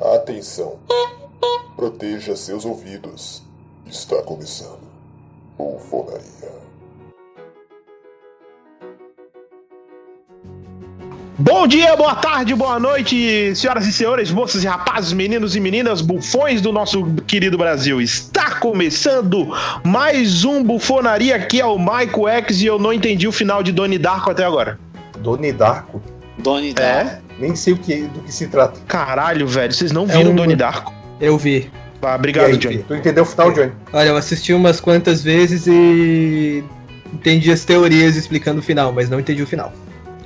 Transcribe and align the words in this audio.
Atenção. 0.00 0.78
Proteja 1.76 2.34
seus 2.34 2.64
ouvidos. 2.64 3.44
Está 3.86 4.20
começando. 4.22 4.80
Bufonaria. 5.56 6.58
Bom 11.38 11.68
dia, 11.68 11.94
boa 11.96 12.16
tarde, 12.16 12.52
boa 12.56 12.80
noite, 12.80 13.54
senhoras 13.54 13.86
e 13.86 13.92
senhores, 13.92 14.32
moças 14.32 14.64
e 14.64 14.66
rapazes, 14.66 15.12
meninos 15.12 15.54
e 15.54 15.60
meninas, 15.60 16.00
bufões 16.00 16.60
do 16.60 16.72
nosso 16.72 17.04
querido 17.28 17.56
Brasil. 17.56 18.00
Está 18.00 18.56
começando 18.56 19.46
mais 19.84 20.44
um 20.44 20.64
Bufonaria, 20.64 21.36
aqui 21.36 21.60
é 21.60 21.66
o 21.66 21.78
Michael 21.78 22.28
X 22.28 22.60
e 22.60 22.66
eu 22.66 22.80
não 22.80 22.92
entendi 22.92 23.28
o 23.28 23.32
final 23.32 23.62
de 23.62 23.70
Doni 23.70 23.98
Darko 23.98 24.30
até 24.30 24.44
agora. 24.44 24.80
Doni 25.18 25.52
Darko? 25.52 26.02
Doni 26.38 26.72
Darko. 26.72 27.10
É? 27.24 27.27
Nem 27.38 27.54
sei 27.54 27.74
o 27.74 27.76
que, 27.76 28.02
do 28.02 28.20
que 28.20 28.32
se 28.32 28.48
trata. 28.48 28.80
Caralho, 28.86 29.46
velho, 29.46 29.72
vocês 29.72 29.92
não 29.92 30.06
viram 30.06 30.20
é 30.22 30.28
um... 30.28 30.34
Doni 30.34 30.56
Darko? 30.56 30.92
Eu 31.20 31.38
vi. 31.38 31.70
Ah, 32.02 32.14
obrigado, 32.14 32.46
aí, 32.46 32.56
Johnny. 32.56 32.78
Tu 32.78 32.94
entendeu 32.94 33.24
o 33.24 33.26
final, 33.26 33.52
Johnny? 33.52 33.72
Olha, 33.92 34.08
eu 34.08 34.16
assisti 34.16 34.52
umas 34.52 34.80
quantas 34.80 35.22
vezes 35.22 35.66
e 35.66 36.64
entendi 37.12 37.50
as 37.50 37.64
teorias 37.64 38.16
explicando 38.16 38.60
o 38.60 38.62
final, 38.62 38.92
mas 38.92 39.08
não 39.08 39.18
entendi 39.18 39.42
o 39.42 39.46
final. 39.46 39.72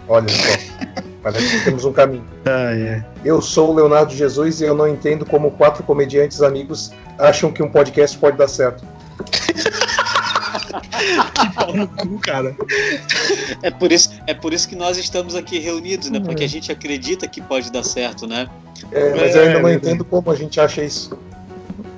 Olha 0.08 0.28
só. 0.28 0.82
Parece 1.22 1.58
que 1.58 1.64
temos 1.64 1.84
um 1.84 1.92
caminho. 1.92 2.24
Ah, 2.44 2.74
é. 2.74 3.04
Eu 3.24 3.40
sou 3.40 3.70
o 3.70 3.74
Leonardo 3.74 4.12
Jesus 4.12 4.60
e 4.60 4.64
eu 4.64 4.74
não 4.74 4.88
entendo 4.88 5.24
como 5.24 5.52
quatro 5.52 5.82
comediantes 5.84 6.42
amigos 6.42 6.92
acham 7.18 7.52
que 7.52 7.62
um 7.62 7.70
podcast 7.70 8.18
pode 8.18 8.36
dar 8.36 8.48
certo. 8.48 8.84
que 11.34 11.54
pau 11.54 11.74
no 11.74 11.88
cu, 11.88 12.18
cara. 12.18 12.56
É 13.62 13.70
por, 13.70 13.92
isso, 13.92 14.10
é 14.26 14.34
por 14.34 14.52
isso 14.52 14.68
que 14.68 14.76
nós 14.76 14.96
estamos 14.96 15.34
aqui 15.34 15.58
reunidos, 15.58 16.10
né? 16.10 16.20
Porque 16.20 16.44
a 16.44 16.48
gente 16.48 16.70
acredita 16.72 17.26
que 17.26 17.40
pode 17.40 17.70
dar 17.70 17.82
certo, 17.82 18.26
né? 18.26 18.48
É, 18.90 19.14
mas 19.14 19.34
eu 19.34 19.42
ainda 19.42 19.60
não 19.60 19.72
entendo 19.72 20.04
como 20.04 20.30
a 20.30 20.34
gente 20.34 20.60
acha 20.60 20.82
isso. 20.82 21.16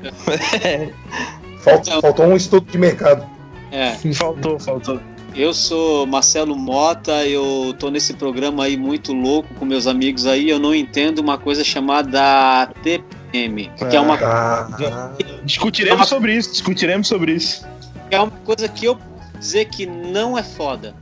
Falta, 1.60 1.88
então, 1.88 2.00
faltou 2.02 2.26
um 2.26 2.36
estudo 2.36 2.70
de 2.70 2.76
mercado. 2.76 3.26
É. 3.70 3.94
Faltou, 4.12 4.60
faltou. 4.60 5.00
Eu 5.34 5.52
sou 5.52 6.06
Marcelo 6.06 6.54
Mota, 6.54 7.26
eu 7.26 7.74
tô 7.76 7.90
nesse 7.90 8.14
programa 8.14 8.64
aí 8.64 8.76
muito 8.76 9.12
louco 9.12 9.52
com 9.54 9.64
meus 9.64 9.88
amigos 9.88 10.26
aí, 10.26 10.48
eu 10.48 10.60
não 10.60 10.72
entendo 10.72 11.18
uma 11.18 11.36
coisa 11.36 11.64
chamada 11.64 12.68
TPM, 12.84 13.68
que 13.76 13.96
é 13.96 14.00
uma 14.00 14.14
ah, 14.22 15.10
discutiremos 15.42 15.98
é 15.98 16.02
uma... 16.02 16.06
sobre 16.06 16.36
isso, 16.36 16.52
discutiremos 16.52 17.08
sobre 17.08 17.32
isso. 17.32 17.66
É 18.14 18.20
uma 18.20 18.30
coisa 18.30 18.68
que 18.68 18.86
eu 18.86 18.98
dizer 19.38 19.66
que 19.66 19.86
não 19.86 20.38
é 20.38 20.42
foda. 20.42 20.94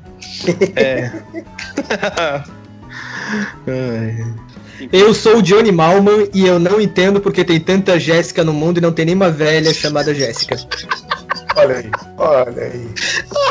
É. 0.77 1.13
eu 4.93 5.15
sou 5.15 5.37
o 5.37 5.43
Johnny 5.43 5.71
Malman 5.71 6.29
e 6.33 6.47
eu 6.47 6.59
não 6.59 6.81
entendo 6.81 7.21
porque 7.21 7.45
tem 7.45 7.61
tanta 7.61 7.99
Jéssica 8.01 8.43
no 8.43 8.53
mundo 8.53 8.79
e 8.79 8.81
não 8.81 8.93
tem 8.93 9.05
nenhuma 9.07 9.31
velha 9.31 9.73
chamada 9.73 10.15
Jéssica. 10.15 10.57
Olha 11.57 11.77
aí, 11.77 11.91
olha 12.17 12.63
aí. 12.63 12.89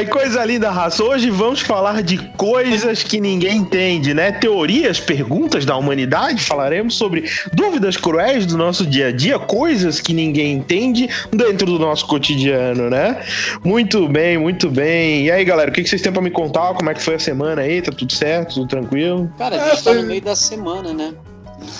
Ai, 0.00 0.06
coisa 0.06 0.42
linda, 0.46 0.70
raça. 0.70 1.04
Hoje 1.04 1.28
vamos 1.28 1.60
falar 1.60 2.02
de 2.02 2.16
coisas 2.38 3.02
que 3.02 3.20
ninguém 3.20 3.58
entende, 3.58 4.14
né? 4.14 4.32
Teorias, 4.32 4.98
perguntas 4.98 5.66
da 5.66 5.76
humanidade. 5.76 6.42
Falaremos 6.42 6.94
sobre 6.94 7.30
dúvidas 7.52 7.98
cruéis 7.98 8.46
do 8.46 8.56
nosso 8.56 8.86
dia 8.86 9.08
a 9.08 9.12
dia, 9.12 9.38
coisas 9.38 10.00
que 10.00 10.14
ninguém 10.14 10.54
entende 10.54 11.06
dentro 11.30 11.66
do 11.66 11.78
nosso 11.78 12.06
cotidiano, 12.06 12.88
né? 12.88 13.22
Muito 13.62 14.08
bem, 14.08 14.38
muito 14.38 14.70
bem. 14.70 15.26
E 15.26 15.30
aí, 15.30 15.44
galera, 15.44 15.70
o 15.70 15.74
que 15.74 15.84
vocês 15.84 16.00
têm 16.00 16.10
pra 16.10 16.22
me 16.22 16.30
contar? 16.30 16.72
Como 16.72 16.88
é 16.88 16.94
que 16.94 17.02
foi 17.02 17.16
a 17.16 17.18
semana 17.18 17.60
aí? 17.60 17.82
Tá 17.82 17.92
tudo 17.92 18.10
certo? 18.10 18.54
Tudo 18.54 18.68
tranquilo? 18.68 19.30
Cara, 19.36 19.62
a 19.62 19.68
gente 19.68 19.84
tá 19.84 19.92
no 19.92 20.04
meio 20.04 20.22
da 20.22 20.34
semana, 20.34 20.94
né? 20.94 21.12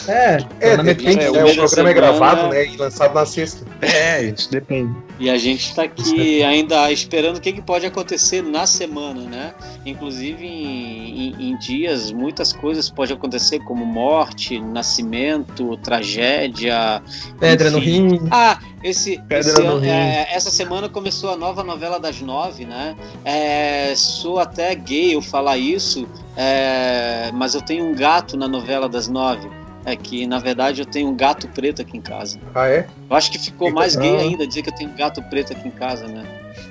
É, 0.09 0.39
é, 0.61 0.77
depende, 0.77 1.25
é, 1.25 1.31
né? 1.31 1.45
O 1.45 1.55
programa 1.55 1.91
é 1.91 1.95
gravado, 1.95 2.49
né? 2.49 2.67
E 2.67 2.77
lançado 2.77 3.15
na 3.15 3.27
sexta. 3.27 3.65
É, 3.81 4.23
isso 4.25 4.51
depende. 4.51 4.95
E 5.19 5.29
a 5.29 5.37
gente 5.37 5.75
tá 5.75 5.83
aqui 5.83 6.43
ainda 6.43 6.91
esperando 6.91 7.37
o 7.37 7.41
que, 7.41 7.53
que 7.53 7.63
pode 7.63 7.85
acontecer 7.85 8.43
na 8.43 8.67
semana, 8.67 9.23
né? 9.23 9.55
Inclusive 9.85 10.45
em, 10.47 11.35
em, 11.35 11.51
em 11.51 11.59
dias, 11.59 12.11
muitas 12.13 12.53
coisas 12.53 12.89
podem 12.89 13.17
acontecer, 13.17 13.59
como 13.61 13.85
morte, 13.85 14.59
nascimento, 14.61 15.77
tragédia. 15.79 17.03
Pedra 17.39 17.69
enfim. 17.69 18.03
no 18.03 18.09
rim. 18.17 18.29
Ah, 18.31 18.59
esse, 18.83 19.21
esse 19.29 19.61
ano, 19.61 19.85
é, 19.85 20.27
essa 20.33 20.51
semana 20.51 20.89
começou 20.89 21.31
a 21.31 21.37
nova 21.37 21.63
novela 21.63 22.01
das 22.01 22.21
nove, 22.21 22.65
né? 22.65 22.97
É, 23.25 23.93
sou 23.95 24.39
até 24.39 24.75
gay 24.75 25.15
eu 25.15 25.21
falar 25.21 25.59
isso, 25.59 26.09
é, 26.37 27.31
mas 27.35 27.55
eu 27.55 27.61
tenho 27.61 27.85
um 27.85 27.95
gato 27.95 28.37
na 28.37 28.49
novela 28.49 28.89
das 28.89 29.07
nove 29.07 29.60
é 29.85 29.97
que 29.97 30.27
na 30.27 30.39
verdade 30.39 30.83
eu 30.83 30.87
tenho 30.87 31.09
um 31.09 31.17
gato 31.17 31.49
preto 31.49 31.83
aqui 31.83 31.97
em 31.97 32.01
casa. 32.01 32.39
Ah, 32.55 32.69
é? 32.69 32.87
Eu 33.09 33.17
acho 33.17 33.31
que 33.31 33.39
ficou 33.39 33.71
mais 33.71 33.97
gay 33.97 34.17
ainda 34.17 34.47
dizer 34.47 34.63
que 34.63 34.71
eu 34.71 34.75
tenho 34.75 34.91
um 34.91 34.97
gato 34.97 35.23
preto 35.23 35.53
aqui 35.53 35.69
em 35.69 35.73
casa, 35.73 36.07
né? 36.07 36.25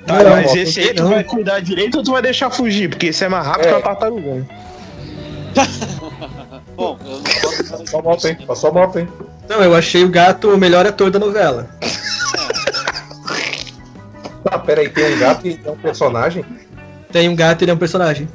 Tá, 0.06 0.22
não, 0.22 0.30
mas 0.30 0.54
esse 0.54 0.80
aí 0.80 0.94
tu 0.94 1.08
vai 1.08 1.24
cuidar 1.24 1.60
direito 1.60 1.98
ou 1.98 2.04
tu 2.04 2.12
vai 2.12 2.22
deixar 2.22 2.50
fugir? 2.50 2.88
Porque 2.88 3.06
esse 3.06 3.24
é 3.24 3.28
mais 3.28 3.46
rápido 3.46 3.66
é. 3.66 3.70
que 3.70 3.74
a 3.74 3.82
tartaruga. 3.82 4.46
Bom, 6.76 6.98
eu 7.04 7.10
não 7.10 7.22
posso 7.22 7.78
Passou 7.84 8.02
moto, 8.02 8.28
hein? 8.28 8.38
Passou 8.46 8.72
moto, 8.72 8.98
hein? 8.98 9.08
Não, 9.48 9.62
eu 9.62 9.74
achei 9.74 10.04
o 10.04 10.08
gato 10.08 10.48
o 10.50 10.58
melhor 10.58 10.86
ator 10.86 11.10
da 11.10 11.18
novela. 11.18 11.68
Ah, 14.44 14.58
peraí, 14.58 14.88
tem 14.88 15.14
um 15.14 15.18
gato 15.18 15.46
e 15.46 15.60
é 15.64 15.70
um 15.70 15.76
personagem? 15.76 16.44
Tem 17.12 17.28
um 17.28 17.36
gato 17.36 17.60
e 17.60 17.64
ele 17.64 17.70
é 17.70 17.74
um 17.74 17.78
personagem. 17.78 18.28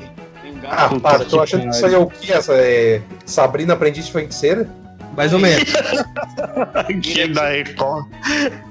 Ah, 0.69 0.89
para, 0.99 1.25
tô 1.25 1.41
achando 1.41 1.63
que 1.63 1.69
isso 1.69 1.85
aí 1.85 1.93
é 1.93 1.97
o 1.97 2.07
que? 2.07 2.31
Essa 2.31 2.53
é 2.53 3.01
Sabrina 3.25 3.73
Aprendiz 3.73 4.05
de 4.05 4.11
Feiticeira? 4.11 4.67
Mais 5.15 5.31
ou 5.31 5.39
menos. 5.39 5.63
que 7.01 7.21
é 7.21 7.27
da 7.27 7.49
Record. 7.49 8.05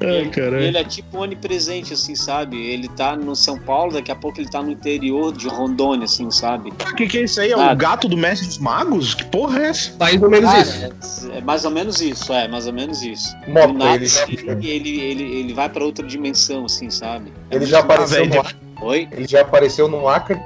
Ai, 0.02 0.30
ele 0.62 0.76
é 0.76 0.84
tipo 0.84 1.18
onipresente, 1.18 1.94
assim, 1.94 2.14
sabe? 2.14 2.56
Ele 2.56 2.88
tá 2.88 3.16
no 3.16 3.34
São 3.34 3.58
Paulo, 3.58 3.92
daqui 3.92 4.12
a 4.12 4.14
pouco 4.14 4.40
ele 4.40 4.48
tá 4.48 4.62
no 4.62 4.70
interior 4.70 5.32
de 5.32 5.48
Rondônia, 5.48 6.04
assim, 6.04 6.30
sabe? 6.30 6.70
O 6.70 6.94
que, 6.94 7.06
que 7.06 7.18
é 7.18 7.22
isso 7.22 7.40
aí? 7.40 7.52
É 7.52 7.56
o 7.56 7.76
gato 7.76 8.08
do 8.08 8.16
Mestre 8.16 8.46
dos 8.46 8.58
Magos? 8.58 9.14
Que 9.14 9.24
porra 9.24 9.60
é 9.60 9.66
essa? 9.68 9.96
Mais 9.98 10.22
ou 10.22 10.28
menos 10.28 10.52
isso. 10.52 10.84
É, 11.32 11.38
é, 11.38 11.40
mais 11.40 11.64
ou 11.64 11.70
menos 11.70 12.00
isso, 12.00 12.32
é, 12.32 12.46
mais 12.46 12.66
ou 12.66 12.72
menos 12.72 13.02
isso. 13.02 13.34
Moto, 13.48 13.76
ele, 13.82 14.06
ele, 14.28 14.70
ele, 14.70 15.00
ele, 15.00 15.36
ele 15.38 15.54
vai 15.54 15.68
pra 15.68 15.82
outra 15.82 16.06
dimensão, 16.06 16.66
assim, 16.66 16.90
sabe? 16.90 17.32
É 17.50 17.56
ele 17.56 17.64
já 17.64 17.80
apareceu 17.80 18.26
no 18.26 18.40
Acre. 18.40 18.56
Oi? 18.82 19.08
Ele 19.12 19.26
já 19.26 19.40
apareceu 19.40 19.88
no 19.88 20.08
Acre 20.08 20.38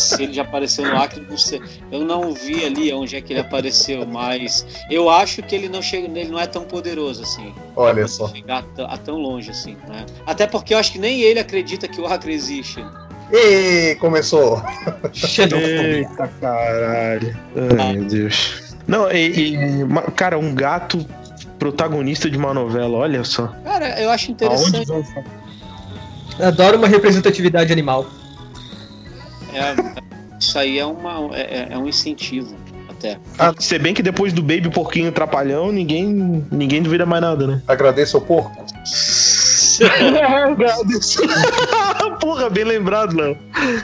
se 0.00 0.22
ele 0.22 0.32
já 0.32 0.42
apareceu 0.42 0.84
no 0.84 0.96
Acre, 0.96 1.24
não 1.28 1.36
sei. 1.36 1.60
Eu 1.90 2.04
não 2.04 2.32
vi 2.32 2.64
ali 2.64 2.92
onde 2.92 3.16
é 3.16 3.20
que 3.20 3.32
ele 3.32 3.40
apareceu, 3.40 4.06
mas 4.06 4.66
eu 4.90 5.08
acho 5.08 5.42
que 5.42 5.54
ele 5.54 5.68
não 5.68 5.82
chega, 5.82 6.06
ele 6.06 6.30
não 6.30 6.38
é 6.38 6.46
tão 6.46 6.64
poderoso 6.64 7.22
assim. 7.22 7.54
Olha 7.76 8.06
só. 8.06 8.28
Chegar 8.28 8.64
a, 8.78 8.98
tão 8.98 9.16
longe 9.16 9.50
assim, 9.50 9.76
né? 9.88 10.06
Até 10.26 10.46
porque 10.46 10.74
eu 10.74 10.78
acho 10.78 10.92
que 10.92 10.98
nem 10.98 11.20
ele 11.20 11.40
acredita 11.40 11.88
que 11.88 12.00
o 12.00 12.06
Acre 12.06 12.32
existe. 12.32 12.84
E 13.32 13.94
começou. 13.96 14.62
Eita 15.12 16.28
caralho. 16.40 17.36
Ai, 17.78 17.92
meu 17.94 18.04
Deus. 18.04 18.74
Não, 18.86 19.10
e, 19.10 19.54
e, 19.54 19.86
cara, 20.14 20.38
um 20.38 20.54
gato 20.54 21.04
protagonista 21.58 22.28
de 22.28 22.36
uma 22.36 22.52
novela, 22.52 22.98
olha 22.98 23.24
só. 23.24 23.48
Cara, 23.64 24.00
eu 24.00 24.10
acho 24.10 24.30
interessante. 24.30 24.86
Adoro 26.38 26.76
uma 26.76 26.88
representatividade 26.88 27.72
animal. 27.72 28.06
É, 29.54 29.74
isso 30.38 30.58
aí 30.58 30.78
é, 30.78 30.84
uma, 30.84 31.34
é, 31.36 31.40
é, 31.40 31.68
é 31.70 31.78
um 31.78 31.88
incentivo 31.88 32.54
até. 32.90 33.18
Ah, 33.38 33.54
se 33.58 33.78
bem 33.78 33.94
que 33.94 34.02
depois 34.02 34.32
do 34.32 34.42
Baby 34.42 34.70
Porquinho 34.70 35.12
Trapalhão, 35.12 35.70
ninguém, 35.70 36.44
ninguém 36.50 36.82
duvida 36.82 37.06
mais 37.06 37.22
nada, 37.22 37.46
né? 37.46 37.62
Agradeço 37.68 38.16
ao 38.16 38.22
porco. 38.22 38.64
Agradeço. 40.50 41.20
Porra, 42.20 42.48
bem 42.48 42.64
lembrado, 42.64 43.16
Léo. 43.16 43.36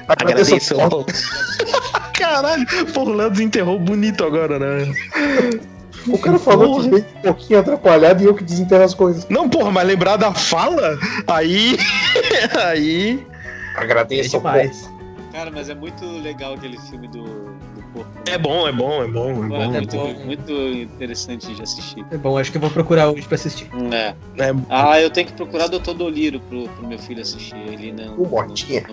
Agradeço, 0.09 0.55
Agradeço 0.55 0.81
ao 0.81 0.89
porco. 0.89 1.13
Caralho, 2.17 2.67
porra, 2.93 3.11
o 3.11 3.15
Léo 3.15 3.31
desenterrou 3.31 3.79
bonito 3.79 4.25
agora, 4.25 4.59
né? 4.59 4.93
O 6.07 6.19
cara 6.19 6.39
falou 6.39 6.75
porra. 6.75 6.85
que 6.85 6.91
veio 6.91 7.05
um 7.05 7.23
pouquinho 7.23 7.61
atrapalhado 7.61 8.23
e 8.23 8.27
eu 8.27 8.35
que 8.35 8.45
desenterro 8.45 8.85
as 8.85 8.95
coisas. 8.95 9.27
Não, 9.29 9.49
porra, 9.49 9.71
mas 9.71 9.87
lembrar 9.87 10.17
da 10.17 10.33
fala? 10.33 10.99
Aí. 11.27 11.79
aí. 12.65 13.27
Agradeço 13.77 14.37
é 14.37 14.39
demais. 14.39 14.91
Cara, 15.33 15.51
mas 15.51 15.69
é 15.69 15.75
muito 15.75 16.05
legal 16.05 16.55
aquele 16.55 16.79
filme 16.79 17.07
do, 17.07 17.57
É 18.27 18.39
bom, 18.39 18.69
é 18.69 18.73
bom, 18.73 19.03
é 19.03 19.09
bom. 19.09 19.31
É, 19.31 19.49
bom, 19.49 19.63
é, 19.63 19.69
muito, 19.69 19.97
bom. 19.97 20.15
muito 20.25 20.53
interessante 20.53 21.53
de 21.53 21.63
assistir. 21.63 22.05
É 22.11 22.17
bom, 22.17 22.39
acho 22.39 22.51
que 22.51 22.57
eu 22.57 22.61
vou 22.61 22.71
procurar 22.71 23.11
hoje 23.11 23.27
pra 23.27 23.35
assistir. 23.35 23.69
É. 23.93 24.15
é. 24.39 24.55
Ah, 24.69 25.01
eu 25.01 25.11
tenho 25.11 25.27
que 25.27 25.33
procurar 25.33 25.67
Doutor 25.67 25.95
Doliro 25.95 26.41
pro, 26.41 26.69
pro 26.69 26.87
meu 26.87 26.99
filho 26.99 27.21
assistir. 27.21 27.57
Ele 27.57 27.93
não. 27.93 28.15
O 28.15 28.29
Motinha. 28.29 28.85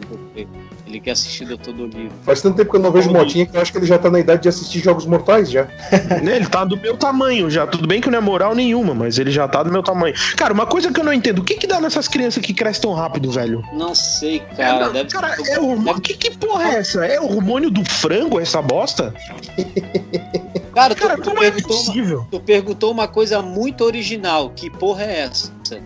Ele 0.86 1.00
quer 1.00 1.12
assistir 1.12 1.46
Doutor 1.46 1.74
Doliro. 1.74 2.12
Faz 2.24 2.42
tanto 2.42 2.58
tempo 2.58 2.72
que 2.72 2.78
eu 2.78 2.82
não 2.82 2.92
vejo 2.92 3.12
Motinha 3.12 3.46
que 3.46 3.56
eu 3.56 3.62
acho 3.62 3.72
que 3.72 3.78
ele 3.78 3.86
já 3.86 4.00
tá 4.00 4.10
na 4.10 4.20
idade 4.20 4.44
de 4.44 4.50
assistir 4.50 4.80
Jogos 4.80 5.06
Mortais 5.06 5.52
já. 5.52 5.68
ele 6.24 6.46
tá 6.48 6.66
do 6.66 6.78
meu 6.78 6.98
tamanho 6.98 7.50
já. 7.50 7.68
Tudo 7.68 7.88
bem 7.88 8.02
que 8.02 8.10
não 8.10 8.18
é 8.18 8.22
moral 8.22 8.56
nenhuma, 8.56 8.94
mas 8.94 9.20
ele 9.20 9.32
já 9.32 9.48
tá 9.48 9.62
do 9.62 9.72
meu 9.72 9.84
tamanho. 9.84 10.16
Cara, 10.36 10.54
uma 10.54 10.66
coisa 10.66 10.92
que 10.92 11.00
eu 11.00 11.04
não 11.04 11.14
entendo: 11.14 11.40
o 11.40 11.44
que 11.44 11.56
que 11.56 11.68
dá 11.68 11.80
nessas 11.80 12.08
crianças 12.08 12.44
que 12.44 12.54
crescem 12.54 12.82
tão 12.82 12.94
rápido, 12.94 13.32
velho? 13.32 13.64
Não 13.74 13.94
sei, 13.94 14.40
cara. 14.56 14.86
É, 14.86 14.94
não, 14.94 15.06
cara, 15.06 15.36
é 15.48 15.60
o, 15.60 15.74
o 15.74 16.02
que, 16.02 16.14
que 16.16 16.32
porra 16.38 16.72
é 16.72 16.76
essa? 16.78 17.06
É 17.06 17.20
hormônio 17.20 17.70
do 17.70 17.84
frango 17.86 18.40
essa 18.40 18.62
bosta? 18.62 18.87
Cara, 20.78 20.94
tu, 20.94 21.08
Cara, 21.08 21.18
tu, 21.18 21.32
é 21.32 21.50
perguntou 21.50 21.96
é 21.96 22.02
uma, 22.02 22.26
tu 22.30 22.40
perguntou 22.40 22.92
uma 22.92 23.08
coisa 23.08 23.42
muito 23.42 23.84
original. 23.84 24.52
Que 24.52 24.70
porra 24.70 25.06
é 25.06 25.20
essa? 25.22 25.52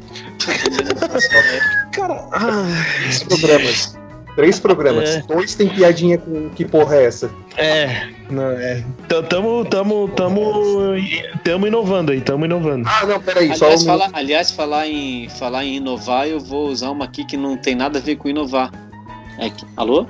Cara, 1.94 2.28
ah, 2.34 2.68
programas. 3.30 3.98
Três 4.36 4.60
programas. 4.60 5.10
É. 5.10 5.22
Dois 5.22 5.56
tem 5.56 5.70
piadinha 5.70 6.18
com 6.18 6.50
que 6.50 6.66
porra 6.66 6.96
é 6.96 7.06
essa? 7.06 7.32
É, 7.58 8.08
não, 8.30 8.52
é. 8.52 8.84
Tamo, 9.30 9.66
tamo, 9.66 10.08
tamo, 10.10 10.98
tamo 11.44 11.68
inovando 11.68 12.12
aí, 12.12 12.22
tamo 12.22 12.46
inovando. 12.46 12.88
Ah, 12.88 13.06
não, 13.06 13.22
peraí, 13.22 13.52
aliás, 13.52 13.60
só 13.60 13.74
um... 13.74 13.86
falar, 13.86 14.10
aliás, 14.14 14.52
falar 14.52 14.88
em, 14.88 15.30
falar 15.30 15.66
em 15.66 15.78
inovar, 15.78 16.28
eu 16.28 16.40
vou 16.40 16.68
usar 16.70 16.92
uma 16.92 17.06
aqui 17.06 17.26
que 17.26 17.36
não 17.36 17.58
tem 17.58 17.76
nada 17.76 18.00
a 18.00 18.02
ver 18.02 18.16
com 18.16 18.30
inovar. 18.30 18.72
É 19.38 19.50
que, 19.50 19.66
alô? 19.76 20.06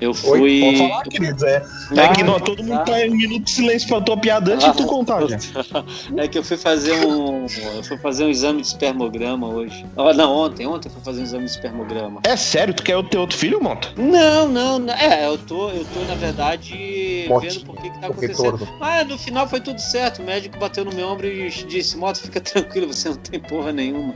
Eu 0.00 0.12
fui. 0.12 0.40
Oi, 0.40 0.60
pode 0.60 0.78
falar, 0.78 1.02
querido, 1.04 1.46
é. 1.46 1.64
Ah, 1.96 2.02
é 2.02 2.08
que 2.12 2.22
não, 2.22 2.40
todo 2.40 2.62
mundo 2.62 2.84
tá 2.84 3.00
em 3.00 3.10
um 3.10 3.16
minuto 3.16 3.44
de 3.44 3.50
silêncio 3.50 3.88
pra 3.88 4.00
tua 4.00 4.16
piada 4.16 4.54
antes 4.54 4.66
ah, 4.66 4.70
de 4.70 4.76
tu 4.78 4.86
contar, 4.86 5.26
já. 5.28 5.38
É 6.16 6.28
que 6.28 6.38
eu 6.38 6.44
fui 6.44 6.56
fazer 6.56 7.06
um. 7.06 7.46
Eu 7.76 7.82
fui 7.84 7.96
fazer 7.98 8.24
um 8.24 8.28
exame 8.28 8.60
de 8.60 8.68
espermograma 8.68 9.48
hoje. 9.48 9.86
Oh, 9.96 10.12
não, 10.12 10.32
ontem, 10.32 10.66
ontem 10.66 10.88
eu 10.88 10.92
fui 10.92 11.02
fazer 11.02 11.20
um 11.20 11.24
exame 11.24 11.44
de 11.44 11.50
espermograma. 11.50 12.20
É 12.24 12.36
sério? 12.36 12.74
Tu 12.74 12.82
quer 12.82 12.96
o 12.96 13.02
teu 13.02 13.20
outro 13.20 13.36
filho, 13.36 13.62
Monta? 13.62 13.92
Não, 13.96 14.48
não, 14.48 14.78
não. 14.78 14.94
É, 14.94 15.26
eu 15.26 15.38
tô, 15.38 15.70
eu 15.70 15.84
tô, 15.84 16.00
na 16.04 16.14
verdade, 16.14 17.26
vendo 17.40 17.64
por 17.64 17.76
que, 17.76 17.90
que 17.90 18.00
tá 18.00 18.08
acontecendo. 18.08 18.68
Ah, 18.80 19.04
no 19.04 19.16
final 19.16 19.48
foi 19.48 19.60
tudo 19.60 19.80
certo. 19.80 20.22
O 20.22 20.24
médico 20.24 20.58
bateu 20.58 20.84
no 20.84 20.92
meu 20.92 21.08
ombro 21.08 21.26
e 21.26 21.48
disse, 21.48 21.96
Moto, 21.96 22.18
fica 22.18 22.40
tranquilo, 22.40 22.92
você 22.92 23.08
não 23.08 23.16
tem 23.16 23.40
porra 23.40 23.72
nenhuma. 23.72 24.14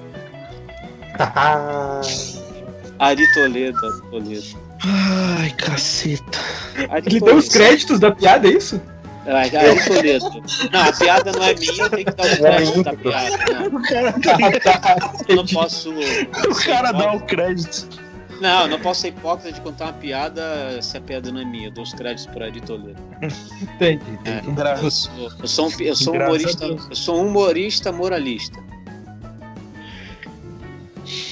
Ari 2.99 3.33
Toledo, 3.33 4.03
Toledo. 4.11 4.68
Ai, 4.85 5.51
caceta. 5.53 6.39
Ele 7.05 7.21
deu 7.21 7.37
os 7.37 7.49
créditos 7.49 7.99
da 7.99 8.13
piada, 8.13 8.49
é 8.49 8.53
isso? 8.53 8.81
Aí, 9.27 9.55
aí 9.55 9.85
Toledo. 9.85 10.43
Não, 10.73 10.81
a 10.81 10.93
piada 10.93 11.33
não 11.33 11.43
é 11.43 11.55
minha, 11.55 11.91
tem 11.91 12.05
que 12.05 12.13
dar 12.13 12.27
o 12.27 12.37
crédito 12.39 12.83
da 12.83 12.93
piada. 12.95 13.37
Não. 13.53 13.69
O 13.79 13.83
cara 13.83 14.61
tá... 14.61 15.13
Eu 15.29 15.37
não 15.37 15.47
posso. 15.47 15.91
O 15.91 16.55
cara 16.65 16.93
dá 16.93 17.13
o 17.13 17.21
crédito. 17.21 17.89
Não, 18.41 18.69
não 18.69 18.79
posso 18.79 19.03
ser 19.03 19.09
hipócrita 19.09 19.53
de 19.53 19.61
contar 19.61 19.87
uma 19.87 19.93
piada 19.95 20.81
se 20.81 20.97
a 20.97 21.01
piada 21.01 21.31
não 21.33 21.41
é 21.41 21.45
minha. 21.45 21.69
Eu 21.69 21.73
dou 21.73 21.85
os 21.85 21.93
créditos 21.93 22.27
por 22.27 22.43
Ari 22.43 22.61
Toledo. 22.61 23.03
Entendi, 23.61 24.03
entendi. 24.11 24.61
É, 24.61 24.85
eu 24.85 24.91
sou, 24.91 25.33
eu 25.41 25.49
sou 25.49 25.69
um, 25.69 25.81
eu 25.81 25.97
sou 25.97 26.15
um 26.15 26.23
humorista, 26.23 26.65
eu 26.65 26.97
sou 26.97 27.23
um 27.23 27.27
humorista 27.29 27.93
moralista. 27.93 28.59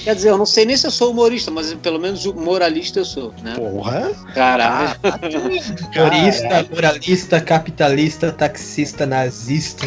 Quer 0.03 0.15
dizer, 0.15 0.29
eu 0.29 0.37
não 0.37 0.45
sei 0.45 0.65
nem 0.65 0.75
se 0.77 0.87
eu 0.87 0.91
sou 0.91 1.11
humorista, 1.11 1.51
mas 1.51 1.73
pelo 1.75 1.99
menos 1.99 2.25
moralista 2.25 2.99
eu 2.99 3.05
sou, 3.05 3.33
né? 3.43 3.55
Porra! 3.55 4.11
Caralho! 4.33 4.95
Humorista, 5.95 6.67
moralista, 6.71 7.41
capitalista, 7.41 8.31
taxista, 8.31 9.05
nazista. 9.05 9.85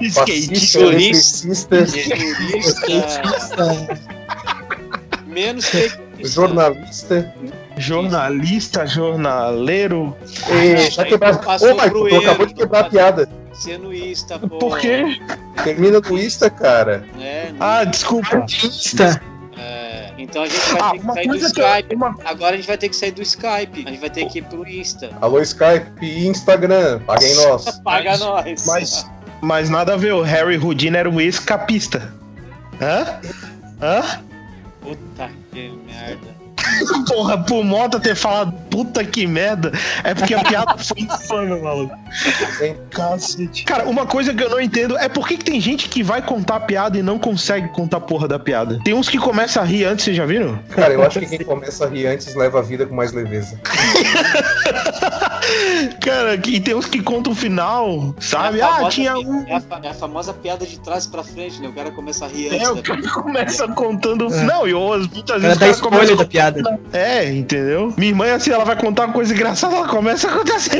Skatista, 0.00 0.78
turista, 0.78 1.48
skatista. 1.52 2.66
Menos 5.26 5.66
que 5.66 5.90
jornalista. 6.24 7.34
Jornalista, 7.76 8.86
jornaleiro. 8.86 10.16
E, 10.48 10.90
já 10.90 11.04
quebrou. 11.04 11.32
Ô, 11.32 11.74
Michael, 11.74 12.08
tu 12.08 12.16
acabou 12.16 12.46
de 12.46 12.54
quebrar 12.54 12.80
a 12.80 12.90
piada. 12.90 13.28
Senuísta, 13.54 14.38
pô. 14.38 14.58
Por 14.58 14.78
quê? 14.78 15.20
Termina 15.62 16.02
com 16.02 16.18
ista, 16.18 16.50
cara. 16.50 17.06
É, 17.20 17.52
ah, 17.60 17.84
desculpa. 17.84 18.44
Ista. 18.48 19.20
É, 19.56 20.12
então 20.18 20.42
a 20.42 20.46
gente 20.46 20.72
vai 20.72 20.80
ah, 20.80 20.90
ter 20.90 20.98
que 20.98 21.14
sair 21.14 21.28
do 21.28 21.36
Skype. 21.36 21.94
Uma... 21.94 22.16
Agora 22.24 22.54
a 22.54 22.56
gente 22.56 22.66
vai 22.66 22.78
ter 22.78 22.88
que 22.88 22.96
sair 22.96 23.12
do 23.12 23.22
Skype. 23.22 23.84
A 23.86 23.90
gente 23.90 24.00
vai 24.00 24.10
ter 24.10 24.26
que 24.26 24.38
ir 24.38 24.42
pro 24.42 24.68
Insta. 24.68 25.10
Alô, 25.20 25.40
Skype 25.40 25.90
e 26.02 26.26
Instagram. 26.26 27.00
Paguem 27.00 27.34
nós. 27.36 27.78
Paga 27.84 28.10
mas, 28.10 28.20
nós. 28.20 28.66
Mas, 28.66 29.06
mas 29.40 29.70
nada 29.70 29.94
a 29.94 29.96
ver, 29.96 30.12
o 30.12 30.22
Harry 30.22 30.58
Houdini 30.58 30.96
era 30.96 31.08
um 31.08 31.20
escapista. 31.20 32.12
Hã? 32.80 33.20
Hã? 33.80 34.20
Puta 34.80 35.30
que 35.52 35.70
merda. 35.86 36.34
Porra, 37.08 37.38
pro 37.38 37.62
Mota 37.62 38.00
ter 38.00 38.16
falado 38.16 38.52
puta 38.74 39.04
que 39.04 39.24
merda, 39.24 39.70
é 40.02 40.12
porque 40.14 40.34
a 40.34 40.42
piada 40.42 40.76
foi 40.82 41.02
infame, 41.02 41.60
maluco. 41.60 41.96
Cacete. 42.90 43.64
Cara, 43.64 43.84
uma 43.84 44.04
coisa 44.04 44.34
que 44.34 44.42
eu 44.42 44.50
não 44.50 44.60
entendo 44.60 44.98
é 44.98 45.08
por 45.08 45.28
que, 45.28 45.36
que 45.36 45.44
tem 45.44 45.60
gente 45.60 45.88
que 45.88 46.02
vai 46.02 46.20
contar 46.20 46.58
piada 46.60 46.98
e 46.98 47.02
não 47.02 47.16
consegue 47.16 47.68
contar 47.68 48.00
porra 48.00 48.26
da 48.26 48.36
piada. 48.36 48.80
Tem 48.84 48.92
uns 48.92 49.08
que 49.08 49.16
começam 49.16 49.62
a 49.62 49.66
rir 49.66 49.84
antes, 49.84 50.04
vocês 50.04 50.16
já 50.16 50.26
viram? 50.26 50.58
Cara, 50.70 50.92
eu 50.92 51.04
acho 51.04 51.20
que 51.20 51.26
quem 51.26 51.46
começa 51.46 51.84
a 51.84 51.88
rir 51.88 52.08
antes 52.08 52.34
leva 52.34 52.58
a 52.58 52.62
vida 52.62 52.84
com 52.84 52.96
mais 52.96 53.12
leveza. 53.12 53.60
Cara, 56.00 56.34
e 56.34 56.60
tem 56.60 56.74
uns 56.74 56.86
que 56.86 57.02
contam 57.02 57.32
o 57.32 57.36
final, 57.36 58.14
sabe? 58.20 58.60
É 58.60 58.62
ah, 58.62 58.88
tinha 58.88 59.16
um. 59.16 59.44
É 59.46 59.54
a, 59.54 59.62
é 59.82 59.88
a, 59.88 59.94
famosa 59.94 60.32
piada 60.32 60.66
de 60.66 60.78
trás 60.80 61.06
pra 61.06 61.22
frente, 61.22 61.60
né? 61.60 61.68
O 61.68 61.72
cara 61.72 61.90
começa 61.90 62.24
a 62.24 62.28
rir 62.28 62.48
antes. 62.48 62.62
É, 62.62 62.70
o 62.70 62.82
cara 62.82 63.10
começa 63.10 63.68
contando. 63.68 64.32
É. 64.32 64.42
Não, 64.42 64.66
e 64.66 64.74
muitas 64.74 65.42
vezes. 65.42 65.58
Dá 65.58 65.68
spoiler 65.68 66.16
da 66.16 66.24
piada. 66.24 66.80
É, 66.92 67.32
entendeu? 67.32 67.92
Minha 67.96 68.10
irmã, 68.10 68.34
assim, 68.34 68.50
ela 68.50 68.64
vai 68.64 68.76
contar 68.76 69.06
uma 69.06 69.12
coisa 69.12 69.32
engraçada, 69.32 69.76
ela 69.76 69.88
começa 69.88 70.28
a 70.28 70.32
contar 70.32 70.56
assim. 70.56 70.70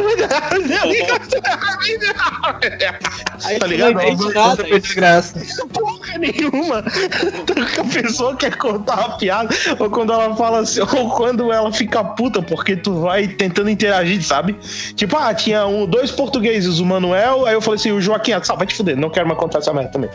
Aí, 3.44 3.58
tá 3.58 3.66
ligado? 3.66 3.94
Não 3.94 4.02
entende 4.02 4.34
nada. 4.34 4.64
Graça. 4.94 5.40
Porra 5.72 6.18
nenhuma. 6.18 6.78
A 6.78 8.02
pessoa 8.02 8.36
quer 8.36 8.56
contar 8.56 9.06
uma 9.06 9.18
piada, 9.18 9.54
ou 9.78 9.90
quando 9.90 10.12
ela 10.12 10.34
fala 10.36 10.60
assim, 10.60 10.80
ou 10.80 11.10
quando 11.10 11.52
ela 11.52 11.72
fica 11.72 12.04
puta, 12.04 12.42
porque 12.42 12.76
tu 12.76 13.00
vai 13.00 13.28
tentando 13.28 13.70
interagir, 13.70 14.22
sabe? 14.22 14.53
Tipo, 14.94 15.16
ah, 15.16 15.34
tinha 15.34 15.66
um, 15.66 15.86
dois 15.86 16.10
portugueses, 16.10 16.78
o 16.78 16.86
Manuel, 16.86 17.46
aí 17.46 17.54
eu 17.54 17.60
falei 17.60 17.78
assim, 17.78 17.92
o 17.92 18.00
Joaquim, 18.00 18.32
ah, 18.32 18.40
vai 18.56 18.66
te 18.66 18.74
fuder, 18.74 18.96
não 18.96 19.10
quero 19.10 19.26
mais 19.26 19.38
contar 19.38 19.58
essa 19.58 19.72
merda 19.72 19.90
também. 19.90 20.10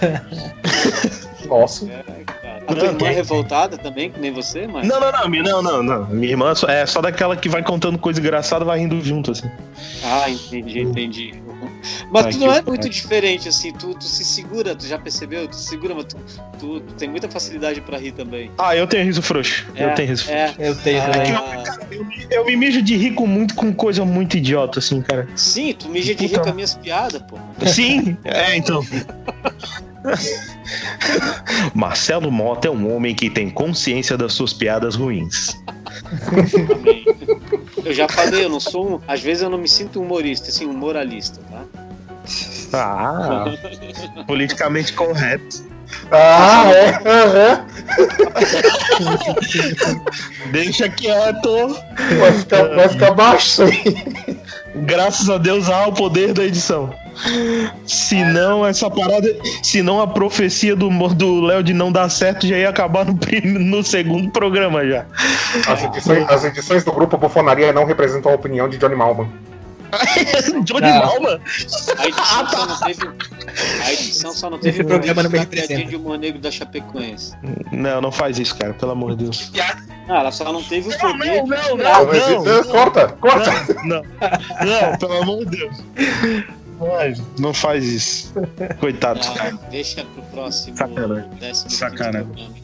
Nossa. 1.47 1.89
É. 1.89 2.19
A 2.67 2.75
tua 2.75 2.85
irmã 2.85 3.07
é 3.07 3.11
revoltada 3.11 3.77
também, 3.79 4.11
que 4.11 4.19
nem 4.19 4.31
você, 4.31 4.67
mas. 4.67 4.87
Não, 4.87 4.99
não, 4.99 5.11
não, 5.11 5.41
não, 5.41 5.61
não, 5.61 5.83
não. 5.83 6.05
Minha 6.07 6.33
irmã 6.33 6.53
é 6.67 6.85
só 6.85 7.01
daquela 7.01 7.35
que 7.35 7.49
vai 7.49 7.63
contando 7.63 7.97
coisa 7.97 8.19
engraçada 8.19 8.63
vai 8.63 8.79
rindo 8.79 9.01
junto, 9.01 9.31
assim. 9.31 9.49
Ah, 10.03 10.29
entendi, 10.29 10.81
entendi. 10.81 11.43
Mas 12.11 12.25
Ai, 12.25 12.31
tu 12.31 12.37
não 12.39 12.51
é 12.51 12.61
muito 12.61 12.89
diferente, 12.89 13.47
assim, 13.47 13.71
tu, 13.71 13.93
tu, 13.93 14.03
se 14.03 14.23
segura, 14.23 14.75
tu 14.75 14.85
já 14.85 14.97
percebeu? 14.97 15.47
Tu 15.47 15.55
se 15.55 15.69
segura, 15.69 15.93
mas 15.93 16.05
tu, 16.05 16.17
tu, 16.57 16.79
tu 16.79 16.93
tem 16.93 17.09
muita 17.09 17.29
facilidade 17.29 17.81
pra 17.81 17.97
rir 17.97 18.13
também. 18.13 18.51
Ah, 18.57 18.75
eu 18.75 18.87
tenho 18.87 19.05
riso 19.05 19.21
frouxo. 19.21 19.65
É, 19.75 19.85
eu 19.85 19.95
tenho 19.95 20.09
riso 20.09 20.29
é, 20.29 20.53
Eu 20.57 20.75
tenho 20.75 21.01
ah, 21.01 21.09
também. 21.09 21.31
Eu, 21.31 21.63
cara, 21.63 21.87
eu, 21.91 22.05
eu, 22.31 22.45
me 22.45 22.55
mijo 22.55 22.81
de 22.81 22.95
rir 22.95 23.11
com 23.13 23.27
muito 23.27 23.53
com 23.55 23.73
coisa 23.73 24.03
muito 24.03 24.37
idiota, 24.37 24.79
assim, 24.79 25.01
cara. 25.01 25.27
Sim, 25.35 25.73
tu 25.73 25.89
mija 25.89 26.15
de 26.15 26.25
rir 26.25 26.39
com 26.39 26.49
as 26.49 26.55
minhas 26.55 26.73
piadas, 26.75 27.21
pô. 27.21 27.37
Sim, 27.65 28.17
é, 28.23 28.55
então. 28.55 28.83
Marcelo 31.73 32.31
Mota 32.31 32.67
é 32.67 32.71
um 32.71 32.95
homem 32.95 33.13
que 33.15 33.29
tem 33.29 33.49
consciência 33.49 34.17
das 34.17 34.33
suas 34.33 34.53
piadas 34.53 34.95
ruins. 34.95 35.57
Eu 37.85 37.93
já 37.93 38.07
falei, 38.07 38.45
eu 38.45 38.49
não 38.49 38.59
sou 38.59 38.95
um, 38.95 39.01
Às 39.07 39.21
vezes 39.21 39.43
eu 39.43 39.49
não 39.49 39.57
me 39.57 39.67
sinto 39.67 40.01
humorista, 40.01 40.49
assim, 40.49 40.65
um 40.67 40.73
moralista, 40.73 41.39
tá? 41.49 41.63
Ah, 42.73 43.45
politicamente 44.27 44.93
correto. 44.93 45.69
Ah, 46.11 46.65
é? 46.71 46.91
Uhum. 47.09 47.65
Deixa 50.51 50.89
quieto. 50.89 51.79
Vai 52.19 52.33
ficar, 52.33 52.63
vai 52.75 52.89
ficar 52.89 53.11
baixo 53.11 53.63
aí. 53.63 54.39
Graças 54.75 55.29
a 55.29 55.37
Deus 55.37 55.69
há 55.69 55.87
o 55.87 55.93
poder 55.93 56.33
da 56.33 56.43
edição. 56.43 56.93
Se 57.85 58.23
não, 58.23 58.65
essa 58.65 58.89
parada. 58.89 59.27
Se 59.61 59.81
não, 59.81 60.01
a 60.01 60.07
profecia 60.07 60.75
do 60.75 60.89
do 60.89 61.41
Léo 61.41 61.63
de 61.63 61.73
não 61.73 61.91
dar 61.91 62.09
certo 62.09 62.47
já 62.47 62.57
ia 62.57 62.69
acabar 62.69 63.05
no, 63.05 63.17
no 63.59 63.83
segundo 63.83 64.31
programa 64.31 64.85
já. 64.85 65.05
As 65.67 65.83
edições, 65.83 66.29
as 66.29 66.43
edições 66.45 66.83
do 66.83 66.91
grupo 66.91 67.17
Bufonaria 67.17 67.73
não 67.73 67.85
representam 67.85 68.31
a 68.31 68.35
opinião 68.35 68.69
de 68.69 68.77
Johnny 68.77 68.95
Malman. 68.95 69.29
Johnny 70.63 70.91
Malman? 70.91 71.41
A 71.97 72.07
edição 72.07 72.47
só 72.47 72.65
não 72.65 72.79
teve. 72.79 73.09
A 73.83 73.93
edição 73.93 74.31
só 74.33 74.49
não 74.49 74.59
teve. 74.59 74.77
Esse 74.77 74.83
programa 74.83 75.23
não 75.23 75.29
me 75.29 75.39
representa. 75.39 75.85
de 75.85 75.95
humor 75.95 76.17
negro 76.17 76.39
da 76.39 76.51
Chapecoense. 76.51 77.33
Não, 77.71 77.99
não 78.01 78.11
faz 78.11 78.37
isso, 78.39 78.55
cara, 78.55 78.73
pelo 78.73 78.91
amor 78.91 79.15
de 79.15 79.25
Deus. 79.25 79.51
Ah, 80.07 80.19
ela 80.19 80.31
só 80.31 80.51
não 80.51 80.63
teve 80.63 80.89
o 80.89 80.97
poder. 80.97 81.43
Não, 81.43 81.45
não, 81.45 81.77
não, 81.77 82.05
não, 82.05 82.43
não, 82.43 82.63
Corta, 82.65 83.07
corta. 83.19 83.51
Não, 83.83 84.01
não, 84.01 84.97
pelo 84.97 85.21
amor 85.21 85.45
de 85.45 85.57
Deus. 85.57 85.77
Não 85.97 86.58
faz 87.53 87.85
isso. 87.85 88.33
Coitado. 88.79 89.19
Não, 89.51 89.59
deixa 89.69 90.03
pro 90.05 90.21
próximo. 90.23 90.77
Sacanagem. 90.77 91.29
Sacanagem. 91.53 92.58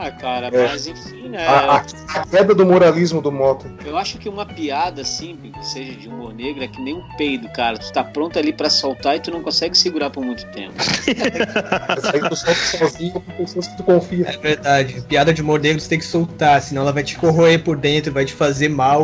Ah, 0.00 0.12
cara, 0.12 0.46
é. 0.46 0.68
mas 0.68 0.86
enfim, 0.86 1.28
né? 1.28 1.44
A, 1.44 1.72
a, 1.72 1.76
a, 2.14 2.26
queda 2.26 2.54
do 2.54 2.64
moralismo 2.64 3.20
do 3.20 3.32
Mota. 3.32 3.68
Eu 3.84 3.98
acho 3.98 4.16
que 4.16 4.28
uma 4.28 4.46
piada, 4.46 5.02
assim, 5.02 5.36
que 5.36 5.66
seja 5.66 5.92
de 5.92 6.08
humor 6.08 6.32
negro, 6.32 6.62
é 6.62 6.68
que 6.68 6.80
nem 6.80 6.94
um 6.94 7.02
peido, 7.16 7.48
cara. 7.48 7.76
Tu 7.76 7.92
tá 7.92 8.04
pronto 8.04 8.38
ali 8.38 8.52
pra 8.52 8.70
soltar 8.70 9.16
e 9.16 9.20
tu 9.20 9.32
não 9.32 9.42
consegue 9.42 9.76
segurar 9.76 10.10
por 10.10 10.24
muito 10.24 10.46
tempo. 10.52 10.74
aí 11.04 12.28
tu 12.28 12.36
solta 12.36 12.54
sozinho 12.54 13.12
com 13.14 13.20
pessoas 13.32 13.66
que 13.66 13.76
tu 13.76 13.82
confia. 13.82 14.28
É 14.28 14.36
verdade. 14.36 15.02
Piada 15.08 15.34
de 15.34 15.42
humor 15.42 15.58
negro 15.58 15.82
tu 15.82 15.88
tem 15.88 15.98
que 15.98 16.06
soltar, 16.06 16.62
senão 16.62 16.82
ela 16.82 16.92
vai 16.92 17.02
te 17.02 17.16
corroer 17.16 17.64
por 17.64 17.76
dentro, 17.76 18.12
vai 18.12 18.24
te 18.24 18.34
fazer 18.34 18.68
mal. 18.68 19.02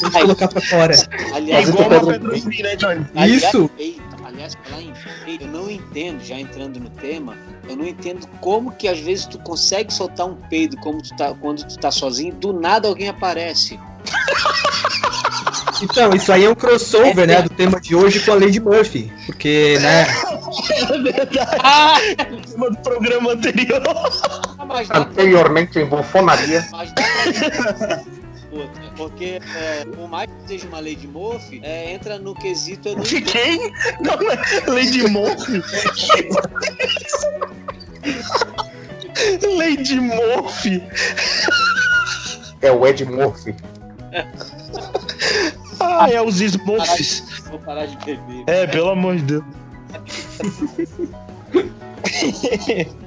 Tem 0.00 0.10
que 0.10 0.20
colocar 0.20 0.48
pra 0.48 0.60
fora. 0.60 0.94
Aliás, 1.34 1.66
é 1.66 1.70
igual 1.70 1.88
uma 1.88 2.12
pedra 2.12 2.62
né, 2.62 2.76
Johnny? 2.76 3.06
Isso! 3.26 3.70
Aliás, 3.78 4.10
falar 4.64 4.82
em 4.82 4.92
eu 5.40 5.46
não 5.46 5.70
entendo, 5.70 6.22
já 6.22 6.38
entrando 6.38 6.80
no 6.80 6.90
tema, 6.90 7.36
eu 7.68 7.76
não 7.76 7.86
entendo 7.86 8.26
como 8.40 8.72
que 8.72 8.88
às 8.88 8.98
vezes 8.98 9.26
tu 9.26 9.38
consegue 9.38 9.92
soltar 9.92 10.26
um 10.26 10.34
peido 10.34 10.76
como 10.78 11.02
tu 11.02 11.14
tá, 11.16 11.34
quando 11.34 11.64
tu 11.64 11.78
tá 11.78 11.90
sozinho, 11.90 12.34
do 12.34 12.52
nada 12.52 12.88
alguém 12.88 13.08
aparece. 13.08 13.78
Então, 15.82 16.12
isso 16.14 16.30
aí 16.30 16.44
é 16.44 16.50
um 16.50 16.54
crossover, 16.54 17.24
é, 17.24 17.26
né, 17.26 17.42
do 17.42 17.48
tema 17.48 17.80
de 17.80 17.94
hoje 17.94 18.20
com 18.20 18.32
a 18.32 18.34
Lady 18.34 18.60
Murphy. 18.60 19.10
Porque, 19.26 19.78
né. 19.80 20.06
É 20.70 20.98
verdade. 20.98 21.38
Ah, 21.62 21.96
o 22.30 22.40
tema 22.40 22.70
do 22.70 22.76
programa 22.78 23.32
anterior. 23.32 23.82
Ah, 24.58 24.98
Anteriormente 24.98 25.78
em 25.78 25.86
bufonaria. 25.86 26.66
Mas 26.70 26.92
outra. 28.70 28.90
Porque 28.96 29.40
é, 29.56 29.84
por 29.84 30.08
mais 30.08 30.30
que 30.30 30.48
seja 30.48 30.66
uma 30.66 30.78
Lady 30.78 31.06
Murphy, 31.06 31.60
é, 31.62 31.92
entra 31.92 32.18
no 32.18 32.34
quesito. 32.34 32.94
De 33.00 33.20
quem? 33.20 33.72
Não, 34.00 34.14
é 34.30 34.70
Lady 34.70 35.06
Murphy. 35.08 35.62
Lady 39.56 40.00
Murphy. 40.00 40.82
É 42.62 42.70
o 42.70 42.86
Ed 42.86 43.04
Murphy. 43.04 43.54
Ah, 45.80 46.08
é 46.10 46.20
os 46.20 46.40
Smurfs. 46.40 47.22
Vou 47.48 47.58
parar 47.58 47.86
de 47.86 47.96
beber. 48.04 48.44
É, 48.46 48.66
pelo 48.66 48.90
amor 48.90 49.16
de 49.16 49.22
Deus. 49.22 49.44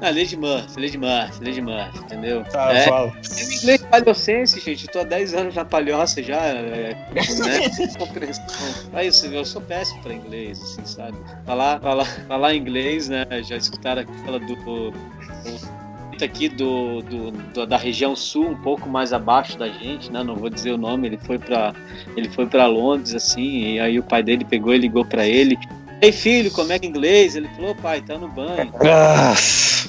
Ah, 0.00 0.10
Lady 0.10 0.36
Murphy, 0.36 0.80
Lady 0.80 0.98
Murphy, 0.98 1.44
Lady 1.44 1.60
Murphy, 1.60 1.98
entendeu? 1.98 2.44
Tá, 2.44 2.72
é, 2.72 2.82
fala. 2.82 3.12
Eu 3.16 3.56
inglês 3.56 3.82
palhocense, 3.82 4.60
gente. 4.60 4.86
Eu 4.86 4.92
tô 4.92 4.98
há 5.00 5.04
10 5.04 5.34
anos 5.34 5.54
na 5.54 5.64
palhoça 5.64 6.22
já, 6.22 6.36
é, 6.36 6.94
né? 6.94 7.88
Compreensão. 7.98 8.44
É 8.92 9.06
isso, 9.06 9.26
eu 9.26 9.44
sou 9.44 9.62
péssimo 9.62 10.02
pra 10.02 10.12
inglês, 10.12 10.60
assim, 10.60 10.84
sabe? 10.84 11.16
Falar, 11.46 11.80
falar, 11.80 12.04
falar 12.04 12.54
inglês, 12.54 13.08
né? 13.08 13.24
Já 13.42 13.56
escutaram 13.56 14.02
aqui 14.02 14.12
fala 14.24 14.38
do, 14.38 14.56
do, 14.56 14.90
do 14.90 15.74
aqui 16.22 16.48
do, 16.48 17.02
do, 17.02 17.30
do, 17.30 17.66
da 17.66 17.76
região 17.76 18.14
sul, 18.14 18.48
um 18.48 18.56
pouco 18.56 18.88
mais 18.88 19.12
abaixo 19.12 19.58
da 19.58 19.68
gente, 19.68 20.12
né? 20.12 20.22
Não 20.22 20.36
vou 20.36 20.50
dizer 20.50 20.72
o 20.72 20.78
nome. 20.78 21.08
Ele 21.08 21.18
foi 21.18 21.38
para 21.38 21.74
ele 22.16 22.28
foi 22.28 22.46
para 22.46 22.66
Londres 22.66 23.14
assim, 23.14 23.74
e 23.74 23.80
aí 23.80 23.98
o 23.98 24.02
pai 24.02 24.22
dele 24.22 24.44
pegou 24.44 24.74
e 24.74 24.78
ligou 24.78 25.04
para 25.04 25.26
ele. 25.26 25.58
Ei 26.04 26.12
filho, 26.12 26.50
como 26.50 26.70
é 26.70 26.78
que 26.78 26.84
é 26.84 26.88
inglês? 26.90 27.34
Ele 27.34 27.48
falou, 27.56 27.74
pai, 27.74 28.02
tá 28.02 28.18
no 28.18 28.28
banho. 28.28 28.70
Nossa. 28.82 29.88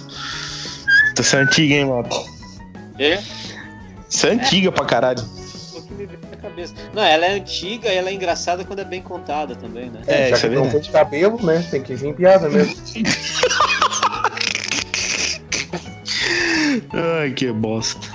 Essa 1.19 1.37
é 1.37 1.41
antiga, 1.41 1.75
hein, 1.75 1.83
Mota? 1.83 2.15
É? 2.97 3.21
Isso 4.09 4.25
é 4.25 4.31
antiga 4.31 4.69
é. 4.69 4.71
pra 4.71 4.85
caralho. 4.85 5.21
Não, 6.93 7.03
ela 7.03 7.25
é 7.25 7.31
antiga 7.31 7.91
e 7.91 7.97
ela 7.97 8.09
é 8.09 8.13
engraçada 8.13 8.63
quando 8.63 8.79
é 8.79 8.85
bem 8.85 9.01
contada 9.01 9.57
também, 9.57 9.89
né? 9.89 10.03
É, 10.07 10.29
já 10.29 10.47
que 10.47 10.55
não 10.55 10.69
tem 10.69 10.81
cabelo, 10.83 11.45
né? 11.45 11.67
Tem 11.69 11.83
que 11.83 11.95
vir 11.95 12.15
piada 12.15 12.47
mesmo. 12.47 12.73
Ai, 17.19 17.31
que 17.31 17.51
bosta. 17.51 18.14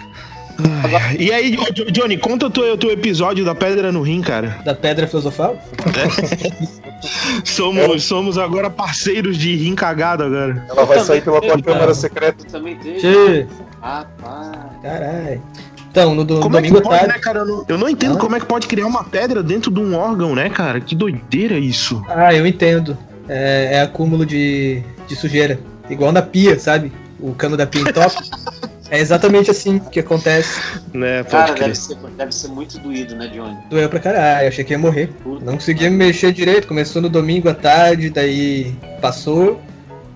E 1.19 1.33
aí, 1.33 1.57
Johnny, 1.93 2.17
conta 2.17 2.47
o 2.47 2.51
teu, 2.51 2.77
teu 2.77 2.91
episódio 2.91 3.45
da 3.45 3.55
Pedra 3.55 3.93
no 3.93 4.03
Rim, 4.03 4.21
cara. 4.21 4.59
Da 4.65 4.75
Pedra 4.75 5.07
Filosofal? 5.07 5.59
É. 5.97 6.81
somos, 7.45 8.05
somos 8.05 8.39
agora 8.39 8.71
parceiros 8.71 9.37
de 9.37 9.55
rim 9.57 9.75
cagado 9.75 10.25
agora. 10.25 10.65
Ela 10.69 10.85
vai 10.85 11.01
sair 11.01 11.23
pela 11.23 11.41
tua 11.41 11.61
câmara 11.63 11.95
secreta. 11.95 12.45
Também 12.51 12.77
teve. 12.77 13.47
Rapaz. 13.81 14.59
Caralho. 14.83 15.43
Então, 15.91 16.15
no 16.15 16.25
do, 16.25 16.41
como 16.41 16.55
domingo 16.55 16.77
é 16.77 16.81
que 16.81 16.85
pode, 16.87 16.99
tarde... 17.01 17.15
né, 17.15 17.19
cara? 17.19 17.41
Eu 17.41 17.47
não, 17.47 17.65
eu 17.69 17.79
não 17.79 17.89
entendo 17.89 18.17
ah. 18.17 18.21
como 18.21 18.37
é 18.37 18.41
que 18.41 18.47
pode 18.47 18.69
criar 18.69 18.87
uma 18.87 19.03
pedra 19.03 19.43
dentro 19.43 19.71
de 19.71 19.81
um 19.81 19.97
órgão, 19.97 20.35
né, 20.35 20.49
cara? 20.49 20.81
Que 20.81 20.95
doideira 20.95 21.59
isso. 21.59 22.03
Ah, 22.09 22.33
eu 22.33 22.47
entendo. 22.47 22.97
É, 23.29 23.71
é 23.73 23.81
acúmulo 23.81 24.25
de, 24.25 24.83
de 25.09 25.17
sujeira. 25.17 25.59
Igual 25.89 26.13
na 26.13 26.23
pia, 26.23 26.59
sabe? 26.59 26.93
O 27.19 27.35
cano 27.35 27.57
da 27.57 27.67
pia 27.67 27.83
entope. 27.83 28.31
É 28.91 28.99
exatamente 28.99 29.51
assim 29.51 29.79
que 29.79 30.01
acontece. 30.01 30.61
Né, 30.93 31.23
Cara, 31.25 31.53
deve 31.55 31.75
ser, 31.77 31.97
deve 32.17 32.33
ser, 32.33 32.49
muito 32.49 32.79
doído, 32.79 33.15
né, 33.15 33.29
Johnny? 33.29 33.57
Doeu 33.71 33.89
pra 33.89 34.01
caralho, 34.01 34.49
achei 34.49 34.65
que 34.65 34.73
ia 34.73 34.79
morrer. 34.79 35.09
Puta 35.23 35.45
não 35.45 35.55
conseguia 35.55 35.89
me 35.89 35.97
mexer 35.97 36.33
direito, 36.33 36.67
começou 36.67 37.01
no 37.01 37.09
domingo 37.09 37.49
à 37.49 37.55
tarde, 37.55 38.11
daí 38.11 38.75
passou. 39.01 39.61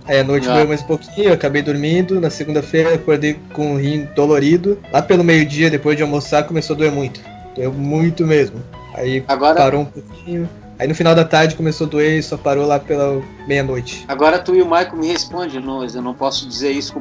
Aí 0.07 0.19
à 0.19 0.25
noite 0.25 0.49
ah. 0.49 0.55
doeu 0.55 0.69
mais 0.69 0.83
um 0.83 0.87
pouquinho, 0.87 1.29
eu 1.29 1.35
acabei 1.35 1.63
dormindo. 1.63 2.21
Na 2.21 2.31
segunda-feira 2.31 2.95
acordei 2.95 3.39
com 3.53 3.75
o 3.75 3.79
rim 3.79 4.09
dolorido. 4.15 4.79
Lá 4.93 5.01
pelo 5.01 5.25
meio-dia, 5.25 5.71
depois 5.71 5.97
de 5.97 6.03
almoçar, 6.03 6.43
começou 6.45 6.75
a 6.75 6.79
doer 6.79 6.93
muito. 6.93 7.21
Doeu 7.55 7.73
muito 7.73 8.27
mesmo. 8.27 8.61
Aí 8.95 9.25
Agora... 9.29 9.55
parou 9.55 9.83
um 9.83 9.87
pouquinho. 9.87 10.49
Aí 10.79 10.89
no 10.89 10.95
final 10.95 11.15
da 11.15 11.25
tarde 11.25 11.55
começou 11.55 11.87
a 11.87 11.91
doer 11.91 12.19
e 12.19 12.23
só 12.23 12.37
parou 12.37 12.67
lá 12.67 12.81
pela 12.81 13.23
meia-noite. 13.47 14.05
Agora 14.09 14.39
tu 14.39 14.55
e 14.55 14.63
o 14.63 14.65
Michael 14.65 14.97
me 14.97 15.07
respondem, 15.09 15.63
eu 15.95 16.03
não 16.03 16.15
posso 16.15 16.49
dizer 16.49 16.73
isso 16.73 16.93
com 16.93 17.01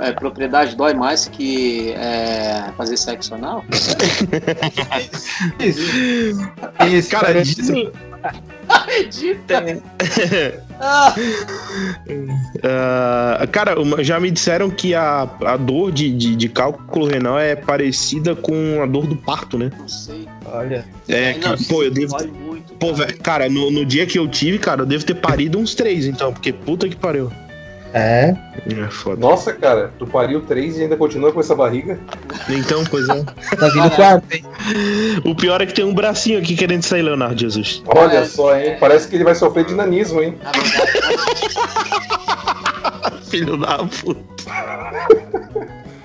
é, 0.00 0.12
propriedade, 0.12 0.74
dói 0.74 0.94
mais 0.94 1.28
que 1.28 1.92
é, 1.92 2.70
fazer 2.76 2.96
sexo 2.96 3.34
anal? 3.34 3.64
isso. 5.60 5.80
isso. 6.88 7.10
Cara, 7.10 7.40
isso. 7.40 7.92
Edita! 8.88 9.62
uh, 12.58 13.46
cara, 13.52 13.74
já 14.00 14.20
me 14.20 14.30
disseram 14.30 14.70
que 14.70 14.94
a, 14.94 15.22
a 15.44 15.56
dor 15.56 15.92
de, 15.92 16.12
de, 16.12 16.36
de, 16.36 16.48
cálculo 16.48 17.06
renal 17.06 17.38
é 17.38 17.56
parecida 17.56 18.34
com 18.34 18.82
a 18.82 18.86
dor 18.86 19.06
do 19.06 19.16
parto, 19.16 19.58
né? 19.58 19.70
Não 19.78 19.88
sei. 19.88 20.28
Olha. 20.46 20.84
É, 21.08 21.36
não, 21.38 21.56
pô, 21.56 21.82
eu 21.82 21.90
devo. 21.90 22.16
Muito, 22.26 22.74
pô, 22.74 22.92
cara, 22.94 23.12
cara 23.12 23.48
no, 23.48 23.70
no 23.70 23.84
dia 23.84 24.06
que 24.06 24.18
eu 24.18 24.28
tive, 24.28 24.58
cara, 24.58 24.82
eu 24.82 24.86
devo 24.86 25.04
ter 25.04 25.14
parido 25.14 25.58
uns 25.58 25.74
três, 25.74 26.06
então, 26.06 26.32
porque 26.32 26.52
puta 26.52 26.88
que 26.88 26.96
pariu. 26.96 27.30
É. 27.94 28.34
É 28.66 28.90
foda. 28.90 29.20
Nossa, 29.20 29.52
cara, 29.52 29.92
tu 29.98 30.06
pariu 30.06 30.40
três 30.42 30.78
e 30.78 30.82
ainda 30.82 30.96
continua 30.96 31.32
com 31.32 31.40
essa 31.40 31.54
barriga? 31.54 31.98
Então, 32.48 32.84
pois 32.84 33.08
é. 33.08 33.22
tá 33.56 33.68
vindo 33.68 33.90
quarto, 33.90 34.24
hein? 34.32 34.44
O 35.24 35.34
pior 35.34 35.60
é 35.60 35.66
que 35.66 35.74
tem 35.74 35.84
um 35.84 35.94
bracinho 35.94 36.38
aqui 36.38 36.56
querendo 36.56 36.82
sair, 36.82 37.02
Leonardo 37.02 37.38
Jesus. 37.38 37.82
Olha 37.86 38.18
é, 38.18 38.24
só, 38.24 38.56
hein? 38.56 38.70
É. 38.70 38.76
Parece 38.76 39.08
que 39.08 39.16
ele 39.16 39.24
vai 39.24 39.34
sofrer 39.34 39.64
de 39.64 39.74
nanismo, 39.74 40.22
hein? 40.22 40.38
Filho 43.28 43.56
da 43.56 43.78
puta. 43.78 44.22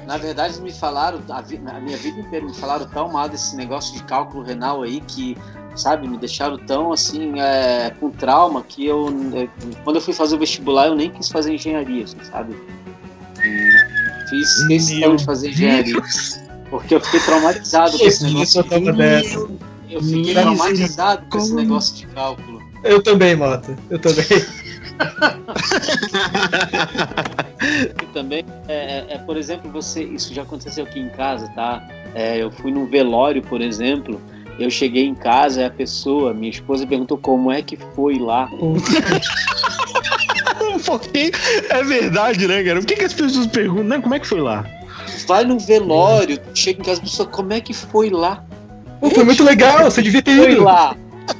Na 0.07 0.17
verdade, 0.17 0.59
me 0.61 0.71
falaram, 0.71 1.19
a, 1.29 1.39
a, 1.39 1.81
minha 1.81 1.97
vida 1.97 2.21
inteira, 2.21 2.45
me 2.45 2.55
falaram 2.55 2.87
tão 2.87 3.11
mal 3.11 3.27
desse 3.27 3.57
negócio 3.57 3.93
de 3.93 4.01
cálculo 4.03 4.41
renal 4.41 4.81
aí 4.81 5.01
que 5.01 5.37
sabe? 5.75 6.07
Me 6.07 6.17
deixaram 6.17 6.57
tão 6.57 6.93
assim, 6.93 7.37
é, 7.39 7.93
com 7.99 8.09
trauma 8.09 8.63
que 8.63 8.85
eu, 8.85 9.09
é, 9.35 9.49
quando 9.83 9.97
eu 9.97 10.01
fui 10.01 10.13
fazer 10.13 10.35
o 10.35 10.39
vestibular, 10.39 10.87
eu 10.87 10.95
nem 10.95 11.11
quis 11.11 11.29
fazer 11.29 11.53
engenharia, 11.53 12.05
assim, 12.05 12.17
sabe? 12.23 12.55
E 13.43 14.29
fiz 14.29 14.67
questão 14.67 15.17
de 15.17 15.25
fazer 15.25 15.49
engenharia. 15.49 16.01
Porque 16.69 16.95
eu 16.95 17.01
fiquei 17.01 17.19
traumatizado 17.19 17.97
com 17.97 18.05
esse 18.05 18.23
negócio. 18.23 18.65
Eu, 18.71 19.59
eu 19.89 20.01
fiquei 20.01 20.33
traumatizado 20.33 21.25
com 21.29 21.37
esse 21.37 21.53
negócio 21.53 21.93
de 21.95 22.07
cálculo. 22.07 22.61
Eu 22.83 23.03
também, 23.03 23.35
Mota. 23.35 23.77
Eu 23.89 23.99
também. 23.99 24.25
e 27.61 28.05
também, 28.07 28.45
é, 28.67 28.73
é, 28.73 29.05
é, 29.09 29.17
por 29.17 29.37
exemplo, 29.37 29.71
você, 29.71 30.03
isso 30.03 30.33
já 30.33 30.43
aconteceu 30.43 30.83
aqui 30.83 30.99
em 30.99 31.09
casa, 31.09 31.47
tá? 31.55 31.87
É, 32.13 32.41
eu 32.41 32.51
fui 32.51 32.71
num 32.71 32.85
velório, 32.85 33.41
por 33.41 33.61
exemplo, 33.61 34.21
eu 34.59 34.69
cheguei 34.69 35.05
em 35.05 35.15
casa 35.15 35.61
e 35.61 35.65
a 35.65 35.69
pessoa, 35.69 36.33
minha 36.33 36.49
esposa, 36.49 36.85
perguntou 36.85 37.17
como 37.17 37.51
é 37.51 37.61
que 37.61 37.77
foi 37.95 38.17
lá. 38.19 38.49
Porque 40.85 41.31
é 41.69 41.83
verdade, 41.83 42.47
né, 42.47 42.63
cara? 42.63 42.79
Por 42.79 42.87
que, 42.87 42.95
que 42.95 43.05
as 43.05 43.13
pessoas 43.13 43.47
perguntam, 43.47 43.83
né? 43.85 43.99
Como 43.99 44.13
é 44.13 44.19
que 44.19 44.27
foi 44.27 44.41
lá? 44.41 44.65
Vai 45.27 45.43
no 45.43 45.59
velório, 45.59 46.39
chega 46.53 46.81
em 46.81 46.83
casa, 46.83 47.01
a 47.01 47.03
pessoa, 47.03 47.27
como 47.27 47.53
é 47.53 47.59
que 47.59 47.73
foi 47.73 48.09
lá? 48.09 48.43
Pô, 48.99 49.09
foi 49.09 49.23
muito 49.23 49.43
legal, 49.43 49.83
você 49.85 50.01
devia 50.01 50.21
ter 50.21 50.31
ido. 50.31 50.43
Foi 50.43 50.55
lá. 50.55 50.95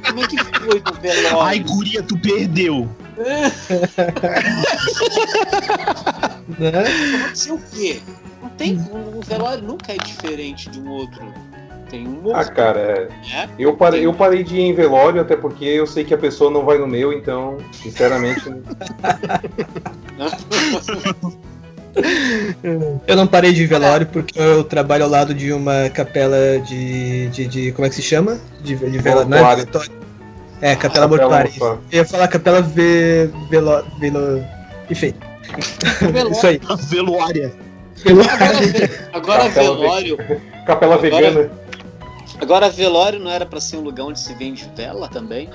Como 0.06 0.20
é 0.22 0.26
que 0.26 0.36
foi 0.38 0.82
no 0.84 1.00
velório? 1.00 1.40
Ai, 1.40 1.58
guria, 1.60 2.02
tu 2.02 2.18
perdeu. 2.18 2.88
né? 6.58 6.70
Aconteceu 7.24 7.54
o 7.56 7.60
quê? 7.72 8.00
Não 8.42 8.48
tem. 8.50 8.78
Um 8.92 9.20
velório 9.20 9.62
nunca 9.62 9.92
é 9.92 9.96
diferente 9.96 10.68
de 10.70 10.80
um 10.80 10.90
outro. 10.90 11.22
Tem 11.90 12.06
um 12.06 12.34
Ah, 12.34 12.44
cara, 12.44 12.80
é. 12.80 13.08
é? 13.34 13.48
Eu, 13.58 13.74
parei, 13.76 14.04
eu 14.04 14.12
parei 14.12 14.44
de 14.44 14.56
ir 14.56 14.60
em 14.60 14.74
velório, 14.74 15.20
até 15.20 15.36
porque 15.36 15.64
eu 15.64 15.86
sei 15.86 16.04
que 16.04 16.12
a 16.12 16.18
pessoa 16.18 16.50
não 16.50 16.64
vai 16.64 16.78
no 16.78 16.86
meu, 16.86 17.12
então, 17.12 17.56
sinceramente. 17.72 18.42
Eu 23.06 23.16
não 23.16 23.26
parei 23.26 23.52
de 23.52 23.66
velório 23.66 24.06
porque 24.06 24.38
eu 24.38 24.62
trabalho 24.62 25.04
ao 25.04 25.10
lado 25.10 25.34
de 25.34 25.52
uma 25.52 25.88
capela 25.90 26.58
de. 26.60 27.28
de, 27.28 27.46
de 27.46 27.72
como 27.72 27.86
é 27.86 27.88
que 27.88 27.96
se 27.96 28.02
chama? 28.02 28.38
De, 28.62 28.76
de 28.76 28.98
velório. 28.98 29.28
É, 30.60 30.74
capela 30.74 31.04
ah, 31.04 31.08
mortuária. 31.08 31.52
Eu 31.60 31.78
ia 31.92 32.04
falar 32.04 32.28
capela 32.28 32.60
ve, 32.60 33.30
velo, 33.48 33.84
velo, 33.98 34.44
enfim. 34.90 35.14
Isso 36.30 36.46
aí. 36.46 36.60
Veluária. 36.88 37.52
Veluária. 37.96 39.08
Agora, 39.12 39.44
agora 39.44 39.48
velório. 39.48 40.18
Capela 40.66 40.98
vegana. 40.98 41.28
Agora, 41.28 41.50
agora 42.40 42.70
velório 42.70 43.18
não 43.20 43.30
era 43.30 43.46
pra 43.46 43.60
ser 43.60 43.76
um 43.76 43.82
lugar 43.82 44.04
onde 44.04 44.20
se 44.20 44.34
vende 44.34 44.68
vela 44.76 45.08
também? 45.08 45.48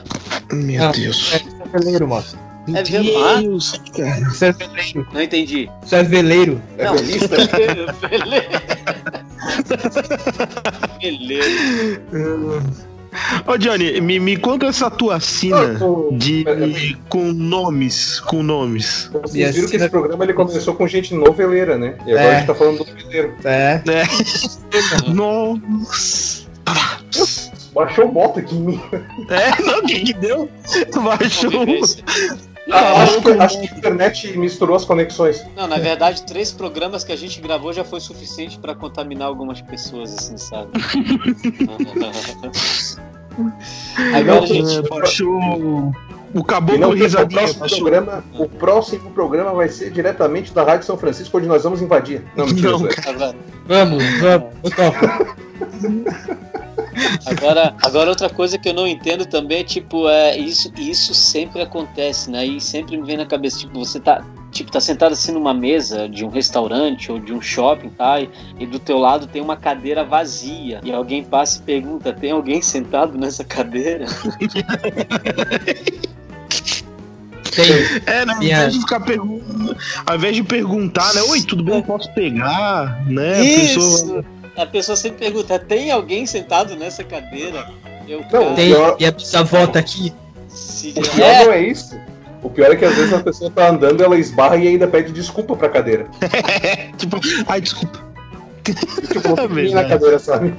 Meu 0.51 0.83
ah, 0.83 0.91
Deus. 0.91 1.33
É 1.33 1.77
veleiro, 1.77 2.07
moço. 2.07 2.37
É 2.73 2.81
veleiro. 2.81 3.57
Isso 3.57 4.45
é 4.45 4.51
veleiro. 4.53 5.07
Não 5.11 5.21
entendi. 5.21 5.69
Isso 5.85 5.95
é 5.95 6.03
veleiro. 6.03 6.61
É 6.77 6.85
não, 6.85 6.95
velista. 6.95 7.35
veleiro. 7.51 7.93
veleiro. 12.11 12.92
Ô 13.47 13.57
Johnny, 13.57 14.01
me, 14.01 14.19
me 14.19 14.37
conta 14.37 14.67
essa 14.67 14.89
tua 14.89 15.19
sina 15.19 15.77
de, 16.11 16.97
com 17.09 17.31
nomes, 17.31 18.19
com 18.21 18.43
nomes. 18.43 19.09
Vocês 19.11 19.55
viram 19.55 19.69
que 19.69 19.75
esse 19.75 19.89
programa 19.89 20.23
ele 20.23 20.33
começou 20.33 20.75
com 20.75 20.87
gente 20.87 21.13
noveleira, 21.13 21.77
né? 21.77 21.95
E 22.05 22.11
agora 22.11 22.23
é. 22.23 22.35
a 22.35 22.37
gente 22.39 22.47
tá 22.47 22.55
falando 22.55 22.77
do 22.79 22.85
noveleiro. 22.85 23.33
É. 23.43 23.81
é. 23.87 24.03
Nossa. 25.13 26.43
Baixou 27.73 28.05
o 28.05 28.13
moto 28.13 28.39
aqui 28.39 28.55
em 28.55 28.59
mim. 28.59 28.81
É, 29.29 29.61
não, 29.61 29.79
o 29.79 29.83
que 29.83 29.99
que 29.99 30.13
deu? 30.13 30.49
Baixou. 31.03 31.51
Ah, 32.71 33.03
acho, 33.03 33.21
que, 33.21 33.31
acho 33.31 33.59
que 33.59 33.67
a 33.67 33.77
internet 33.77 34.37
misturou 34.37 34.75
as 34.75 34.85
conexões. 34.85 35.45
Não, 35.55 35.67
na 35.67 35.77
verdade, 35.77 36.23
três 36.23 36.51
programas 36.51 37.03
que 37.03 37.11
a 37.11 37.15
gente 37.15 37.41
gravou 37.41 37.73
já 37.73 37.83
foi 37.83 37.99
suficiente 37.99 38.57
para 38.57 38.73
contaminar 38.73 39.27
algumas 39.27 39.61
pessoas, 39.61 40.13
assim, 40.17 40.37
sabe? 40.37 40.71
Agora 44.15 44.43
a 44.43 44.45
gente 44.45 44.89
baixou 44.89 45.91
o 46.33 46.43
caboclo 46.43 46.93
risadinha. 46.93 47.43
O 47.43 47.55
próximo, 47.55 47.81
programa, 47.81 48.23
o 48.33 48.49
próximo 48.49 49.11
programa 49.11 49.53
vai 49.53 49.69
ser 49.69 49.91
diretamente 49.91 50.53
da 50.53 50.63
Rádio 50.63 50.85
São 50.85 50.97
Francisco, 50.97 51.37
onde 51.37 51.47
nós 51.47 51.63
vamos 51.63 51.81
invadir. 51.81 52.23
Não, 52.35 52.45
mentira. 52.45 52.71
Não, 52.71 52.79
vamos, 53.67 54.03
vamos. 54.19 54.53
Agora, 57.25 57.75
agora 57.81 58.09
outra 58.09 58.29
coisa 58.29 58.57
que 58.57 58.69
eu 58.69 58.73
não 58.73 58.87
entendo 58.87 59.25
também 59.25 59.59
é 59.59 59.63
tipo, 59.63 60.07
é, 60.09 60.37
isso, 60.37 60.71
isso 60.77 61.13
sempre 61.13 61.61
acontece, 61.61 62.29
né? 62.29 62.45
E 62.45 62.61
sempre 62.61 62.97
me 62.97 63.05
vem 63.05 63.17
na 63.17 63.25
cabeça, 63.25 63.59
tipo, 63.59 63.77
você 63.77 63.99
tá, 63.99 64.23
tipo, 64.51 64.71
tá 64.71 64.79
sentado 64.79 65.13
assim 65.13 65.31
numa 65.31 65.53
mesa 65.53 66.07
de 66.07 66.25
um 66.25 66.29
restaurante 66.29 67.11
ou 67.11 67.19
de 67.19 67.33
um 67.33 67.41
shopping, 67.41 67.89
tá? 67.89 68.21
E, 68.21 68.29
e 68.59 68.65
do 68.65 68.79
teu 68.79 68.97
lado 68.97 69.27
tem 69.27 69.41
uma 69.41 69.55
cadeira 69.55 70.03
vazia. 70.03 70.79
E 70.83 70.91
alguém 70.91 71.23
passa 71.23 71.59
e 71.59 71.63
pergunta: 71.63 72.13
tem 72.13 72.31
alguém 72.31 72.61
sentado 72.61 73.17
nessa 73.17 73.43
cadeira? 73.43 74.05
Tem. 77.55 77.65
É, 78.07 78.25
né, 78.25 78.33
ao 78.33 78.41
invés 78.43 78.73
de 78.73 78.79
ficar 78.79 78.99
perguntando, 79.01 79.77
ao 80.07 80.15
invés 80.15 80.35
de 80.35 80.43
perguntar, 80.43 81.13
né? 81.13 81.21
Oi, 81.21 81.41
tudo 81.43 81.63
bem? 81.63 81.75
Eu 81.75 81.83
posso 81.83 82.11
pegar, 82.13 83.03
né? 83.05 83.45
Isso. 83.45 83.79
A 83.79 84.23
pessoa 84.23 84.25
a 84.57 84.65
pessoa 84.65 84.95
sempre 84.95 85.19
pergunta: 85.19 85.57
tem 85.59 85.91
alguém 85.91 86.25
sentado 86.25 86.75
nessa 86.75 87.03
cadeira? 87.03 87.67
Eu, 88.07 88.23
não, 88.31 88.55
tem, 88.55 88.71
pior... 88.71 88.95
e 88.99 89.05
a 89.05 89.11
bisavó 89.11 89.65
tá 89.67 89.79
aqui. 89.79 90.13
Se... 90.47 90.89
O 90.89 91.01
pior 91.01 91.25
é. 91.25 91.45
não 91.45 91.53
é 91.53 91.61
isso. 91.61 91.97
O 92.41 92.49
pior 92.49 92.71
é 92.71 92.75
que 92.75 92.83
às 92.83 92.95
vezes 92.95 93.13
a 93.13 93.19
pessoa 93.19 93.49
tá 93.49 93.69
andando, 93.69 94.03
ela 94.03 94.17
esbarra 94.17 94.57
e 94.57 94.67
ainda 94.67 94.85
pede 94.85 95.13
desculpa 95.13 95.55
pra 95.55 95.69
cadeira. 95.69 96.07
tipo, 96.97 97.17
ai, 97.47 97.61
desculpa. 97.61 97.99
tipo, 98.63 99.29
na 99.73 99.85
cadeira, 99.85 100.19
sabe? 100.19 100.53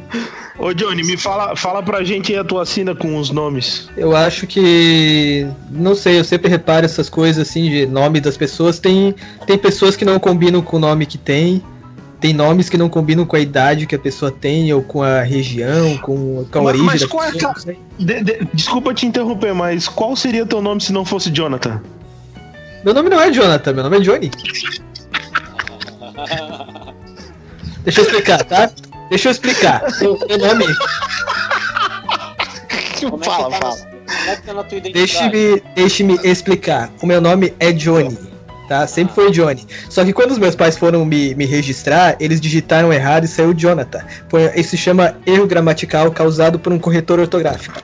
Ô 0.58 0.72
Johnny, 0.72 1.02
me 1.02 1.16
fala, 1.16 1.54
fala 1.56 1.82
pra 1.82 2.02
gente 2.02 2.34
a 2.34 2.44
tua 2.44 2.64
sina 2.64 2.94
com 2.94 3.18
os 3.18 3.30
nomes. 3.30 3.90
Eu 3.96 4.16
acho 4.16 4.46
que. 4.46 5.46
Não 5.70 5.94
sei, 5.94 6.18
eu 6.18 6.24
sempre 6.24 6.48
reparo 6.48 6.86
essas 6.86 7.10
coisas 7.10 7.46
assim 7.46 7.68
de 7.68 7.86
nome 7.86 8.20
das 8.20 8.36
pessoas. 8.36 8.78
Tem, 8.78 9.14
tem 9.46 9.58
pessoas 9.58 9.94
que 9.94 10.04
não 10.04 10.18
combinam 10.18 10.62
com 10.62 10.76
o 10.76 10.80
nome 10.80 11.04
que 11.04 11.18
tem 11.18 11.62
tem 12.24 12.32
nomes 12.32 12.70
que 12.70 12.78
não 12.78 12.88
combinam 12.88 13.26
com 13.26 13.36
a 13.36 13.38
idade 13.38 13.86
que 13.86 13.94
a 13.94 13.98
pessoa 13.98 14.32
tem, 14.32 14.72
ou 14.72 14.82
com 14.82 15.02
a 15.02 15.20
região, 15.20 15.98
com, 15.98 16.46
com 16.50 16.58
a 16.58 16.62
mas, 16.62 16.68
origem 16.70 16.86
mas 16.86 17.04
qual 17.04 17.30
pessoa. 17.30 17.54
É 17.68 17.76
de, 17.98 18.24
de, 18.24 18.48
desculpa 18.54 18.94
te 18.94 19.04
interromper, 19.04 19.52
mas 19.52 19.88
qual 19.88 20.16
seria 20.16 20.46
teu 20.46 20.62
nome 20.62 20.80
se 20.80 20.90
não 20.90 21.04
fosse 21.04 21.30
Jonathan? 21.30 21.82
Meu 22.82 22.94
nome 22.94 23.10
não 23.10 23.20
é 23.20 23.30
Jonathan, 23.30 23.74
meu 23.74 23.84
nome 23.84 23.98
é 23.98 24.00
Johnny. 24.00 24.30
Deixa 27.82 28.00
eu 28.00 28.04
explicar, 28.06 28.42
tá? 28.44 28.70
Deixa 29.10 29.28
eu 29.28 29.32
explicar. 29.32 29.82
Meu, 30.00 30.18
meu 30.26 30.38
nome. 30.38 30.64
Como 33.00 33.22
fala, 33.22 33.54
é 33.54 33.58
tá 33.58 33.66
fala. 33.66 33.76
É 34.26 34.80
deixe-me 34.80 36.16
deixe 36.16 36.26
explicar. 36.26 36.90
O 37.02 37.06
meu 37.06 37.20
nome 37.20 37.52
é 37.60 37.70
Johnny 37.70 38.33
tá? 38.68 38.86
Sempre 38.86 39.14
foi 39.14 39.30
Johnny. 39.30 39.66
Só 39.88 40.04
que 40.04 40.12
quando 40.12 40.32
os 40.32 40.38
meus 40.38 40.54
pais 40.54 40.76
foram 40.76 41.04
me, 41.04 41.34
me 41.34 41.44
registrar, 41.44 42.16
eles 42.20 42.40
digitaram 42.40 42.92
errado 42.92 43.24
e 43.24 43.28
saiu 43.28 43.54
Jonathan. 43.54 44.04
Isso 44.56 44.70
se 44.70 44.76
chama 44.76 45.16
erro 45.26 45.46
gramatical 45.46 46.10
causado 46.10 46.58
por 46.58 46.72
um 46.72 46.78
corretor 46.78 47.20
ortográfico. 47.20 47.82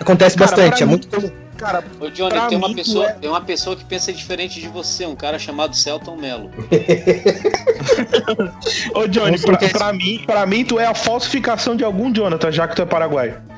Acontece 0.00 0.36
cara, 0.36 0.50
bastante, 0.50 0.82
é 0.82 0.86
muito 0.86 1.08
comum. 1.08 1.30
Cara, 1.56 1.84
Ô 2.00 2.10
Johnny, 2.10 2.40
tem 2.48 2.58
uma, 2.58 2.74
pessoa, 2.74 3.06
é... 3.06 3.12
tem 3.12 3.30
uma 3.30 3.40
pessoa 3.40 3.76
que 3.76 3.84
pensa 3.84 4.12
diferente 4.12 4.60
de 4.60 4.66
você, 4.66 5.06
um 5.06 5.14
cara 5.14 5.38
chamado 5.38 5.76
Celton 5.76 6.16
Mello. 6.16 6.50
Ô 8.94 9.06
Johnny, 9.06 9.38
pra, 9.38 9.56
pra, 9.56 9.92
mim, 9.92 10.24
pra 10.26 10.44
mim 10.44 10.64
tu 10.64 10.80
é 10.80 10.86
a 10.86 10.94
falsificação 10.94 11.76
de 11.76 11.84
algum 11.84 12.12
Jonathan, 12.12 12.50
já 12.50 12.66
que 12.66 12.74
tu 12.74 12.82
é 12.82 12.86
paraguaio 12.86 13.51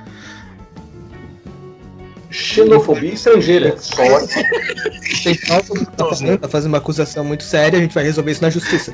xenofobia 2.35 3.14
estrangeira. 3.14 3.77
Só. 3.79 4.03
tá 5.97 6.05
fazendo, 6.09 6.38
tá 6.38 6.49
fazendo 6.49 6.73
uma 6.73 6.79
acusação 6.79 7.25
muito 7.25 7.44
séria, 7.44 7.79
a 7.79 7.83
gente 7.83 7.94
vai 7.94 8.05
resolver 8.05 8.33
isso 8.33 8.42
na 8.42 8.51
justiça. 8.51 8.92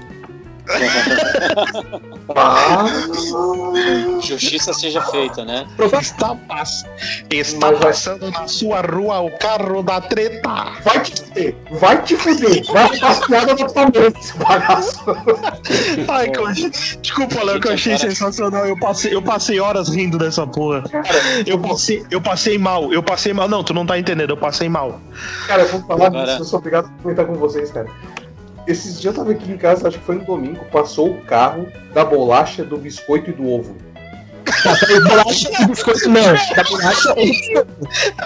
Ah. 2.37 2.87
Justiça 4.23 4.73
seja 4.73 5.01
feita, 5.03 5.45
né? 5.45 5.67
Está, 6.01 6.35
pass... 6.35 6.85
Está 7.31 7.73
passando 7.73 8.31
na 8.31 8.47
sua 8.47 8.81
rua 8.81 9.21
o 9.21 9.31
carro 9.39 9.83
da 9.83 10.01
treta. 10.01 10.49
Vai 10.85 11.01
te 11.01 11.23
fuder, 11.23 11.57
vai 11.73 12.03
te 12.03 12.17
fuder, 12.17 12.65
vai 12.67 12.99
passear 12.99 13.47
na 13.47 13.55
tua 13.55 13.85
mente, 13.87 14.39
bagaço. 14.39 15.05
Ai, 16.09 16.31
que 16.31 16.39
eu... 16.39 16.47
Desculpa, 17.01 17.43
Léo, 17.45 17.61
que 17.61 17.69
eu 17.69 17.73
achei 17.73 17.97
sensacional. 17.99 18.67
Eu 18.67 18.79
passei, 18.79 19.15
eu 19.15 19.23
passei 19.23 19.61
horas 19.61 19.89
rindo 19.89 20.19
dessa 20.19 20.47
porra. 20.47 20.85
Eu 21.47 21.59
passei, 21.59 22.05
eu 22.11 22.21
passei 22.21 22.59
mal, 22.59 22.93
eu 22.93 23.03
passei 23.03 23.33
mal. 23.33 23.49
Não, 23.49 23.65
tu 23.65 23.73
não 23.73 23.87
tá 23.87 23.99
entendendo, 23.99 24.31
eu 24.31 24.37
passei 24.37 24.69
mal. 24.69 25.01
Cara, 25.47 25.63
eu 25.63 25.69
vou 25.69 25.83
falar 25.83 26.11
disso, 26.11 26.41
eu 26.41 26.45
sou 26.45 26.59
obrigado 26.59 26.87
a 26.87 27.03
comentar 27.03 27.27
com 27.27 27.35
vocês, 27.35 27.71
cara. 27.71 27.89
Esses 28.67 29.01
dias 29.01 29.17
eu 29.17 29.25
tava 29.25 29.33
aqui 29.33 29.51
em 29.51 29.57
casa, 29.57 29.89
acho 29.89 29.99
que 29.99 30.05
foi 30.05 30.17
no 30.17 30.25
domingo, 30.25 30.65
passou 30.67 31.11
o 31.11 31.21
carro 31.23 31.67
da 31.95 32.05
bolacha, 32.05 32.65
do 32.65 32.77
biscoito 32.77 33.31
e 33.31 33.33
do 33.33 33.49
ovo. 33.49 33.77
Bolacha 35.09 35.51
e 35.63 35.67
biscoito 35.67 36.09
não, 36.09 36.23
da 36.23 36.65
bolacha 36.65 37.15
e 37.17 37.31
biscoito. 37.31 37.81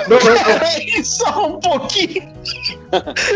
Não, 0.09 0.19
não, 0.19 0.97
não. 0.97 1.05
Só 1.05 1.47
um 1.47 1.61
pouquinho. 1.61 2.33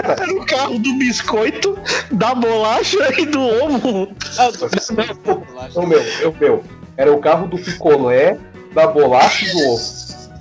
Era 0.02 0.32
o 0.32 0.46
carro 0.46 0.78
do 0.78 0.94
biscoito, 0.94 1.78
da 2.10 2.34
bolacha 2.34 3.20
e 3.20 3.26
do 3.26 3.40
ovo. 3.40 4.08
Não, 5.74 5.86
meu, 5.86 6.00
eu, 6.20 6.34
meu. 6.40 6.64
Era 6.96 7.12
o 7.12 7.20
carro 7.20 7.46
do 7.46 7.58
picolé, 7.58 8.36
da 8.74 8.86
bolacha 8.86 9.46
e 9.46 9.52
do 9.52 9.68
ovo. 9.68 9.82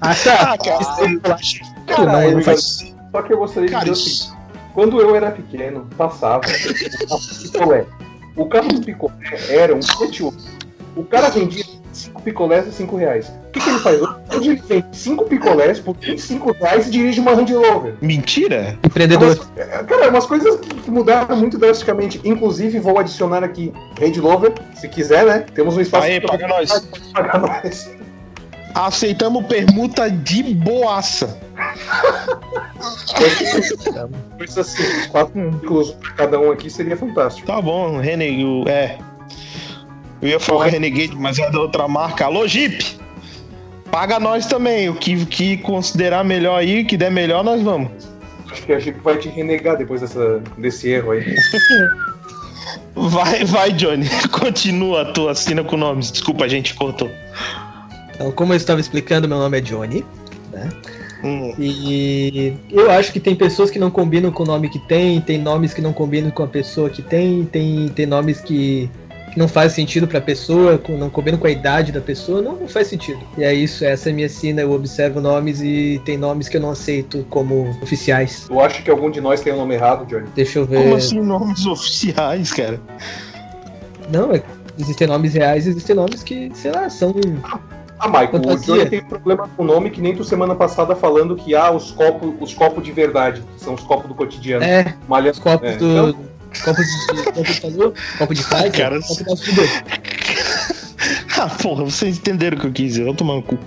Ah, 0.01 0.15
tá. 0.15 0.53
Ah, 0.53 0.57
cara. 0.57 1.37
Cara, 1.87 2.21
não, 2.21 2.31
não 2.31 2.41
faz... 2.41 2.93
Só 3.11 3.21
que 3.21 3.33
eu 3.33 3.37
gostaria 3.37 3.69
de 3.69 3.79
dizer 3.79 3.91
assim 3.91 4.36
quando 4.77 5.01
eu 5.01 5.15
era 5.15 5.31
pequeno, 5.31 5.87
passava 5.97 6.41
picolé. 7.41 7.83
O 8.35 8.45
carro 8.45 8.67
do 8.67 8.81
picolé 8.85 9.15
era 9.49 9.73
um 9.73 9.81
Fiat 9.81 10.23
O 10.95 11.03
cara 11.03 11.29
vendia 11.29 11.65
5 11.91 12.21
picolés 12.21 12.67
a 12.67 12.71
5 12.71 12.95
reais. 12.95 13.27
O 13.27 13.51
que, 13.53 13.59
que 13.59 13.69
ele 13.71 13.79
faz? 13.79 13.99
Hoje 14.35 14.49
ele 14.51 14.61
vende 14.67 14.95
5 14.95 15.25
picolés 15.25 15.79
por 15.79 15.97
25 15.97 16.51
reais 16.51 16.85
e 16.85 16.91
dirige 16.91 17.19
uma 17.19 17.33
Range 17.33 17.55
Rover. 17.55 17.95
Mentira? 18.03 18.77
Empreendedor. 18.85 19.47
É, 19.55 19.65
cara, 19.83 20.11
umas 20.11 20.27
coisas 20.27 20.59
que 20.59 20.91
mudaram 20.91 21.35
muito 21.35 21.57
drasticamente. 21.57 22.21
Inclusive, 22.23 22.77
vou 22.77 22.99
adicionar 22.99 23.43
aqui 23.43 23.73
Range 23.99 24.19
Rover, 24.19 24.53
se 24.75 24.87
quiser, 24.87 25.25
né? 25.25 25.39
Temos 25.55 25.75
um 25.75 25.81
espaço. 25.81 26.05
Aí, 26.05 26.21
paga 26.21 26.47
nós. 26.47 26.87
Paga 27.15 27.39
nós. 27.39 27.96
Aceitamos 28.77 29.43
permuta 29.47 30.07
de 30.09 30.43
boaça. 30.43 31.39
Assim, 34.39 35.09
quatro 35.09 35.51
ciclos 35.53 35.91
pra 35.93 36.11
cada 36.11 36.39
um 36.39 36.51
aqui 36.51 36.69
seria 36.69 36.95
fantástico. 36.95 37.47
Tá 37.47 37.59
bom, 37.59 37.97
Renegade. 37.97 38.69
É. 38.69 38.99
Eu 40.21 40.29
ia 40.29 40.39
falar 40.39 40.67
Renegade, 40.67 41.15
mas 41.15 41.39
é 41.39 41.49
da 41.49 41.59
outra 41.59 41.87
marca. 41.87 42.25
Alô, 42.25 42.47
Jeep! 42.47 42.99
Paga 43.89 44.19
nós 44.19 44.45
também. 44.45 44.89
O 44.89 44.95
que, 44.95 45.25
que 45.25 45.57
considerar 45.57 46.23
melhor 46.23 46.59
aí, 46.59 46.85
que 46.85 46.95
der 46.95 47.09
melhor, 47.09 47.43
nós 47.43 47.61
vamos. 47.63 47.89
Acho 48.51 48.61
que 48.61 48.73
a 48.73 48.79
Jeep 48.79 48.99
vai 48.99 49.17
te 49.17 49.27
renegar 49.27 49.75
depois 49.75 50.01
dessa, 50.01 50.39
desse 50.55 50.89
erro 50.89 51.11
aí. 51.11 51.35
Vai, 52.95 53.43
vai, 53.43 53.71
Johnny. 53.71 54.07
Continua 54.31 55.01
a 55.01 55.05
tua 55.13 55.31
assina 55.31 55.63
com 55.63 55.77
nomes. 55.77 56.11
Desculpa, 56.11 56.45
a 56.45 56.47
gente 56.47 56.75
cortou. 56.75 57.09
Então, 58.17 58.31
como 58.31 58.51
eu 58.51 58.57
estava 58.57 58.81
explicando, 58.81 59.27
meu 59.27 59.37
nome 59.37 59.59
é 59.59 59.61
Johnny. 59.61 60.03
Né? 60.51 60.69
Hum. 61.23 61.53
E 61.57 62.53
eu 62.71 62.89
acho 62.89 63.13
que 63.13 63.19
tem 63.19 63.35
pessoas 63.35 63.69
que 63.69 63.77
não 63.77 63.91
combinam 63.91 64.31
com 64.31 64.43
o 64.43 64.45
nome 64.45 64.69
que 64.69 64.79
tem, 64.79 65.21
tem 65.21 65.37
nomes 65.37 65.73
que 65.73 65.81
não 65.81 65.93
combinam 65.93 66.31
com 66.31 66.43
a 66.43 66.47
pessoa 66.47 66.89
que 66.89 67.01
tem, 67.01 67.45
tem, 67.45 67.89
tem 67.89 68.05
nomes 68.07 68.41
que, 68.41 68.89
que 69.31 69.37
não 69.37 69.47
faz 69.47 69.73
sentido 69.73 70.07
para 70.07 70.17
a 70.17 70.21
pessoa, 70.21 70.81
não 70.89 71.09
combinam 71.11 71.37
com 71.37 71.45
a 71.45 71.51
idade 71.51 71.91
da 71.91 72.01
pessoa, 72.01 72.41
não, 72.41 72.55
não, 72.55 72.67
faz 72.67 72.87
sentido. 72.87 73.19
E 73.37 73.43
é 73.43 73.53
isso, 73.53 73.85
essa 73.85 74.09
é 74.09 74.11
a 74.11 74.15
minha 74.15 74.29
sina, 74.29 74.61
eu 74.61 74.71
observo 74.71 75.21
nomes 75.21 75.61
e 75.61 76.01
tem 76.05 76.17
nomes 76.17 76.49
que 76.49 76.57
eu 76.57 76.61
não 76.61 76.71
aceito 76.71 77.25
como 77.29 77.69
oficiais. 77.81 78.47
Eu 78.49 78.59
acho 78.59 78.83
que 78.83 78.89
algum 78.89 79.11
de 79.11 79.21
nós 79.21 79.41
tem 79.41 79.53
o 79.53 79.55
um 79.55 79.59
nome 79.59 79.75
errado, 79.75 80.05
Johnny? 80.07 80.27
Deixa 80.35 80.59
eu 80.59 80.65
ver. 80.65 80.83
Como 80.83 80.95
assim 80.95 81.19
nomes 81.19 81.65
oficiais, 81.65 82.51
cara? 82.51 82.79
Não, 84.11 84.31
é, 84.31 84.41
existem 84.79 85.07
nomes 85.07 85.33
reais, 85.33 85.67
existem 85.67 85.95
nomes 85.95 86.23
que, 86.23 86.51
sei 86.53 86.71
lá, 86.71 86.89
são 86.89 87.13
ah, 87.99 88.07
Michael, 88.07 88.41
o 88.45 88.57
Johnny 88.57 88.89
tem 88.89 89.03
problema 89.03 89.49
com 89.55 89.63
o 89.63 89.65
nome 89.65 89.89
que 89.89 89.99
nem 90.01 90.15
tu 90.15 90.23
semana 90.23 90.55
passada 90.55 90.95
falando 90.95 91.35
que 91.35 91.55
há 91.55 91.67
ah, 91.67 91.71
os 91.71 91.91
copos, 91.91 92.33
os 92.39 92.53
copos 92.53 92.83
de 92.83 92.91
verdade, 92.91 93.41
que 93.41 93.63
são 93.63 93.73
os 93.73 93.81
copos 93.83 94.07
do 94.07 94.15
cotidiano. 94.15 94.63
É, 94.63 94.95
Malha... 95.07 95.31
os 95.31 95.39
copos 95.39 95.69
é. 95.69 95.77
do. 95.77 96.09
Então... 96.09 96.27
Copo 96.63 96.81
de, 96.81 97.23
copo 97.23 97.43
de 97.43 98.17
copo 98.17 98.33
de 98.33 98.43
praia, 98.45 98.71
cara. 98.71 98.99
Copo 99.01 99.35
de 99.35 99.51
ah, 101.37 101.49
porra, 101.61 101.83
vocês 101.83 102.17
entenderam 102.17 102.57
o 102.57 102.61
que 102.61 102.67
eu 102.67 102.71
quis 102.71 102.93
dizer, 102.93 103.03
vou 103.03 103.13
tomar 103.13 103.35
no 103.35 103.43
cu. 103.43 103.59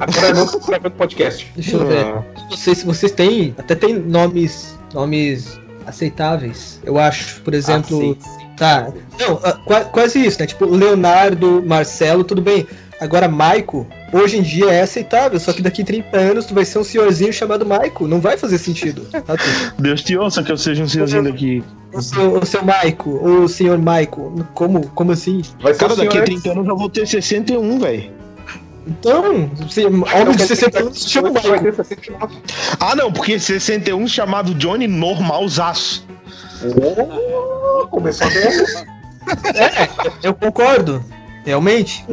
Agora 0.00 0.34
não 0.34 0.46
tô 0.46 0.58
gravando 0.58 0.94
podcast. 0.94 1.50
Deixa 1.54 1.76
eu 1.76 1.86
ver. 1.86 2.04
Ah. 2.04 2.24
Vocês, 2.50 2.82
vocês 2.82 3.12
têm. 3.12 3.54
Até 3.58 3.74
tem 3.74 3.94
nomes. 3.94 4.76
Nomes 4.92 5.60
aceitáveis. 5.86 6.80
Eu 6.84 6.98
acho, 6.98 7.40
por 7.42 7.54
exemplo. 7.54 8.18
Ah, 8.20 8.41
Tá. 8.62 8.92
Não, 9.18 9.34
uh, 9.34 9.90
quase 9.90 10.24
isso, 10.24 10.38
né? 10.38 10.46
Tipo, 10.46 10.66
Leonardo, 10.66 11.60
Marcelo, 11.66 12.22
tudo 12.22 12.40
bem. 12.40 12.64
Agora, 13.00 13.26
Maico, 13.26 13.84
hoje 14.12 14.38
em 14.38 14.42
dia 14.42 14.70
é 14.70 14.82
aceitável, 14.82 15.40
só 15.40 15.52
que 15.52 15.60
daqui 15.60 15.82
30 15.82 16.16
anos 16.16 16.46
tu 16.46 16.54
vai 16.54 16.64
ser 16.64 16.78
um 16.78 16.84
senhorzinho 16.84 17.32
chamado 17.32 17.66
Maico. 17.66 18.06
Não 18.06 18.20
vai 18.20 18.38
fazer 18.38 18.58
sentido. 18.58 19.02
Tá, 19.10 19.34
Deus 19.80 20.02
te 20.02 20.16
ouça 20.16 20.44
que 20.44 20.52
eu 20.52 20.56
seja 20.56 20.84
um 20.84 20.86
senhorzinho 20.86 21.24
daqui. 21.24 21.64
O 21.92 22.00
seu, 22.00 22.38
o 22.38 22.46
seu 22.46 22.64
Maico, 22.64 23.10
o 23.10 23.48
senhor 23.48 23.78
Maico. 23.78 24.46
Como, 24.54 24.86
como 24.90 25.10
assim? 25.10 25.42
Vai 25.60 25.74
Cara, 25.74 25.96
daqui 25.96 26.18
a 26.18 26.22
30 26.22 26.52
anos 26.52 26.68
eu 26.68 26.76
vou 26.76 26.88
ter 26.88 27.04
61, 27.04 27.80
velho. 27.80 28.12
Então, 28.86 29.50
você, 29.56 29.86
homem 29.86 30.36
de 30.36 30.46
61 30.46 30.94
se 30.94 31.10
chama 31.10 31.32
Maico. 31.32 31.84
Ah, 32.78 32.94
não, 32.94 33.12
porque 33.12 33.40
61 33.40 34.06
chamado 34.06 34.54
Johnny 34.54 34.86
normalzaço. 34.86 36.11
Oh, 36.64 37.86
começou 37.88 38.28
bem. 38.28 38.42
é, 39.54 39.88
eu 40.22 40.34
concordo. 40.34 41.04
Realmente. 41.44 42.04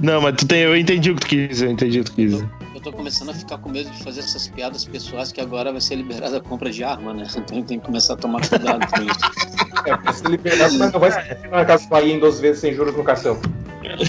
Não, 0.00 0.20
mas 0.20 0.34
tu 0.36 0.46
tem, 0.46 0.62
eu 0.62 0.76
entendi 0.76 1.10
o 1.10 1.14
que 1.14 1.20
tu 1.20 1.26
quis, 1.28 1.62
eu 1.62 1.70
entendi 1.70 2.00
o 2.00 2.04
que 2.04 2.10
tu 2.10 2.16
quis. 2.16 2.32
Eu 2.74 2.80
tô 2.80 2.92
começando 2.92 3.30
a 3.30 3.34
ficar 3.34 3.58
com 3.58 3.68
medo 3.68 3.88
de 3.90 4.02
fazer 4.02 4.20
essas 4.20 4.48
piadas 4.48 4.84
pessoais 4.84 5.30
que 5.30 5.40
agora 5.40 5.70
vai 5.70 5.80
ser 5.80 5.94
liberada 5.94 6.38
a 6.38 6.40
compra 6.40 6.70
de 6.70 6.82
arma, 6.82 7.14
né? 7.14 7.24
Então 7.36 7.62
tenho 7.62 7.80
que 7.80 7.86
começar 7.86 8.14
a 8.14 8.16
tomar 8.16 8.46
cuidado 8.46 8.84
com 8.88 9.02
isso. 9.02 9.86
É, 9.86 9.96
vai 9.96 10.12
ser 10.12 10.28
liberado, 10.28 10.78
mas 10.78 10.92
não 10.92 11.00
vai 11.00 11.12
ser 11.12 11.38
na 11.50 11.64
casa 11.64 11.88
em 12.02 12.18
12 12.18 12.42
vezes 12.42 12.60
sem 12.60 12.74
juros 12.74 12.96
no 12.96 13.04
cartão. 13.04 13.38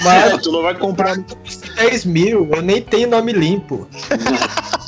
Mas 0.03 0.41
tu 0.41 0.51
não 0.51 0.63
vai 0.63 0.75
comprar 0.75 1.15
10 1.75 2.05
mil, 2.05 2.49
eu 2.51 2.61
nem 2.61 2.81
tenho 2.81 3.09
nome 3.09 3.33
limpo. 3.33 3.87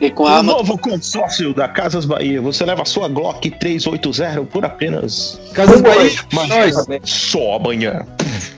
E 0.00 0.10
com 0.10 0.26
a 0.26 0.42
novo 0.42 0.78
consórcio 0.78 1.52
da 1.52 1.68
Casas 1.68 2.04
Bahia. 2.04 2.40
Você 2.40 2.64
leva 2.64 2.82
a 2.82 2.86
sua 2.86 3.08
Glock 3.08 3.50
380 3.50 4.44
por 4.44 4.64
apenas. 4.64 5.40
Casas 5.52 5.80
Bahia? 5.80 6.10
Mas, 6.32 6.74
só 7.04 7.56
amanhã. 7.56 8.06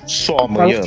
Só 0.06 0.36
amanhã. 0.38 0.80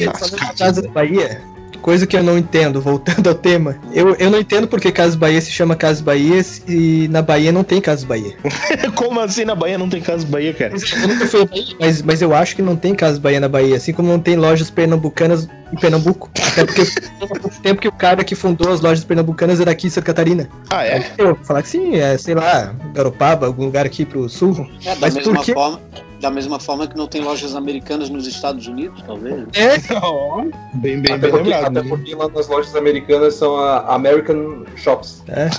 Casas 0.57 0.85
Bahia 0.87 1.41
coisa 1.85 2.07
que 2.07 2.17
eu 2.17 2.23
não 2.23 2.35
entendo, 2.35 2.81
voltando 2.81 3.29
ao 3.29 3.35
tema. 3.35 3.75
Eu, 3.93 4.15
eu 4.15 4.31
não 4.31 4.39
entendo 4.39 4.67
porque 4.67 4.91
Casas 4.91 5.13
Bahia 5.13 5.39
se 5.39 5.51
chama 5.51 5.75
Casas 5.75 6.01
Bahia 6.01 6.43
e 6.67 7.07
na 7.11 7.21
Bahia 7.21 7.51
não 7.51 7.63
tem 7.63 7.79
Casas 7.79 8.03
Bahia. 8.03 8.35
como 8.95 9.19
assim 9.19 9.45
na 9.45 9.53
Bahia 9.53 9.77
não 9.77 9.87
tem 9.87 10.01
Casas 10.01 10.23
Bahia, 10.23 10.51
cara? 10.51 10.73
Eu 10.73 11.07
nunca 11.07 11.27
fui 11.27 11.45
Bahia, 11.45 11.75
mas, 11.79 12.01
mas 12.01 12.23
eu 12.23 12.33
acho 12.33 12.55
que 12.55 12.63
não 12.63 12.75
tem 12.75 12.95
Casas 12.95 13.19
Bahia 13.19 13.39
na 13.39 13.47
Bahia, 13.47 13.75
assim 13.75 13.93
como 13.93 14.07
não 14.07 14.19
tem 14.19 14.35
lojas 14.35 14.71
pernambucanas 14.71 15.47
em 15.71 15.75
Pernambuco. 15.75 16.29
Até 16.51 16.65
porque 16.65 16.81
o 16.81 17.61
tempo 17.61 17.81
que 17.81 17.87
o 17.87 17.91
cara 17.91 18.23
que 18.23 18.35
fundou 18.35 18.71
as 18.71 18.81
lojas 18.81 19.03
pernambucanas 19.03 19.59
era 19.59 19.71
aqui 19.71 19.87
em 19.87 19.89
Santa 19.89 20.07
Catarina. 20.07 20.49
Ah, 20.69 20.85
é? 20.85 21.11
Eu 21.17 21.35
falar 21.43 21.61
que 21.61 21.69
sim, 21.69 21.95
é, 21.95 22.17
sei 22.17 22.35
lá, 22.35 22.73
Garopaba, 22.93 23.47
algum 23.47 23.65
lugar 23.65 23.85
aqui 23.85 24.05
pro 24.05 24.29
sul. 24.29 24.69
É, 24.83 24.95
da 24.95 25.01
mas 25.01 25.15
mesma 25.15 25.33
por 25.35 25.53
forma 25.53 25.81
da 26.21 26.31
mesma 26.31 26.59
forma 26.59 26.87
que 26.87 26.97
não 26.97 27.07
tem 27.07 27.21
lojas 27.21 27.55
americanas 27.55 28.09
nos 28.09 28.25
Estados 28.25 28.65
Unidos, 28.67 29.03
talvez. 29.05 29.45
É, 29.53 29.77
bem, 30.75 30.99
bem, 30.99 31.13
até 31.13 31.17
bem 31.17 31.31
porque, 31.31 31.49
lembrado. 31.49 31.77
Até 31.77 31.81
né? 31.83 31.89
porque 31.89 32.15
lá 32.15 32.29
nas 32.29 32.47
lojas 32.47 32.75
americanas 32.75 33.35
são 33.35 33.55
a 33.57 33.93
American 33.93 34.65
Shops. 34.75 35.23
É. 35.27 35.49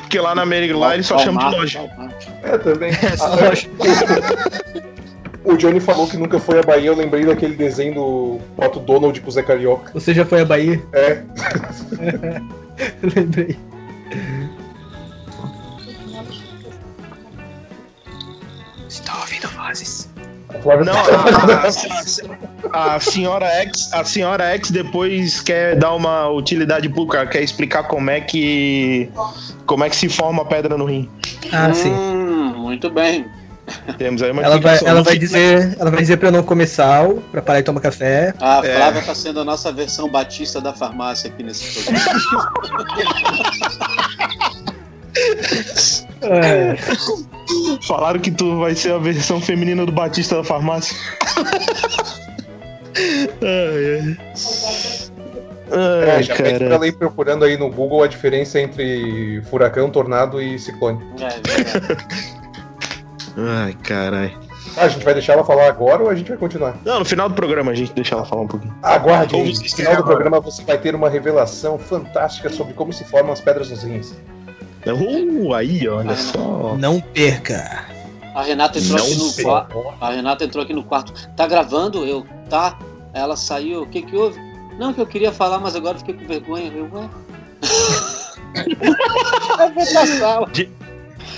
porque 0.00 0.18
lá 0.20 0.34
na 0.34 0.42
América, 0.42 0.76
lá 0.76 0.94
eles 0.94 1.06
só 1.06 1.18
chamam 1.18 1.50
de 1.50 1.56
loja. 1.56 1.80
É, 2.42 2.56
também. 2.58 2.92
É, 2.92 3.46
loja. 3.46 3.68
O 5.44 5.56
Johnny 5.56 5.80
falou 5.80 6.06
que 6.06 6.16
nunca 6.16 6.38
foi 6.38 6.58
à 6.58 6.62
Bahia, 6.62 6.88
eu 6.88 6.96
lembrei 6.96 7.24
daquele 7.24 7.54
desenho 7.54 7.94
do 7.94 8.38
Pato 8.56 8.80
Donald 8.80 9.20
com 9.20 9.28
o 9.28 9.32
Zé 9.32 9.42
Carioca. 9.42 9.92
Você 9.94 10.12
já 10.12 10.24
foi 10.24 10.40
à 10.40 10.44
Bahia? 10.44 10.82
É. 10.92 11.22
lembrei. 13.14 13.56
Estou 18.88 19.16
ouvindo 19.20 19.48
vozes. 19.48 20.08
Não, 20.84 20.92
a, 20.92 21.58
a, 22.72 22.94
a, 22.96 23.00
senhora 23.00 23.46
X, 23.46 23.92
a 23.92 24.04
senhora 24.04 24.44
X 24.54 24.70
depois 24.70 25.40
quer 25.40 25.76
dar 25.76 25.94
uma 25.94 26.28
utilidade 26.30 26.88
pública, 26.88 27.26
quer 27.26 27.42
explicar 27.42 27.84
como 27.84 28.10
é 28.10 28.20
que 28.20 29.08
como 29.66 29.84
é 29.84 29.90
que 29.90 29.96
se 29.96 30.08
forma 30.08 30.42
a 30.42 30.44
pedra 30.44 30.76
no 30.76 30.86
rim. 30.86 31.08
Ah, 31.52 31.68
hum, 31.68 31.74
sim. 31.74 31.92
Muito 32.56 32.90
bem. 32.90 33.26
Temos 33.96 34.22
aí 34.22 34.30
uma 34.30 34.42
ela 34.42 34.58
vai, 34.58 34.78
ela 34.84 35.02
vai 35.02 35.18
dizer, 35.18 35.76
ela 35.78 35.90
vai 35.90 36.00
dizer 36.00 36.16
para 36.16 36.28
eu 36.28 36.32
não 36.32 36.42
comer 36.42 36.66
sal, 36.66 37.16
para 37.30 37.42
parar 37.42 37.60
de 37.60 37.66
tomar 37.66 37.80
café. 37.80 38.34
A 38.40 38.60
é. 38.64 38.76
Flávia 38.76 39.02
tá 39.02 39.14
sendo 39.14 39.40
a 39.40 39.44
nossa 39.44 39.72
versão 39.72 40.08
batista 40.10 40.60
da 40.60 40.72
farmácia 40.72 41.30
aqui 41.30 41.42
nesse 41.42 41.82
programa. 41.84 42.52
É. 46.20 46.76
Falaram 47.86 48.20
que 48.20 48.30
tu 48.30 48.58
vai 48.58 48.74
ser 48.74 48.92
a 48.92 48.98
versão 48.98 49.40
feminina 49.40 49.86
do 49.86 49.92
Batista 49.92 50.36
da 50.36 50.44
farmácia. 50.44 50.96
ai, 53.42 54.00
ai. 54.00 54.16
é, 56.18 56.22
já 56.22 56.34
pra 56.34 56.48
ela 56.48 56.86
ir 56.86 56.92
procurando 56.92 57.44
aí 57.44 57.56
no 57.56 57.70
Google 57.70 58.02
a 58.02 58.06
diferença 58.06 58.60
entre 58.60 59.40
furacão, 59.48 59.90
tornado 59.90 60.42
e 60.42 60.58
ciclone. 60.58 61.00
É, 61.20 61.26
é 61.26 62.34
Ai, 63.38 63.72
carai. 63.84 64.36
Ah, 64.76 64.84
a 64.84 64.88
gente 64.88 65.04
vai 65.04 65.14
deixar 65.14 65.34
ela 65.34 65.44
falar 65.44 65.68
agora 65.68 66.02
ou 66.02 66.10
a 66.10 66.14
gente 66.14 66.28
vai 66.28 66.36
continuar? 66.36 66.76
Não, 66.84 66.98
no 66.98 67.04
final 67.04 67.28
do 67.28 67.34
programa 67.34 67.70
a 67.70 67.74
gente 67.74 67.92
deixa 67.92 68.14
ela 68.14 68.24
falar 68.24 68.42
um 68.42 68.48
pouquinho. 68.48 68.74
Aguarde, 68.82 69.36
no 69.36 69.54
final 69.54 69.96
do 69.96 70.04
programa 70.04 70.40
você 70.40 70.62
vai 70.64 70.78
ter 70.78 70.94
uma 70.94 71.08
revelação 71.08 71.78
fantástica 71.78 72.50
sobre 72.50 72.74
como 72.74 72.92
se 72.92 73.04
formam 73.04 73.32
as 73.32 73.40
pedras 73.40 73.70
nos 73.70 73.82
rins. 73.82 74.14
Uh, 74.86 75.54
aí, 75.54 75.88
olha 75.88 76.16
só. 76.16 76.76
Não 76.78 77.00
perca. 77.00 77.86
A 78.34 78.42
Renata 78.42 78.78
entrou 78.78 78.98
Não 78.98 79.06
aqui 79.06 79.16
no 79.16 79.42
quarto. 79.42 79.94
A 80.00 80.10
Renata 80.10 80.44
entrou 80.44 80.64
aqui 80.64 80.72
no 80.72 80.84
quarto. 80.84 81.12
Tá 81.36 81.46
gravando? 81.46 82.04
Eu, 82.04 82.26
tá. 82.48 82.78
Ela 83.12 83.36
saiu. 83.36 83.82
O 83.82 83.86
que 83.86 84.02
que 84.02 84.16
houve? 84.16 84.38
Não, 84.78 84.94
que 84.94 85.00
eu 85.00 85.06
queria 85.06 85.32
falar, 85.32 85.58
mas 85.58 85.74
agora 85.74 85.98
fiquei 85.98 86.14
com 86.14 86.26
vergonha. 86.26 86.72
Eu, 86.72 86.88
ué. 86.92 87.08
eu 89.64 89.74
vou 89.74 89.86
pra 89.86 90.06
sala. 90.06 90.48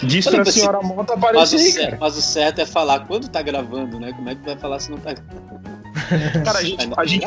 Diz 0.03 0.27
pra 0.27 0.43
assim, 0.43 0.61
senhora 0.61 0.81
Mota 0.83 1.15
aparecer 1.15 1.57
mas, 1.57 1.95
o, 1.95 2.01
mas 2.01 2.17
o 2.17 2.23
certo 2.23 2.61
é 2.61 2.67
falar 2.67 3.01
quando 3.01 3.29
tá 3.29 3.43
gravando, 3.43 4.01
né? 4.01 4.13
Como 4.13 4.29
é 4.29 4.35
que 4.35 4.43
vai 4.43 4.57
falar 4.57 4.79
se 4.79 4.91
não 4.91 4.99
tá 4.99 5.13
gravando? 5.13 5.61
Cara, 6.45 6.59
a 6.59 6.63
gente, 6.63 6.89
a, 6.97 7.05
gente, 7.05 7.27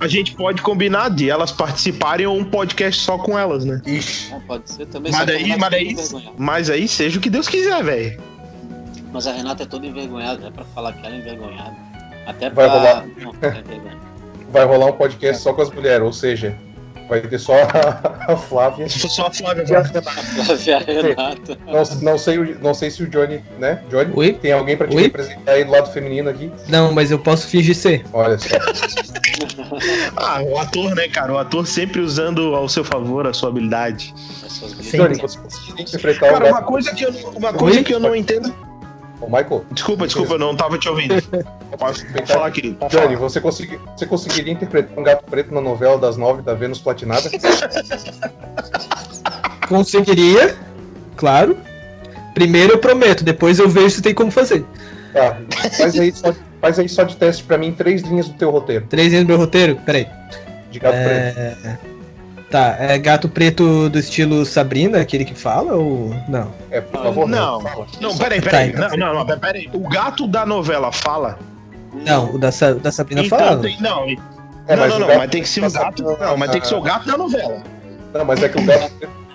a 0.00 0.08
gente 0.08 0.34
pode 0.34 0.62
combinar 0.62 1.10
de 1.10 1.30
elas 1.30 1.52
participarem 1.52 2.26
ou 2.26 2.36
um 2.36 2.44
podcast 2.44 3.00
só 3.02 3.18
com 3.18 3.38
elas, 3.38 3.64
né? 3.64 3.80
Ixi. 3.86 4.32
É, 4.32 4.40
pode 4.40 4.70
ser 4.70 4.86
também. 4.86 5.12
Mas 5.12 5.28
aí, 5.28 5.56
mas 5.56 5.72
aí, 5.72 5.96
mas 6.36 6.70
aí 6.70 6.88
seja 6.88 7.18
o 7.18 7.20
que 7.20 7.30
Deus 7.30 7.48
quiser, 7.48 7.82
velho. 7.82 8.20
Mas 9.12 9.26
a 9.26 9.32
Renata 9.32 9.64
é 9.64 9.66
toda 9.66 9.86
envergonhada, 9.86 10.46
é 10.46 10.50
pra 10.50 10.64
falar 10.64 10.92
que 10.92 11.04
ela 11.04 11.14
é 11.14 11.18
envergonhada. 11.18 11.76
Até 12.26 12.50
pra... 12.50 12.66
Vai 12.66 12.78
rolar. 12.78 13.06
Não, 13.16 13.32
é 13.42 14.10
Vai 14.50 14.64
rolar 14.64 14.86
um 14.86 14.92
podcast 14.92 15.40
é. 15.40 15.42
só 15.42 15.52
com 15.52 15.62
as 15.62 15.70
mulheres, 15.70 16.04
ou 16.04 16.12
seja, 16.12 16.56
Vai 17.10 17.20
ter 17.22 17.40
só 17.40 17.54
a, 18.28 18.36
Flávia. 18.36 18.88
Só 18.88 19.26
a 19.26 19.30
Flávia. 19.32 19.64
A 19.64 19.66
Flávia 19.66 20.78
Renata. 20.86 21.58
Não, 21.66 22.12
não, 22.12 22.18
sei, 22.18 22.56
não 22.62 22.72
sei 22.72 22.88
se 22.88 23.02
o 23.02 23.08
Johnny, 23.08 23.42
né? 23.58 23.82
Johnny? 23.90 24.12
Oi? 24.14 24.34
Tem 24.34 24.52
alguém 24.52 24.76
pra 24.76 24.86
te 24.86 24.94
Oi? 24.94 25.02
representar 25.02 25.52
aí 25.52 25.64
do 25.64 25.72
lado 25.72 25.92
feminino 25.92 26.30
aqui? 26.30 26.52
Não, 26.68 26.92
mas 26.92 27.10
eu 27.10 27.18
posso 27.18 27.48
fingir 27.48 27.74
ser. 27.74 28.04
Olha 28.12 28.38
só. 28.38 28.46
ah, 30.16 30.40
o 30.44 30.56
ator, 30.56 30.94
né, 30.94 31.08
cara? 31.08 31.32
O 31.32 31.38
ator 31.38 31.66
sempre 31.66 32.00
usando 32.00 32.54
ao 32.54 32.68
seu 32.68 32.84
favor 32.84 33.26
a 33.26 33.32
sua 33.32 33.48
habilidade. 33.48 34.14
suas 34.46 34.72
Johnny, 34.74 35.18
você 35.18 35.36
conseguiria 35.36 35.82
interpretar 35.82 36.32
Cara, 36.32 36.46
uma 36.48 36.62
coisa 36.62 36.94
que 36.94 37.04
eu, 37.04 37.12
uma 37.34 37.52
coisa 37.52 37.82
que 37.82 37.92
eu 37.92 37.98
não 37.98 38.14
entendo. 38.14 38.54
Ô, 39.20 39.26
Michael. 39.26 39.64
Desculpa, 39.72 40.06
desculpa, 40.06 40.34
eu 40.34 40.38
não 40.38 40.56
tava 40.56 40.78
te 40.78 40.88
ouvindo. 40.88 41.14
Posso 41.78 42.04
falar, 42.26 42.50
querido. 42.50 42.78
Johnny, 42.88 43.16
você, 43.16 43.40
consegui, 43.40 43.78
você 43.96 44.06
conseguiria 44.06 44.52
interpretar 44.52 44.98
um 44.98 45.02
gato 45.02 45.24
preto 45.24 45.54
na 45.54 45.60
novela 45.60 45.98
das 45.98 46.16
nove 46.16 46.42
da 46.42 46.54
Vênus 46.54 46.78
Platinada? 46.78 47.30
Conseguiria, 49.68 50.56
claro. 51.16 51.56
Primeiro 52.34 52.72
eu 52.72 52.78
prometo, 52.78 53.22
depois 53.22 53.58
eu 53.58 53.68
vejo 53.68 53.90
se 53.90 54.02
tem 54.02 54.14
como 54.14 54.30
fazer. 54.30 54.64
Tá, 55.12 55.36
faz 55.76 55.98
aí 55.98 56.12
só, 56.12 56.34
faz 56.60 56.78
aí 56.78 56.88
só 56.88 57.02
de 57.04 57.16
teste 57.16 57.44
pra 57.44 57.58
mim 57.58 57.72
três 57.72 58.02
linhas 58.02 58.28
do 58.28 58.34
teu 58.34 58.50
roteiro. 58.50 58.86
Três 58.88 59.08
linhas 59.08 59.24
do 59.24 59.28
meu 59.28 59.38
roteiro? 59.38 59.76
Peraí. 59.84 60.08
De 60.70 60.78
gato 60.78 60.94
é... 60.94 61.54
preto. 61.60 61.89
Tá, 62.50 62.76
é 62.80 62.98
gato 62.98 63.28
preto 63.28 63.88
do 63.88 63.98
estilo 63.98 64.44
Sabrina, 64.44 65.00
aquele 65.00 65.24
que 65.24 65.34
fala 65.34 65.74
ou 65.74 66.12
não? 66.28 66.52
É, 66.68 66.80
por 66.80 67.00
favor, 67.00 67.28
não. 67.28 67.62
Não, 67.62 67.86
não 68.00 68.18
peraí, 68.18 68.40
peraí. 68.40 68.72
Tá, 68.72 68.86
então... 68.86 68.98
Não, 68.98 69.14
não, 69.14 69.24
não, 69.24 69.38
peraí. 69.38 69.70
O 69.72 69.88
gato 69.88 70.26
da 70.26 70.44
novela 70.44 70.90
fala? 70.90 71.38
Não, 71.92 72.34
o 72.34 72.38
da, 72.38 72.50
da 72.82 72.90
Sabrina 72.90 73.22
então, 73.22 73.38
fala. 73.38 73.62
Tem, 73.62 73.80
não, 73.80 74.04
é, 74.66 74.76
não, 74.76 74.88
não, 74.88 74.98
não, 74.98 75.06
mas 75.06 75.30
tem 75.30 75.42
que 75.42 75.48
ser 75.48 75.64
o 75.64 75.70
gato. 75.70 76.02
Não, 76.02 76.36
mas 76.36 76.50
tem 76.50 76.60
que 76.60 76.66
ser 76.66 76.74
o 76.74 76.80
gato 76.80 77.06
da 77.06 77.16
novela. 77.16 77.62
Não, 78.12 78.24
mas 78.24 78.42
é 78.42 78.48
que 78.48 78.58
o 78.58 78.64
gato 78.64 78.92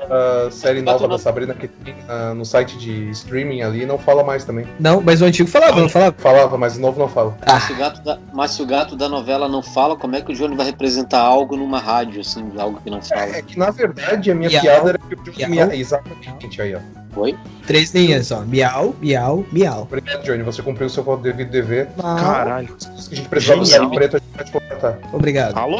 a 0.09 0.51
série 0.51 0.81
nova 0.81 1.07
da 1.07 1.17
Sabrina 1.17 1.53
que 1.53 1.67
tem 1.67 1.93
uh, 1.93 2.33
no 2.33 2.45
site 2.45 2.77
de 2.77 3.09
streaming 3.11 3.61
ali 3.61 3.85
não 3.85 3.97
fala 3.97 4.23
mais 4.23 4.43
também. 4.43 4.65
Não, 4.79 5.01
mas 5.01 5.21
o 5.21 5.25
antigo 5.25 5.49
falava, 5.49 5.79
não 5.79 5.89
falava? 5.89 6.15
Falava, 6.17 6.57
mas 6.57 6.77
o 6.77 6.81
novo 6.81 6.99
não 6.99 7.07
fala. 7.07 7.37
Ah. 7.41 7.53
Mas, 7.53 7.63
se 7.63 7.73
o 7.73 7.77
gato 7.77 8.03
da, 8.03 8.19
mas 8.33 8.51
se 8.51 8.61
o 8.61 8.65
gato 8.65 8.95
da 8.95 9.09
novela 9.09 9.47
não 9.47 9.61
fala, 9.61 9.95
como 9.95 10.15
é 10.15 10.21
que 10.21 10.31
o 10.31 10.35
Johnny 10.35 10.55
vai 10.55 10.65
representar 10.65 11.21
algo 11.21 11.55
numa 11.55 11.79
rádio, 11.79 12.21
assim, 12.21 12.45
algo 12.57 12.79
que 12.83 12.89
não 12.89 13.01
fala? 13.01 13.35
É, 13.35 13.39
é 13.39 13.41
que 13.41 13.57
na 13.57 13.71
verdade 13.71 14.31
a 14.31 14.35
minha 14.35 14.49
miau, 14.49 14.61
piada 14.61 14.89
era 14.89 14.97
que 14.99 15.15
o 15.15 15.33
Johnny 15.33 15.47
miau. 15.47 15.71
Exatamente 15.71 16.61
aí, 16.61 16.75
ó. 16.75 16.79
Oi? 17.15 17.37
Três 17.65 17.93
linhas, 17.93 18.31
ó. 18.31 18.41
Miau, 18.41 18.93
miau, 18.99 19.45
miau. 19.51 19.83
Obrigado, 19.83 20.23
Johnny. 20.23 20.43
Você 20.43 20.61
cumpriu 20.61 20.87
o 20.87 20.89
seu 20.89 21.03
voto 21.03 21.23
devido 21.23 21.49
dever. 21.49 21.87
Caralho. 21.97 22.75
Se 22.77 23.13
a 23.13 23.15
gente 23.15 23.29
precisar 23.29 23.79
do 23.79 23.89
preto, 23.89 24.17
a 24.17 24.19
gente 24.19 24.35
vai 24.35 24.45
te 24.45 24.51
contratar. 24.51 24.99
Obrigado. 25.13 25.57
Alô, 25.57 25.77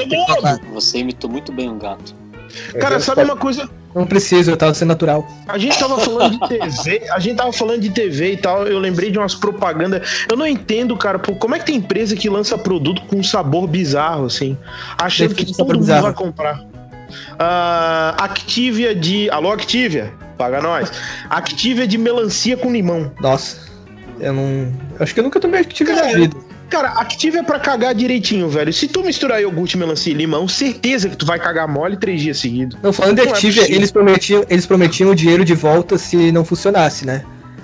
Você 0.73 0.99
imitou 0.99 1.29
muito 1.29 1.51
bem 1.51 1.69
um 1.69 1.77
gato. 1.77 2.15
Cara, 2.79 2.99
sabe 2.99 3.23
uma 3.23 3.35
coisa? 3.35 3.69
Não 3.95 4.05
preciso, 4.05 4.51
eu 4.51 4.57
tava 4.57 4.73
sendo 4.73 4.89
natural. 4.89 5.25
A 5.47 5.57
gente 5.57 5.79
tava 5.79 5.97
falando 5.97 6.37
de 6.37 6.47
TV, 6.49 7.03
a 7.09 7.19
gente 7.19 7.37
tava 7.37 7.53
falando 7.53 7.79
de 7.79 7.89
TV 7.89 8.33
e 8.33 8.37
tal, 8.37 8.67
eu 8.67 8.77
lembrei 8.77 9.09
de 9.09 9.17
umas 9.17 9.33
propagandas. 9.33 10.25
Eu 10.29 10.35
não 10.35 10.45
entendo, 10.45 10.97
cara, 10.97 11.17
pô, 11.17 11.33
como 11.35 11.55
é 11.55 11.59
que 11.59 11.65
tem 11.65 11.75
empresa 11.75 12.13
que 12.13 12.29
lança 12.29 12.57
produto 12.57 13.01
com 13.03 13.15
um 13.17 13.23
sabor 13.23 13.67
bizarro, 13.67 14.25
assim, 14.25 14.57
achando 14.97 15.33
que 15.33 15.45
todo 15.45 15.67
mundo 15.67 15.79
bizarro. 15.79 16.03
vai 16.03 16.13
comprar. 16.13 16.59
Uh, 16.59 18.15
Activia 18.17 18.93
de. 18.93 19.29
Alô, 19.29 19.51
Activia? 19.51 20.11
Paga 20.37 20.61
nós. 20.61 20.91
Activia 21.29 21.87
de 21.87 21.97
melancia 21.97 22.57
com 22.57 22.71
limão. 22.71 23.11
Nossa. 23.21 23.65
Eu 24.19 24.33
não. 24.33 24.73
Acho 24.99 25.13
que 25.13 25.19
eu 25.21 25.23
nunca 25.23 25.39
tomei 25.39 25.61
Activia 25.61 25.95
na 25.95 26.11
vida. 26.11 26.35
Cara, 26.69 26.89
Active 26.89 27.37
é 27.37 27.43
pra 27.43 27.59
cagar 27.59 27.93
direitinho, 27.93 28.49
velho. 28.49 28.73
Se 28.73 28.87
tu 28.87 29.03
misturar 29.03 29.41
iogurte, 29.41 29.77
melancia 29.77 30.11
e 30.11 30.15
limão, 30.15 30.47
certeza 30.47 31.09
que 31.09 31.15
tu 31.15 31.25
vai 31.25 31.39
cagar 31.39 31.67
mole 31.67 31.97
três 31.97 32.21
dias 32.21 32.37
seguidos. 32.39 32.77
Não, 32.81 32.91
falando 32.91 33.21
de 33.21 33.29
Active, 33.29 33.59
é 33.61 33.71
eles, 33.71 33.91
prometiam, 33.91 34.43
eles 34.49 34.65
prometiam 34.65 35.11
o 35.11 35.15
dinheiro 35.15 35.45
de 35.45 35.53
volta 35.53 35.97
se 35.97 36.31
não 36.31 36.43
funcionasse, 36.43 37.05
né? 37.05 37.23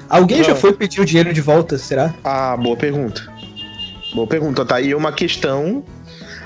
Alguém 0.10 0.40
não. 0.40 0.46
já 0.46 0.56
foi 0.56 0.74
pedir 0.74 1.02
o 1.02 1.06
dinheiro 1.06 1.34
de 1.34 1.42
volta, 1.42 1.78
será? 1.78 2.14
Ah, 2.24 2.56
boa 2.58 2.76
pergunta. 2.76 3.28
Boa 4.14 4.28
pergunta. 4.28 4.66
Tá 4.66 4.76
aí 4.76 4.94
uma 4.94 5.12
questão 5.12 5.84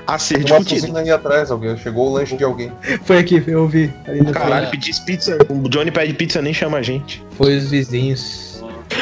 a 0.06 0.18
ser 0.18 0.38
discutida. 0.44 0.98
aí 1.00 1.10
atrás, 1.10 1.50
alguém. 1.50 1.76
Chegou 1.76 2.08
o 2.08 2.12
lanche 2.12 2.36
de 2.36 2.44
alguém. 2.44 2.70
Foi 3.04 3.18
aqui, 3.18 3.42
eu 3.46 3.62
ouvi. 3.62 3.92
Caralho, 4.32 4.70
pedisse 4.70 5.04
pizza. 5.04 5.36
O 5.48 5.68
Johnny 5.68 5.90
pede 5.90 6.14
pizza, 6.14 6.40
nem 6.40 6.54
chama 6.54 6.78
a 6.78 6.82
gente. 6.82 7.22
Foi 7.36 7.56
os 7.56 7.70
vizinhos. 7.70 8.45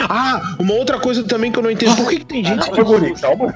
Ah, 0.09 0.57
uma 0.59 0.75
outra 0.75 0.99
coisa 0.99 1.23
também 1.25 1.51
que 1.51 1.59
eu 1.59 1.63
não 1.63 1.71
entendo. 1.71 1.97
Por 1.97 2.09
que, 2.09 2.19
que 2.19 2.27
tem 2.27 2.45
gente. 2.45 2.71
Calma, 2.71 3.55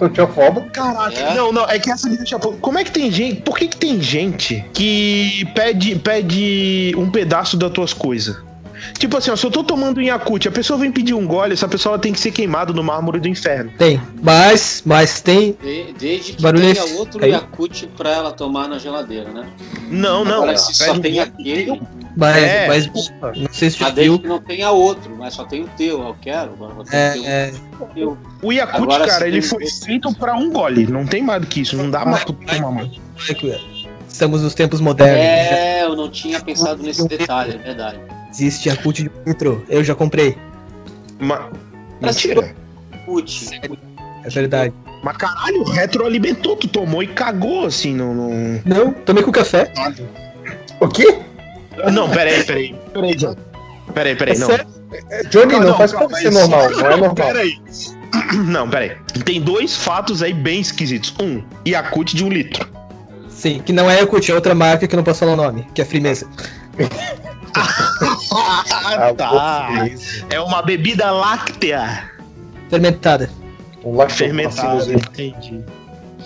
eu 0.00 0.08
tinha 0.08 0.26
foda. 0.26 0.60
Caraca, 0.72 1.18
é. 1.18 1.34
não, 1.34 1.52
não, 1.52 1.68
é 1.68 1.78
que 1.78 1.90
essa 1.90 2.08
me 2.08 2.16
deixa. 2.16 2.38
Como 2.38 2.78
é 2.78 2.84
que 2.84 2.90
tem 2.90 3.10
gente. 3.10 3.42
Por 3.42 3.58
que, 3.58 3.68
que 3.68 3.76
tem 3.76 4.00
gente 4.00 4.64
que 4.72 5.46
pede, 5.54 5.96
pede 5.96 6.94
um 6.96 7.10
pedaço 7.10 7.56
das 7.56 7.70
tuas 7.70 7.92
coisas? 7.92 8.36
Tipo 8.98 9.16
assim, 9.18 9.30
ó, 9.30 9.36
se 9.36 9.44
eu 9.44 9.50
tô 9.50 9.62
tomando 9.62 9.98
um 9.98 10.02
Yakut, 10.02 10.48
a 10.48 10.50
pessoa 10.50 10.78
vem 10.78 10.90
pedir 10.90 11.14
um 11.14 11.26
gole, 11.26 11.52
essa 11.52 11.68
pessoa 11.68 11.98
tem 11.98 12.12
que 12.12 12.20
ser 12.20 12.30
queimada 12.30 12.72
no 12.72 12.82
mármore 12.82 13.20
do 13.20 13.28
inferno. 13.28 13.70
Tem, 13.76 14.00
mas, 14.22 14.82
mas 14.84 15.20
tem. 15.20 15.56
De, 15.62 15.92
desde 15.98 16.32
que 16.32 16.42
Barulho 16.42 16.72
tenha 16.72 16.84
outro 16.98 17.24
aí. 17.24 17.30
Yakut 17.30 17.86
pra 17.96 18.10
ela 18.10 18.32
tomar 18.32 18.68
na 18.68 18.78
geladeira, 18.78 19.30
né? 19.30 19.46
Não, 19.88 20.24
não. 20.24 20.42
Agora, 20.42 20.56
se 20.56 20.74
só 20.74 20.98
tem 20.98 21.20
aquele. 21.20 21.80
Mas, 22.16 22.36
é. 22.36 22.66
mas 22.66 22.86
não 22.86 23.52
sei 23.52 23.70
se 23.70 23.80
mas 23.80 23.94
desde 23.94 24.18
que 24.18 24.26
não 24.26 24.40
tenha 24.40 24.70
outro, 24.70 25.14
mas 25.16 25.34
só 25.34 25.44
tem 25.44 25.62
o 25.62 25.68
teu, 25.76 26.02
eu 26.02 26.16
quero. 26.20 26.52
É, 26.90 27.14
o, 27.16 27.24
é. 27.24 27.52
Teu. 27.94 28.18
o 28.42 28.52
Yakut, 28.52 28.82
Agora, 28.82 29.06
cara, 29.06 29.28
ele 29.28 29.40
foi 29.40 29.66
feito 29.66 30.12
pra 30.14 30.34
um 30.34 30.50
gole, 30.50 30.86
não 30.86 31.06
tem 31.06 31.22
mais 31.22 31.40
do 31.40 31.46
que 31.46 31.60
isso, 31.60 31.76
não 31.76 31.90
dá 31.90 32.04
mais 32.04 32.24
pra 32.24 32.34
tomar 32.34 32.72
mais. 32.72 32.90
Estamos 34.08 34.42
nos 34.42 34.54
tempos 34.54 34.80
modernos. 34.80 35.18
É, 35.18 35.84
eu 35.84 35.94
não 35.94 36.10
tinha 36.10 36.40
pensado 36.40 36.82
nesse 36.82 37.06
detalhe, 37.06 37.54
é 37.54 37.58
verdade. 37.58 37.98
Existe 38.30 38.68
Yakut 38.68 39.02
de 39.02 39.10
metrô, 39.24 39.60
eu 39.68 39.84
já 39.84 39.94
comprei. 39.94 40.36
Ma... 41.18 41.48
Mentira. 42.00 42.54
Yakut. 42.92 43.60
É 44.24 44.28
verdade. 44.28 44.74
Mas 45.02 45.16
caralho, 45.16 45.62
retroalimentou, 45.64 46.56
tu 46.56 46.68
tomou 46.68 47.02
e 47.02 47.06
cagou 47.06 47.64
assim 47.66 47.94
no. 47.94 48.12
no... 48.14 48.62
Não, 48.66 48.92
tomei 48.92 49.22
com 49.22 49.32
café. 49.32 49.72
O 50.78 50.88
quê? 50.88 51.20
Não, 51.92 52.08
peraí, 52.10 52.44
peraí. 52.44 52.74
Peraí, 52.92 53.14
Johnny. 53.14 53.36
Peraí, 53.94 54.16
peraí, 54.16 54.38
não. 54.38 54.50
É, 54.50 55.22
Johnny, 55.30 55.52
não, 55.52 55.60
não 55.60 55.76
faz 55.76 55.92
como 55.92 56.14
ser 56.16 56.30
normal, 56.30 56.70
não 56.70 56.86
é 56.86 56.96
normal. 56.96 57.14
Peraí. 57.14 57.58
Não, 58.44 58.68
peraí. 58.68 58.96
Tem 59.24 59.40
dois 59.40 59.76
fatos 59.76 60.20
aí 60.20 60.32
bem 60.32 60.60
esquisitos. 60.60 61.14
Um, 61.20 61.42
Yakut 61.64 62.16
de 62.16 62.24
um 62.24 62.28
litro. 62.28 62.68
Sim, 63.28 63.62
que 63.64 63.72
não 63.72 63.88
é 63.88 64.00
Yakut, 64.00 64.30
é 64.30 64.34
outra 64.34 64.54
marca 64.54 64.86
que 64.86 64.94
eu 64.94 64.96
não 64.96 65.04
posso 65.04 65.20
falar 65.20 65.32
o 65.32 65.36
nome, 65.36 65.64
que 65.74 65.80
é 65.80 65.84
Frimeza. 65.84 66.28
ah, 67.54 69.14
tá. 69.16 69.68
É 70.28 70.40
uma 70.40 70.60
bebida 70.60 71.10
láctea. 71.10 72.10
Fermentada. 72.68 73.30
Um 73.84 73.94
lactobacillus, 73.96 74.88
entendi. 74.88 75.64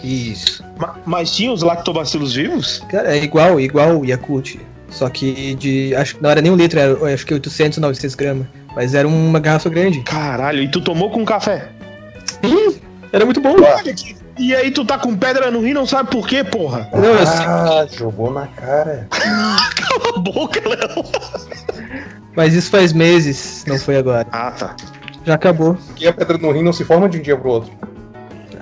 Isso. 0.02 0.64
Mas, 0.76 0.90
mas 1.06 1.36
tinha 1.36 1.52
os 1.52 1.62
lactobacilos 1.62 2.34
vivos? 2.34 2.82
Cara, 2.88 3.16
é 3.16 3.22
igual, 3.22 3.60
igual 3.60 4.00
o 4.00 4.04
Yakut. 4.04 4.58
Só 4.94 5.10
que 5.10 5.56
de. 5.56 5.92
Acho 5.96 6.14
que 6.14 6.22
não 6.22 6.30
era 6.30 6.40
nem 6.40 6.52
um 6.52 6.56
litro, 6.56 6.78
era 6.78 7.12
acho 7.12 7.26
que 7.26 7.34
800, 7.34 7.78
900 7.78 8.14
gramas. 8.14 8.46
Mas 8.76 8.94
era 8.94 9.08
uma 9.08 9.40
garrafa 9.40 9.68
grande. 9.68 10.00
Caralho, 10.02 10.62
e 10.62 10.68
tu 10.70 10.80
tomou 10.80 11.10
com 11.10 11.24
café? 11.24 11.68
Sim, 12.40 12.80
era 13.12 13.24
muito 13.24 13.40
bom. 13.40 13.56
E 14.38 14.54
aí 14.54 14.70
tu 14.70 14.84
tá 14.84 14.96
com 14.96 15.16
pedra 15.16 15.50
no 15.50 15.60
rim, 15.60 15.72
não 15.72 15.84
sabe 15.84 16.10
por 16.10 16.28
quê, 16.28 16.44
porra? 16.44 16.88
Não, 16.92 17.14
ah, 17.14 17.86
jogou 17.90 18.32
na 18.32 18.46
cara. 18.46 19.06
Cala 19.10 20.16
a 20.16 20.18
boca, 20.20 20.60
Léo. 20.68 21.04
Mas 22.36 22.54
isso 22.54 22.70
faz 22.70 22.92
meses, 22.92 23.64
não 23.66 23.78
foi 23.78 23.96
agora. 23.96 24.26
Ah, 24.30 24.52
tá. 24.52 24.76
Já 25.26 25.34
acabou. 25.34 25.76
Porque 25.88 26.06
a 26.06 26.12
pedra 26.12 26.38
no 26.38 26.52
rim 26.52 26.62
não 26.62 26.72
se 26.72 26.84
forma 26.84 27.08
de 27.08 27.18
um 27.18 27.22
dia 27.22 27.36
pro 27.36 27.50
outro. 27.50 27.72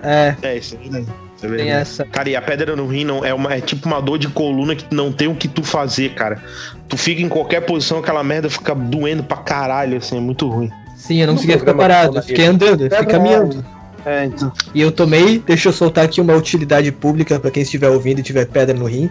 É. 0.03 0.35
É 0.43 0.57
isso 0.57 0.79
aí, 0.81 1.05
tem 1.49 1.71
essa. 1.71 2.05
Cara, 2.05 2.29
e 2.29 2.37
a 2.37 2.43
pedra 2.43 2.75
no 2.77 2.87
rim 2.87 3.05
não, 3.05 3.25
é, 3.25 3.33
uma, 3.33 3.55
é 3.55 3.61
tipo 3.61 3.87
uma 3.87 4.01
dor 4.01 4.19
de 4.19 4.29
coluna 4.29 4.75
que 4.75 4.95
não 4.95 5.13
tem 5.13 5.29
o 5.29 5.35
que 5.35 5.49
tu 5.49 5.63
fazer, 5.63 6.15
cara. 6.15 6.43
Tu 6.89 6.97
fica 6.97 7.23
em 7.23 7.29
qualquer 7.29 7.61
posição, 7.63 7.99
aquela 7.99 8.23
merda 8.23 8.49
fica 8.51 8.75
doendo 8.75 9.23
pra 9.23 9.39
caralho, 9.39 9.99
assim, 9.99 10.17
é 10.17 10.21
muito 10.21 10.49
ruim. 10.49 10.71
Sim, 10.97 11.21
eu 11.21 11.27
não 11.27 11.35
conseguia 11.35 11.59
ficar 11.59 11.75
parado, 11.75 12.19
eu 12.19 12.23
fiquei 12.23 12.47
andando, 12.47 12.85
eu 12.85 12.91
fiquei 12.91 13.07
caminhando. 13.07 13.65
É, 14.05 14.25
então. 14.25 14.53
E 14.75 14.81
eu 14.81 14.91
tomei, 14.91 15.39
deixa 15.39 15.69
eu 15.69 15.73
soltar 15.73 16.05
aqui 16.05 16.21
uma 16.21 16.35
utilidade 16.35 16.91
pública 16.91 17.39
para 17.39 17.51
quem 17.51 17.63
estiver 17.63 17.89
ouvindo 17.89 18.19
e 18.19 18.23
tiver 18.23 18.47
pedra 18.47 18.77
no 18.77 18.85
rim. 18.85 19.11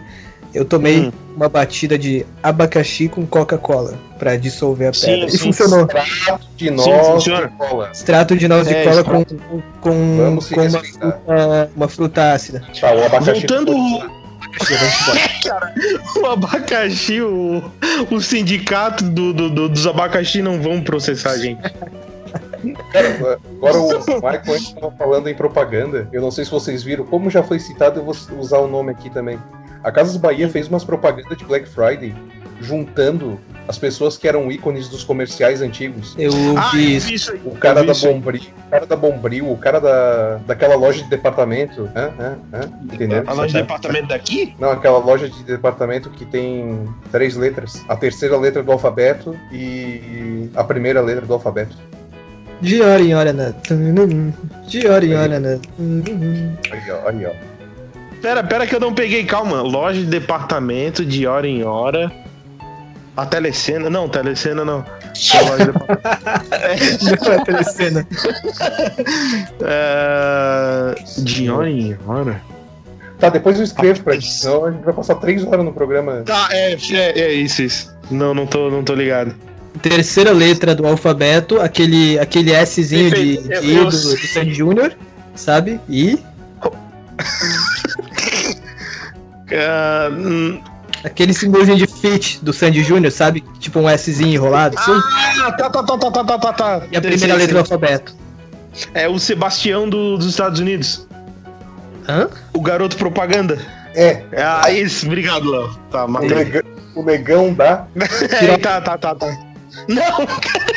Eu 0.53 0.65
tomei 0.65 1.07
hum. 1.07 1.11
uma 1.35 1.47
batida 1.47 1.97
de 1.97 2.25
abacaxi 2.43 3.07
com 3.07 3.25
Coca-Cola 3.25 3.97
para 4.19 4.35
dissolver 4.35 4.89
a 4.89 4.91
pedra. 4.91 5.29
Sim, 5.29 5.35
e 5.35 5.37
sim. 5.37 5.37
funcionou. 5.37 5.87
Extrato 5.87 6.47
de 6.55 6.69
noz 6.69 7.23
de 7.23 7.47
cola. 7.57 7.89
Extrato 7.91 8.37
de 8.37 8.47
noz 8.47 8.67
de 8.67 8.73
é, 8.73 8.83
cola 8.83 9.03
com, 9.03 9.25
com, 9.25 9.61
com 9.81 9.91
uma, 9.91 10.41
fruta, 10.41 10.81
uma 11.75 11.87
fruta 11.87 12.33
ácida. 12.33 12.63
Tá, 12.79 12.93
o 12.93 13.05
abacaxi 13.05 13.47
Voltando. 13.47 14.21
Cara, 15.43 15.73
o 16.21 16.25
abacaxi, 16.25 17.21
o, 17.21 17.63
o 18.11 18.21
sindicato 18.21 19.05
do, 19.05 19.33
do, 19.33 19.49
do, 19.49 19.69
dos 19.69 19.87
abacaxi 19.87 20.41
não 20.41 20.61
vão 20.61 20.81
processar 20.81 21.31
a 21.31 21.37
gente. 21.37 21.61
Cara, 22.91 23.39
agora 23.57 23.77
o 23.77 24.15
Michael 24.15 24.55
estava 24.55 24.91
falando 24.91 25.29
em 25.29 25.33
propaganda. 25.33 26.07
Eu 26.11 26.21
não 26.21 26.29
sei 26.29 26.45
se 26.45 26.51
vocês 26.51 26.83
viram, 26.83 27.05
como 27.05 27.29
já 27.29 27.41
foi 27.41 27.59
citado, 27.59 27.99
eu 27.99 28.03
vou 28.03 28.15
usar 28.37 28.59
o 28.59 28.67
nome 28.67 28.91
aqui 28.91 29.09
também. 29.09 29.39
A 29.83 29.91
Casas 29.91 30.17
Bahia 30.17 30.47
fez 30.49 30.67
umas 30.67 30.83
propagandas 30.83 31.37
de 31.37 31.45
Black 31.45 31.67
Friday 31.67 32.13
juntando 32.61 33.39
as 33.67 33.77
pessoas 33.77 34.17
que 34.17 34.27
eram 34.27 34.51
ícones 34.51 34.87
dos 34.87 35.03
comerciais 35.03 35.61
antigos. 35.61 36.15
Eu 36.17 36.31
ah, 36.57 36.71
vi 36.73 36.95
isso 36.95 37.33
o 37.43 37.55
cara 37.55 37.83
da 37.83 37.93
Bombril, 37.93 38.41
o 38.67 38.69
cara 38.69 38.85
da 38.85 38.95
Bombril, 38.95 39.51
o 39.51 39.57
cara 39.57 39.79
da, 39.79 40.35
daquela 40.45 40.75
loja 40.75 41.03
de 41.03 41.09
departamento. 41.09 41.89
Hã? 41.95 42.11
Hã? 42.19 42.37
Hã? 42.53 42.71
Entendeu? 42.83 43.23
A 43.25 43.33
loja 43.33 43.47
de 43.47 43.61
departamento 43.61 44.07
daqui? 44.07 44.55
Não, 44.59 44.71
aquela 44.71 44.99
loja 44.99 45.29
de 45.29 45.43
departamento 45.43 46.09
que 46.09 46.25
tem 46.25 46.87
três 47.11 47.35
letras. 47.35 47.83
A 47.87 47.95
terceira 47.95 48.37
letra 48.37 48.61
do 48.61 48.71
alfabeto 48.71 49.35
e 49.51 50.49
a 50.55 50.63
primeira 50.63 51.01
letra 51.01 51.25
do 51.25 51.33
alfabeto. 51.33 51.75
De 52.59 52.79
hora 52.81 53.01
em 53.01 53.15
hora, 53.15 53.33
né? 53.33 53.55
De 54.67 54.87
hora 54.87 55.03
em 55.03 55.15
hora, 55.15 55.39
né? 55.39 55.59
Aí, 56.71 56.91
ó, 56.91 57.09
aí, 57.09 57.25
ó. 57.25 57.50
Pera, 58.21 58.43
pera 58.43 58.67
que 58.67 58.75
eu 58.75 58.79
não 58.79 58.93
peguei, 58.93 59.25
calma. 59.25 59.61
Loja 59.61 59.99
de 59.99 60.05
departamento 60.05 61.03
de 61.03 61.25
hora 61.25 61.47
em 61.47 61.63
hora. 61.63 62.11
A 63.17 63.25
telecena, 63.25 63.89
não, 63.89 64.07
telecena 64.07 64.63
não. 64.63 64.85
não 67.01 67.33
é 67.33 67.43
telecena. 67.43 68.07
é... 69.61 70.95
De 71.17 71.49
hora 71.49 71.69
em 71.69 71.97
hora? 72.07 72.41
Tá, 73.19 73.29
depois 73.29 73.57
eu 73.57 73.63
escrevo 73.63 74.03
pra 74.03 74.17
ti, 74.17 74.31
senão 74.31 74.65
a 74.65 74.71
gente 74.71 74.83
vai 74.83 74.93
passar 74.93 75.15
três 75.15 75.43
horas 75.45 75.65
no 75.65 75.73
programa. 75.73 76.23
Tá, 76.25 76.47
é, 76.51 76.73
é, 76.73 77.19
é 77.19 77.33
isso, 77.33 77.61
isso. 77.61 77.93
Não, 78.09 78.33
não 78.33 78.47
tô, 78.47 78.69
não 78.69 78.83
tô 78.83 78.95
ligado. 78.95 79.35
Terceira 79.81 80.31
letra 80.31 80.73
do 80.73 80.87
alfabeto, 80.87 81.59
aquele, 81.59 82.17
aquele 82.19 82.53
Szinho 82.65 83.11
de, 83.11 83.37
de 83.37 83.73
eu, 83.73 83.85
do, 83.85 83.91
do 83.91 84.27
Sandy 84.33 84.53
Júnior, 84.53 84.95
sabe? 85.35 85.79
E. 85.89 86.19
Uh, 89.51 90.61
Aquele 91.03 91.33
símbolozinho 91.33 91.77
de 91.77 91.87
fit 91.87 92.43
do 92.43 92.53
Sandy 92.53 92.83
Júnior, 92.83 93.11
sabe? 93.11 93.43
Tipo 93.59 93.79
um 93.79 93.97
Szinho 93.97 94.35
enrolado. 94.35 94.77
Assim. 94.77 94.91
Ah, 95.41 95.51
tá, 95.51 95.69
tá, 95.69 95.83
tá, 95.83 95.97
tá, 95.97 96.11
tá, 96.11 96.23
tá, 96.23 96.37
tá. 96.37 96.53
tá. 96.53 96.81
E 96.91 96.97
a 96.97 97.01
primeira 97.01 97.35
letra 97.35 97.53
do 97.53 97.59
alfabeto. 97.59 98.15
É 98.93 99.07
o 99.07 99.17
Sebastião 99.17 99.89
do, 99.89 100.17
dos 100.17 100.27
Estados 100.27 100.59
Unidos. 100.59 101.07
Hã? 102.07 102.29
O 102.53 102.61
garoto 102.61 102.95
propaganda. 102.97 103.59
É. 103.95 104.23
é 104.31 104.43
ah, 104.43 104.71
isso, 104.71 105.05
obrigado, 105.05 105.49
Léo. 105.49 105.75
Tá, 105.91 106.05
o 106.05 106.21
negão, 106.21 106.61
o 106.95 107.03
negão 107.03 107.53
da. 107.53 107.87
é, 107.95 108.57
tá, 108.57 108.79
tá, 108.79 108.97
tá, 108.97 109.15
tá. 109.15 109.27
Não! 109.87 110.01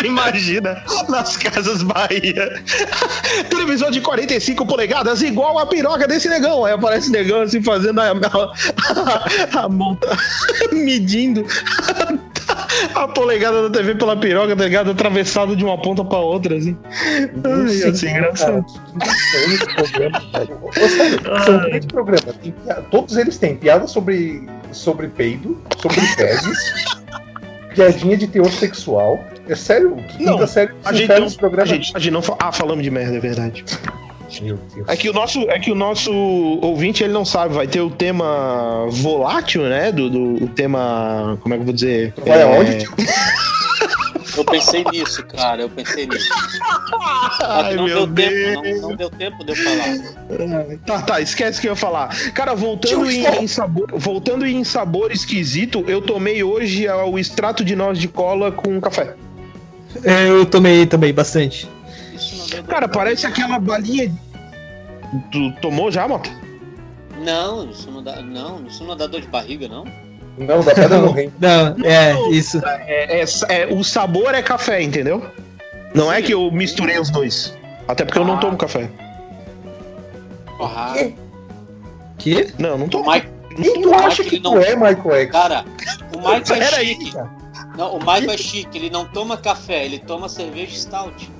Imagina, 0.04 0.82
nas 1.08 1.36
casas 1.36 1.82
Bahia. 1.82 2.62
Televisão 3.48 3.90
de 3.90 4.00
45 4.00 4.66
polegadas, 4.66 5.22
igual 5.22 5.58
a 5.58 5.66
piroca 5.66 6.06
desse 6.06 6.28
negão. 6.28 6.64
Aí 6.64 6.72
aparece 6.72 7.10
negão 7.10 7.42
assim 7.42 7.62
fazendo 7.62 8.00
a, 8.00 8.10
a, 8.10 9.64
a 9.64 9.68
monta, 9.68 10.08
medindo 10.72 11.44
a 12.94 13.08
polegada 13.08 13.68
da 13.68 13.78
TV 13.78 13.94
pela 13.94 14.16
piroca, 14.16 14.56
tá 14.56 14.64
ligado? 14.64 14.90
Atravessado 14.90 15.54
de 15.54 15.64
uma 15.64 15.80
ponta 15.80 16.04
pra 16.04 16.18
outra, 16.18 16.56
assim. 16.56 16.76
Ai, 17.44 17.90
assim, 17.90 18.08
engraçado. 18.08 18.64
São 21.44 21.60
três 21.62 21.86
programas. 21.86 22.34
Todos 22.90 23.16
eles 23.16 23.38
têm 23.38 23.56
piada 23.56 23.86
sobre, 23.86 24.48
sobre 24.72 25.08
peido, 25.08 25.60
sobre 25.80 26.00
fezes 26.00 27.00
piadinha 27.74 28.16
de 28.16 28.26
teor 28.26 28.50
sexual. 28.50 29.24
É 29.50 29.56
sério? 29.56 29.96
Não, 30.20 30.46
sério 30.46 30.76
a 30.84 30.92
gente 30.92 31.08
não, 31.08 31.30
programa... 31.32 31.62
a 31.64 31.66
gente, 31.66 31.92
a 31.96 31.98
gente 31.98 32.12
não 32.12 32.22
Ah, 32.38 32.52
falamos 32.52 32.84
de 32.84 32.90
merda, 32.90 33.16
é 33.16 33.20
verdade. 33.20 33.64
Meu 34.40 34.56
Deus. 34.72 34.88
É 34.88 34.96
que 34.96 35.10
o 35.10 35.12
nosso, 35.12 35.40
é 35.50 35.58
que 35.58 35.72
o 35.72 35.74
nosso 35.74 36.12
ouvinte 36.62 37.02
ele 37.02 37.12
não 37.12 37.24
sabe, 37.24 37.52
vai 37.52 37.66
ter 37.66 37.80
o 37.80 37.90
tema 37.90 38.86
volátil, 38.88 39.62
né? 39.62 39.90
Do, 39.90 40.08
do 40.08 40.44
o 40.44 40.48
tema, 40.48 41.36
como 41.42 41.52
é 41.52 41.56
que 41.56 41.62
eu 41.62 41.64
vou 41.64 41.74
dizer? 41.74 42.14
Vai 42.24 42.38
é... 42.38 42.42
aonde? 42.44 42.86
Eu 44.36 44.44
pensei 44.44 44.84
nisso, 44.92 45.26
cara. 45.26 45.62
Eu 45.62 45.68
pensei 45.68 46.06
nisso. 46.06 46.28
Ai, 47.42 47.74
não, 47.74 47.86
deu 47.86 48.06
Deus. 48.06 48.30
Tempo, 48.30 48.62
não, 48.62 48.88
não, 48.88 48.96
deu 48.96 49.10
tempo 49.10 49.44
de 49.44 49.50
eu 49.50 49.56
falar. 49.56 50.76
Tá, 50.86 51.02
tá, 51.02 51.20
esquece 51.20 51.58
o 51.58 51.60
que 51.60 51.66
eu 51.66 51.72
ia 51.72 51.76
falar. 51.76 52.08
Cara, 52.32 52.54
voltando 52.54 53.10
em, 53.10 53.26
em, 53.42 53.48
sabor, 53.48 53.88
voltando 53.92 54.46
em 54.46 54.62
sabor 54.62 55.10
esquisito, 55.10 55.84
eu 55.88 56.00
tomei 56.00 56.44
hoje 56.44 56.86
o 56.88 57.18
extrato 57.18 57.64
de 57.64 57.74
noz 57.74 57.98
de 57.98 58.06
cola 58.06 58.52
com 58.52 58.80
café. 58.80 59.16
É, 60.04 60.28
eu 60.28 60.46
tomei 60.46 60.86
também 60.86 61.12
bastante. 61.12 61.68
Cara, 62.68 62.88
parece 62.88 63.26
aquela 63.26 63.58
balinha. 63.58 64.12
Tu 65.32 65.52
tomou 65.60 65.90
já, 65.90 66.06
Mota? 66.06 66.30
Não, 67.18 67.68
isso 67.70 67.90
não 67.90 68.02
dá. 68.02 68.22
Não, 68.22 68.66
isso 68.66 68.84
não 68.84 68.96
dá 68.96 69.06
dor 69.06 69.20
de 69.20 69.26
barriga, 69.26 69.68
não. 69.68 69.84
Não, 70.38 70.62
da 70.62 70.74
pedra 70.74 70.98
no 70.98 71.10
reino. 71.10 71.32
Não, 71.38 71.76
é, 71.84 72.30
isso. 72.30 72.60
É, 72.64 73.20
é, 73.20 73.24
é, 73.48 73.66
o 73.66 73.84
sabor 73.84 74.34
é 74.34 74.42
café, 74.42 74.80
entendeu? 74.82 75.24
Não 75.94 76.12
é 76.12 76.22
que 76.22 76.32
eu 76.32 76.50
misturei 76.50 76.98
os 76.98 77.10
dois. 77.10 77.54
Até 77.86 78.04
porque 78.04 78.18
ah. 78.18 78.22
eu 78.22 78.26
não 78.26 78.38
tomo 78.38 78.56
café. 78.56 78.88
Porra. 80.56 80.94
Que? 82.16 82.54
Não, 82.58 82.78
não 82.78 82.88
tomo. 82.88 83.10
Mike, 83.10 83.28
Quem 83.56 83.82
tu 83.82 83.94
acha 83.94 84.24
que 84.24 84.38
não... 84.38 84.52
tu 84.52 84.58
é, 84.58 84.74
Michael 84.76 85.14
X? 85.22 85.32
Cara, 85.32 85.64
o 86.14 86.18
Michael 86.18 86.62
é 86.62 86.66
chique. 86.66 87.18
Aí, 87.18 87.39
não, 87.76 87.96
o 87.96 87.98
Michael 87.98 88.30
é 88.30 88.36
chique, 88.36 88.76
ele 88.76 88.90
não 88.90 89.04
toma 89.04 89.36
café, 89.36 89.84
ele 89.84 89.98
toma 89.98 90.28
cerveja 90.28 90.76
stout. 90.76 91.30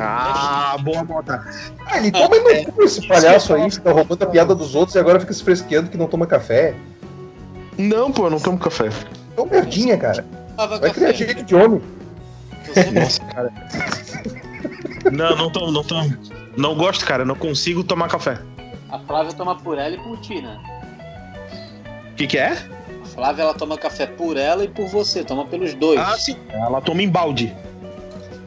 Ah, 0.00 0.76
boa 0.82 1.04
bota. 1.04 1.44
Ah, 1.86 1.98
ele 1.98 2.10
toma 2.10 2.36
e 2.36 2.40
não 2.40 2.50
é, 2.50 2.84
esse 2.84 3.06
palhaço 3.06 3.54
aí, 3.54 3.70
fica 3.70 3.92
roubando 3.92 4.22
a 4.22 4.26
piada 4.26 4.54
dos 4.54 4.74
outros 4.74 4.94
e 4.94 4.98
agora 4.98 5.20
fica 5.20 5.32
se 5.32 5.42
fresqueando 5.42 5.90
que 5.90 5.96
não 5.96 6.06
toma 6.06 6.26
café. 6.26 6.74
Não, 7.76 8.10
pô, 8.10 8.26
eu 8.26 8.30
não 8.30 8.40
tomo 8.40 8.58
café. 8.58 8.90
É 9.36 9.40
um 9.40 9.46
merdinha, 9.46 9.96
cara. 9.96 10.24
Vai 10.56 10.90
criar 10.90 11.12
jeito 11.12 11.42
de 11.42 11.54
homem. 11.54 11.80
Nossa, 12.92 13.20
cara. 13.24 13.52
Não, 15.10 15.36
não 15.36 15.50
tomo, 15.50 15.72
não 15.72 15.82
tomo. 15.82 16.16
Não 16.56 16.74
gosto, 16.74 17.04
cara, 17.06 17.24
não 17.24 17.34
consigo 17.34 17.82
tomar 17.82 18.08
café. 18.08 18.38
A 18.90 18.98
Flávia 18.98 19.32
toma 19.32 19.56
por 19.56 19.78
ela 19.78 19.94
e 19.94 19.98
por 19.98 20.18
ti, 20.20 20.42
né? 20.42 20.58
O 22.12 22.14
que, 22.16 22.26
que 22.26 22.38
é? 22.38 22.56
A 23.20 23.22
Flávia 23.22 23.42
ela 23.42 23.52
toma 23.54 23.76
café 23.76 24.06
por 24.06 24.38
ela 24.38 24.64
e 24.64 24.68
por 24.68 24.86
você, 24.86 25.22
toma 25.22 25.44
pelos 25.44 25.74
dois. 25.74 26.00
Ah, 26.00 26.16
sim. 26.16 26.34
Ela 26.48 26.80
toma 26.80 27.02
em 27.02 27.08
balde. 27.08 27.54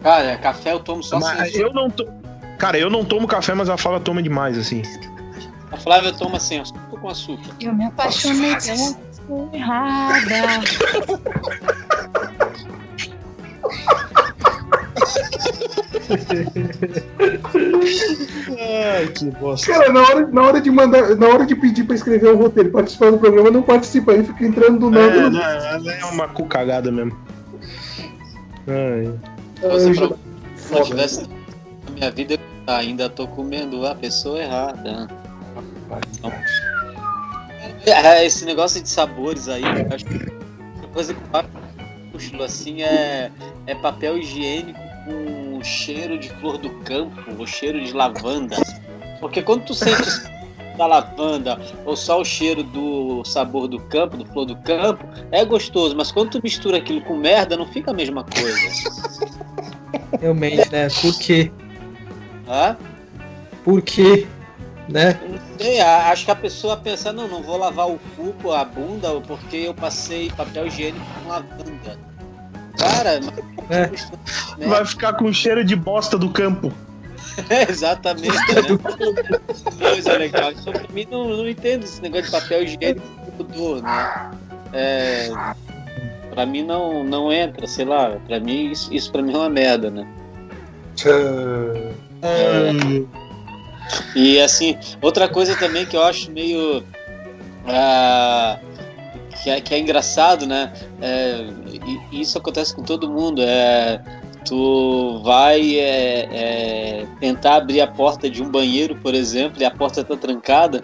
Cara, 0.01 0.35
café 0.37 0.71
eu 0.73 0.79
tomo 0.79 1.03
só 1.03 1.19
mas 1.19 1.41
assim. 1.41 1.59
Eu 1.59 1.71
não 1.71 1.91
to... 1.91 2.11
Cara, 2.57 2.79
eu 2.79 2.89
não 2.89 3.05
tomo 3.05 3.27
café, 3.27 3.53
mas 3.53 3.69
a 3.69 3.77
Flávia 3.77 3.99
toma 3.99 4.23
demais, 4.23 4.57
assim. 4.57 4.81
A 5.71 5.77
Flávia 5.77 6.11
toma 6.11 6.39
sem 6.39 6.59
assim, 6.59 6.73
açúcar 6.75 6.97
com 6.97 7.07
açúcar. 7.07 7.55
Eu 7.61 7.71
me 7.71 7.85
apaixonei 7.85 8.55
pela 9.27 9.55
errada. 9.55 10.61
Ai, 18.59 19.07
que 19.07 19.25
bosta. 19.31 19.71
Cara, 19.71 19.91
na 19.91 20.01
hora, 20.01 20.27
na 20.27 20.41
hora 20.41 20.61
de 20.61 20.71
mandar, 20.71 21.15
na 21.15 21.27
hora 21.27 21.45
de 21.45 21.55
pedir 21.55 21.83
pra 21.85 21.95
escrever 21.95 22.29
o 22.29 22.35
um 22.35 22.37
roteiro, 22.37 22.71
participar 22.71 23.11
do 23.11 23.17
programa, 23.17 23.51
não 23.51 23.61
participa, 23.61 24.11
aí 24.11 24.23
fica 24.23 24.45
entrando 24.45 24.79
do 24.79 24.89
nada. 24.89 25.15
É, 25.15 25.79
não, 25.79 25.91
é 25.91 26.05
uma 26.05 26.27
cu 26.27 26.45
cagada 26.45 26.91
mesmo. 26.91 27.17
Ai. 28.67 29.13
Se 30.55 30.75
eu 30.75 30.83
tivesse 30.83 31.21
na 31.23 31.91
minha 31.91 32.11
vida, 32.11 32.37
ainda 32.67 33.09
tô 33.09 33.27
comendo 33.27 33.85
a 33.85 33.95
pessoa 33.95 34.41
errada. 34.41 35.07
Então, 36.17 36.31
é, 37.85 38.25
esse 38.25 38.45
negócio 38.45 38.81
de 38.81 38.89
sabores 38.89 39.47
aí, 39.47 39.63
acho 39.93 40.05
que 40.05 40.15
a 40.83 40.87
coisa 40.93 41.13
que 41.13 41.19
eu 41.19 41.43
puxo 42.11 42.41
assim 42.41 42.81
é, 42.81 43.29
é 43.67 43.75
papel 43.75 44.17
higiênico 44.17 44.79
com 45.05 45.52
cheiro 45.63 46.17
de 46.17 46.29
flor 46.29 46.57
do 46.57 46.69
campo, 46.81 47.21
o 47.37 47.47
cheiro 47.47 47.83
de 47.83 47.93
lavanda. 47.93 48.57
Porque 49.19 49.41
quando 49.41 49.65
tu 49.65 49.73
sente 49.73 50.03
da 50.77 50.85
lavanda 50.87 51.59
ou 51.85 51.95
só 51.95 52.19
o 52.19 52.25
cheiro 52.25 52.63
do 52.63 53.23
sabor 53.23 53.67
do 53.67 53.79
campo, 53.79 54.17
do 54.17 54.25
flor 54.25 54.45
do 54.45 54.55
campo, 54.57 55.07
é 55.31 55.43
gostoso, 55.45 55.95
mas 55.95 56.11
quando 56.11 56.31
tu 56.31 56.41
mistura 56.43 56.77
aquilo 56.77 57.01
com 57.01 57.15
merda, 57.15 57.55
não 57.55 57.65
fica 57.67 57.91
a 57.91 57.93
mesma 57.93 58.23
coisa. 58.23 58.91
Realmente, 60.19 60.71
né? 60.71 60.87
Por 61.01 61.19
quê? 61.19 61.51
Hã? 62.47 62.77
Por 63.63 63.81
quê? 63.81 64.27
né? 64.87 65.19
Sei, 65.57 65.79
acho 65.79 66.25
que 66.25 66.31
a 66.31 66.35
pessoa 66.35 66.77
pensa, 66.77 67.11
não, 67.13 67.27
não 67.27 67.41
vou 67.41 67.57
lavar 67.57 67.89
o 67.89 67.99
cu, 68.15 68.51
a 68.51 68.65
bunda, 68.65 69.09
porque 69.21 69.57
eu 69.57 69.73
passei 69.73 70.29
papel 70.31 70.67
higiênico 70.67 71.05
com 71.21 71.29
lavanda. 71.29 72.12
Cara, 72.77 73.19
é. 73.69 73.87
né? 74.57 74.67
vai 74.67 74.85
ficar 74.85 75.13
com 75.13 75.31
cheiro 75.31 75.63
de 75.63 75.75
bosta 75.75 76.17
do 76.17 76.29
campo. 76.29 76.71
É, 77.49 77.63
exatamente. 77.69 78.27
Né? 78.27 79.37
Coisa 79.79 80.17
legal. 80.17 80.53
Só 80.55 80.71
pra 80.71 80.87
mim 80.93 81.07
não, 81.09 81.29
não 81.29 81.47
entendo 81.47 81.83
esse 81.83 82.01
negócio 82.01 82.25
de 82.25 82.31
papel 82.31 82.63
higiênico 82.63 83.05
mudou, 83.37 83.81
né? 83.81 84.31
É, 84.71 85.31
pra 86.31 86.45
mim 86.45 86.63
não, 86.63 87.03
não 87.03 87.31
entra, 87.31 87.67
sei 87.67 87.85
lá. 87.85 88.17
Pra 88.27 88.39
mim, 88.39 88.71
isso, 88.71 88.93
isso 88.93 89.11
pra 89.11 89.21
mim 89.21 89.33
é 89.33 89.37
uma 89.37 89.49
merda, 89.49 89.89
né? 89.89 90.07
É, 92.21 92.83
e 94.15 94.39
assim, 94.39 94.77
outra 95.01 95.27
coisa 95.27 95.55
também 95.55 95.85
que 95.85 95.95
eu 95.95 96.03
acho 96.03 96.31
meio. 96.31 96.79
Uh, 97.65 98.72
que 99.43 99.49
é, 99.49 99.59
que 99.59 99.73
é 99.75 99.79
engraçado, 99.79 100.47
né? 100.47 100.71
É, 101.01 101.45
isso 102.13 102.37
acontece 102.37 102.73
com 102.73 102.81
todo 102.81 103.09
mundo. 103.09 103.41
É, 103.41 104.01
tu 104.45 105.21
vai 105.21 105.77
é, 105.77 106.29
é, 106.31 107.07
tentar 107.19 107.57
abrir 107.57 107.81
a 107.81 107.87
porta 107.87 108.29
de 108.29 108.41
um 108.41 108.49
banheiro, 108.49 108.95
por 108.95 109.13
exemplo, 109.13 109.61
e 109.61 109.65
a 109.65 109.71
porta 109.71 109.99
está 109.99 110.15
trancada. 110.15 110.81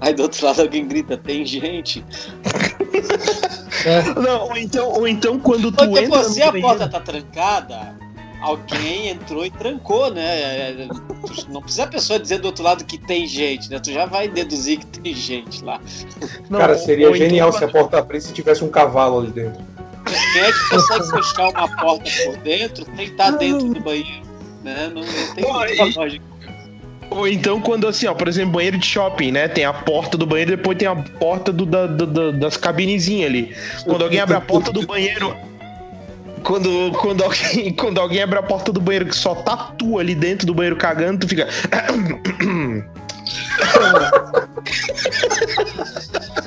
Aí 0.00 0.12
do 0.12 0.22
outro 0.22 0.44
lado 0.44 0.60
alguém 0.60 0.86
grita, 0.88 1.16
tem 1.16 1.46
gente. 1.46 2.04
É. 3.82 4.02
Não, 4.20 4.48
ou 4.48 4.56
então, 4.58 4.88
ou 4.90 5.08
então 5.08 5.38
quando 5.38 5.72
tu 5.72 5.86
Porque, 5.86 6.04
entra. 6.04 6.22
Se 6.24 6.42
a 6.42 6.52
porta 6.52 6.86
tá 6.86 7.00
trancada, 7.00 7.96
alguém 8.40 9.08
entrou 9.08 9.44
e 9.44 9.50
trancou, 9.50 10.12
né? 10.12 10.88
Não 11.48 11.62
precisa 11.62 11.84
a 11.84 11.86
pessoa 11.86 12.18
dizer 12.18 12.38
do 12.38 12.46
outro 12.46 12.64
lado 12.64 12.84
que 12.84 12.98
tem 12.98 13.26
gente, 13.26 13.70
né? 13.70 13.78
Tu 13.78 13.92
já 13.92 14.06
vai 14.06 14.28
deduzir 14.28 14.78
que 14.78 14.86
tem 14.86 15.14
gente 15.14 15.64
lá. 15.64 15.80
Não, 16.48 16.58
Cara, 16.58 16.76
seria 16.76 17.12
genial 17.14 17.48
então... 17.48 17.58
se 17.58 17.64
a 17.64 17.68
porta 17.68 17.98
abrisse 17.98 18.30
e 18.30 18.34
tivesse 18.34 18.64
um 18.64 18.68
cavalo 18.68 19.20
ali 19.20 19.30
dentro. 19.30 19.62
Quem 20.32 20.42
é 20.42 20.52
que 20.52 20.68
consegue 20.70 21.10
fechar 21.10 21.48
uma 21.50 21.76
porta 21.76 22.10
por 22.24 22.36
dentro 22.38 22.86
sem 22.96 23.04
estar 23.06 23.30
dentro 23.32 23.68
do 23.68 23.80
banheiro? 23.80 24.22
Né? 24.64 24.90
Não, 24.94 25.02
não 25.02 25.34
tem 25.34 25.52
muita 25.52 26.00
lógica. 26.00 26.30
Ou 27.10 27.26
então 27.26 27.60
quando 27.60 27.88
assim, 27.88 28.06
ó, 28.06 28.14
por 28.14 28.28
exemplo, 28.28 28.52
banheiro 28.52 28.78
de 28.78 28.86
shopping, 28.86 29.32
né? 29.32 29.48
Tem 29.48 29.64
a 29.64 29.72
porta 29.72 30.16
do 30.16 30.24
banheiro, 30.24 30.56
depois 30.56 30.78
tem 30.78 30.86
a 30.86 30.94
porta 30.94 31.52
do, 31.52 31.66
da, 31.66 31.86
da, 31.86 32.30
das 32.30 32.56
cabinezinhas 32.56 33.28
ali. 33.28 33.56
Quando 33.84 34.04
alguém 34.04 34.20
abre 34.20 34.36
a 34.36 34.40
porta 34.40 34.72
do 34.72 34.86
banheiro. 34.86 35.36
Quando, 36.44 36.92
quando, 36.92 37.24
alguém, 37.24 37.72
quando 37.76 38.00
alguém 38.00 38.22
abre 38.22 38.38
a 38.38 38.42
porta 38.42 38.72
do 38.72 38.80
banheiro 38.80 39.06
que 39.06 39.14
só 39.14 39.34
tá 39.34 39.56
tu 39.78 39.98
ali 39.98 40.14
dentro 40.14 40.46
do 40.46 40.54
banheiro 40.54 40.76
cagando, 40.76 41.20
tu 41.20 41.28
fica. 41.28 41.48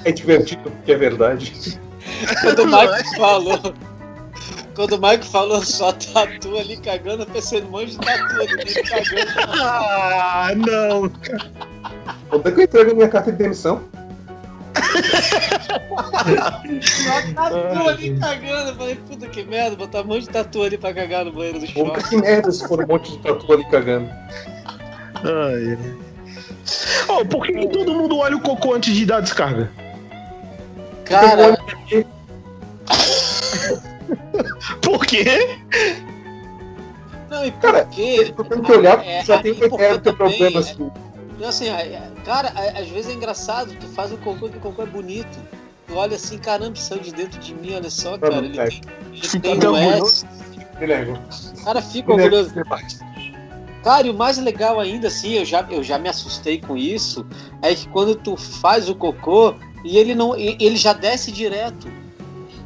é 0.06 0.12
divertido 0.12 0.70
porque 0.72 0.92
é 0.92 0.98
verdade. 0.98 1.80
Quando 2.42 2.64
o 2.64 2.66
Mike 2.66 3.16
falou. 3.18 3.74
Quando 4.76 4.94
o 4.94 5.02
Mike 5.02 5.28
falou 5.28 5.62
só 5.62 5.92
tatu 5.92 6.58
ali 6.58 6.78
cagando, 6.78 7.22
eu 7.22 7.28
pensei 7.28 7.62
no 7.62 7.70
monte 7.70 7.92
de 7.92 7.98
tatu 8.00 8.42
ali 8.42 8.74
cagando. 8.84 9.62
Ah, 9.62 10.52
não. 10.56 11.12
Quando 12.30 12.48
é 12.48 12.52
que 12.52 12.60
eu 12.60 12.64
entrego 12.64 12.92
a 12.92 12.96
minha 12.96 13.10
carta 13.10 13.32
de 13.32 13.38
demissão? 13.38 13.84
Tatu 17.36 17.90
ali 17.90 18.20
cagando. 18.20 18.70
Eu 18.70 18.76
falei, 18.76 18.96
puta 18.96 19.28
que 19.28 19.44
merda, 19.44 19.76
botar 19.76 20.02
um 20.02 20.06
monte 20.06 20.22
de 20.22 20.30
tatu 20.30 20.64
ali 20.64 20.78
pra 20.78 20.94
cagar 20.94 21.26
no 21.26 21.32
banheiro 21.32 21.60
do 21.60 21.68
shopping. 21.68 21.90
Puta 21.90 22.08
que 22.08 22.18
merda 22.18 22.52
se 22.52 22.68
for 22.68 22.84
um 22.84 22.88
monte 22.88 23.12
de 23.12 23.20
tatu 23.20 23.54
ali 23.54 23.66
cagando. 23.70 24.10
Ai. 25.24 25.78
Oh, 27.10 27.26
por 27.26 27.46
que, 27.46 27.54
que 27.54 27.68
todo 27.68 27.94
mundo 27.94 28.18
olha 28.18 28.36
o 28.36 28.42
cocô 28.42 28.74
antes 28.74 28.94
de 28.94 29.06
dar 29.06 29.22
descarga? 29.22 29.72
Cara. 31.06 31.58
Por 34.82 35.06
quê? 35.06 35.58
Não, 37.30 37.46
e 37.46 37.52
por 37.52 37.62
cara, 37.62 37.86
quê? 37.86 38.34
Eu 38.38 38.44
tenho 38.44 38.64
que 38.64 38.72
olhar, 38.72 39.06
é, 39.06 39.24
já 39.24 39.40
tem 39.42 39.54
que 39.54 39.70
ter 39.70 40.14
problema 40.14 40.60
assim. 40.60 40.92
É, 41.42 41.46
assim, 41.46 41.66
cara, 42.26 42.50
às 42.78 42.88
vezes 42.90 43.12
é 43.12 43.14
engraçado, 43.14 43.74
tu 43.80 43.88
faz 43.88 44.12
um 44.12 44.18
cocô 44.18 44.50
que 44.50 44.58
o 44.58 44.60
cocô 44.60 44.84
é 44.84 44.86
bonito. 44.86 45.40
Tu 45.88 45.96
olha 45.96 46.16
assim, 46.16 46.38
caramba, 46.38 46.76
saiu 46.76 47.02
de 47.02 47.14
dentro 47.14 47.40
de 47.40 47.54
mim, 47.54 47.76
olha 47.76 47.90
só, 47.90 48.18
cara. 48.18 48.46
Ele 48.46 48.58
tem, 48.70 49.52
ele 49.52 49.60
tem 49.60 49.70
um 49.70 49.76
S. 49.78 50.26
Cara, 51.64 51.82
fica 51.82 52.12
orgulhoso. 52.12 52.54
Cara, 53.84 54.08
e 54.08 54.10
o 54.10 54.14
mais 54.14 54.38
legal 54.38 54.80
ainda, 54.80 55.08
assim, 55.10 55.34
eu 55.34 55.46
já, 55.46 55.66
eu 55.70 55.84
já 55.84 55.98
me 56.00 56.08
assustei 56.08 56.60
com 56.60 56.78
isso, 56.78 57.26
é 57.62 57.76
que 57.76 57.88
quando 57.90 58.16
tu 58.16 58.38
faz 58.38 58.88
o 58.88 58.96
cocô 58.96 59.56
e 59.84 59.98
ele 59.98 60.16
não. 60.16 60.36
ele 60.38 60.78
já 60.78 60.94
desce 60.94 61.32
direto. 61.32 61.92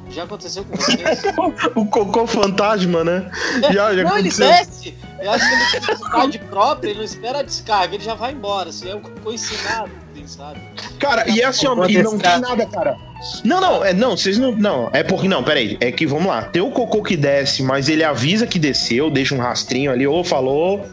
Já 0.10 0.24
aconteceu 0.24 0.64
com 0.64 0.76
você? 0.76 0.97
o 1.76 1.86
cocô 1.86 2.26
fantasma, 2.26 3.03
né? 3.03 3.30
Já, 3.72 3.93
já 3.93 4.03
não, 4.03 4.12
aconteceu. 4.12 4.47
ele 4.47 4.55
desce. 4.55 4.95
Eu 5.20 5.32
acho 5.32 5.47
que 5.47 5.53
ele 5.53 5.86
tem 5.86 5.95
vontade 5.95 6.39
própria, 6.39 6.89
ele 6.89 6.99
não 6.99 7.05
espera 7.05 7.39
a 7.39 7.43
descarga, 7.43 7.95
ele 7.95 8.03
já 8.03 8.14
vai 8.14 8.32
embora. 8.32 8.70
Assim, 8.70 8.89
é 8.89 8.95
o 8.95 8.99
cocô 8.99 9.32
ensinado, 9.32 9.91
sabe? 10.26 10.62
Cara, 10.99 11.30
e 11.30 11.41
é 11.41 11.45
assim, 11.45 11.68
ó, 11.68 11.86
e 11.88 12.01
não 12.01 12.18
tem 12.18 12.39
nada, 12.39 12.66
cara. 12.66 12.97
Não, 13.43 13.60
não, 13.60 13.84
é, 13.84 13.93
não, 13.93 14.16
vocês 14.16 14.38
não. 14.38 14.51
Não, 14.55 14.89
é 14.93 15.03
porque. 15.03 15.28
Não, 15.28 15.43
peraí. 15.43 15.78
É 15.82 15.91
que 15.91 16.05
vamos 16.05 16.28
lá. 16.28 16.43
Tem 16.43 16.62
o 16.62 16.72
cocô 16.72 17.01
que 17.01 17.18
desce, 17.18 17.64
mas 17.64 17.89
ele 17.89 18.03
avisa 18.03 18.45
que 18.45 18.60
desceu, 18.60 19.10
deixa 19.10 19.34
um 19.34 19.39
rastrinho 19.39 19.91
ali, 19.91 20.05
ou 20.05 20.24
falou 20.24 20.86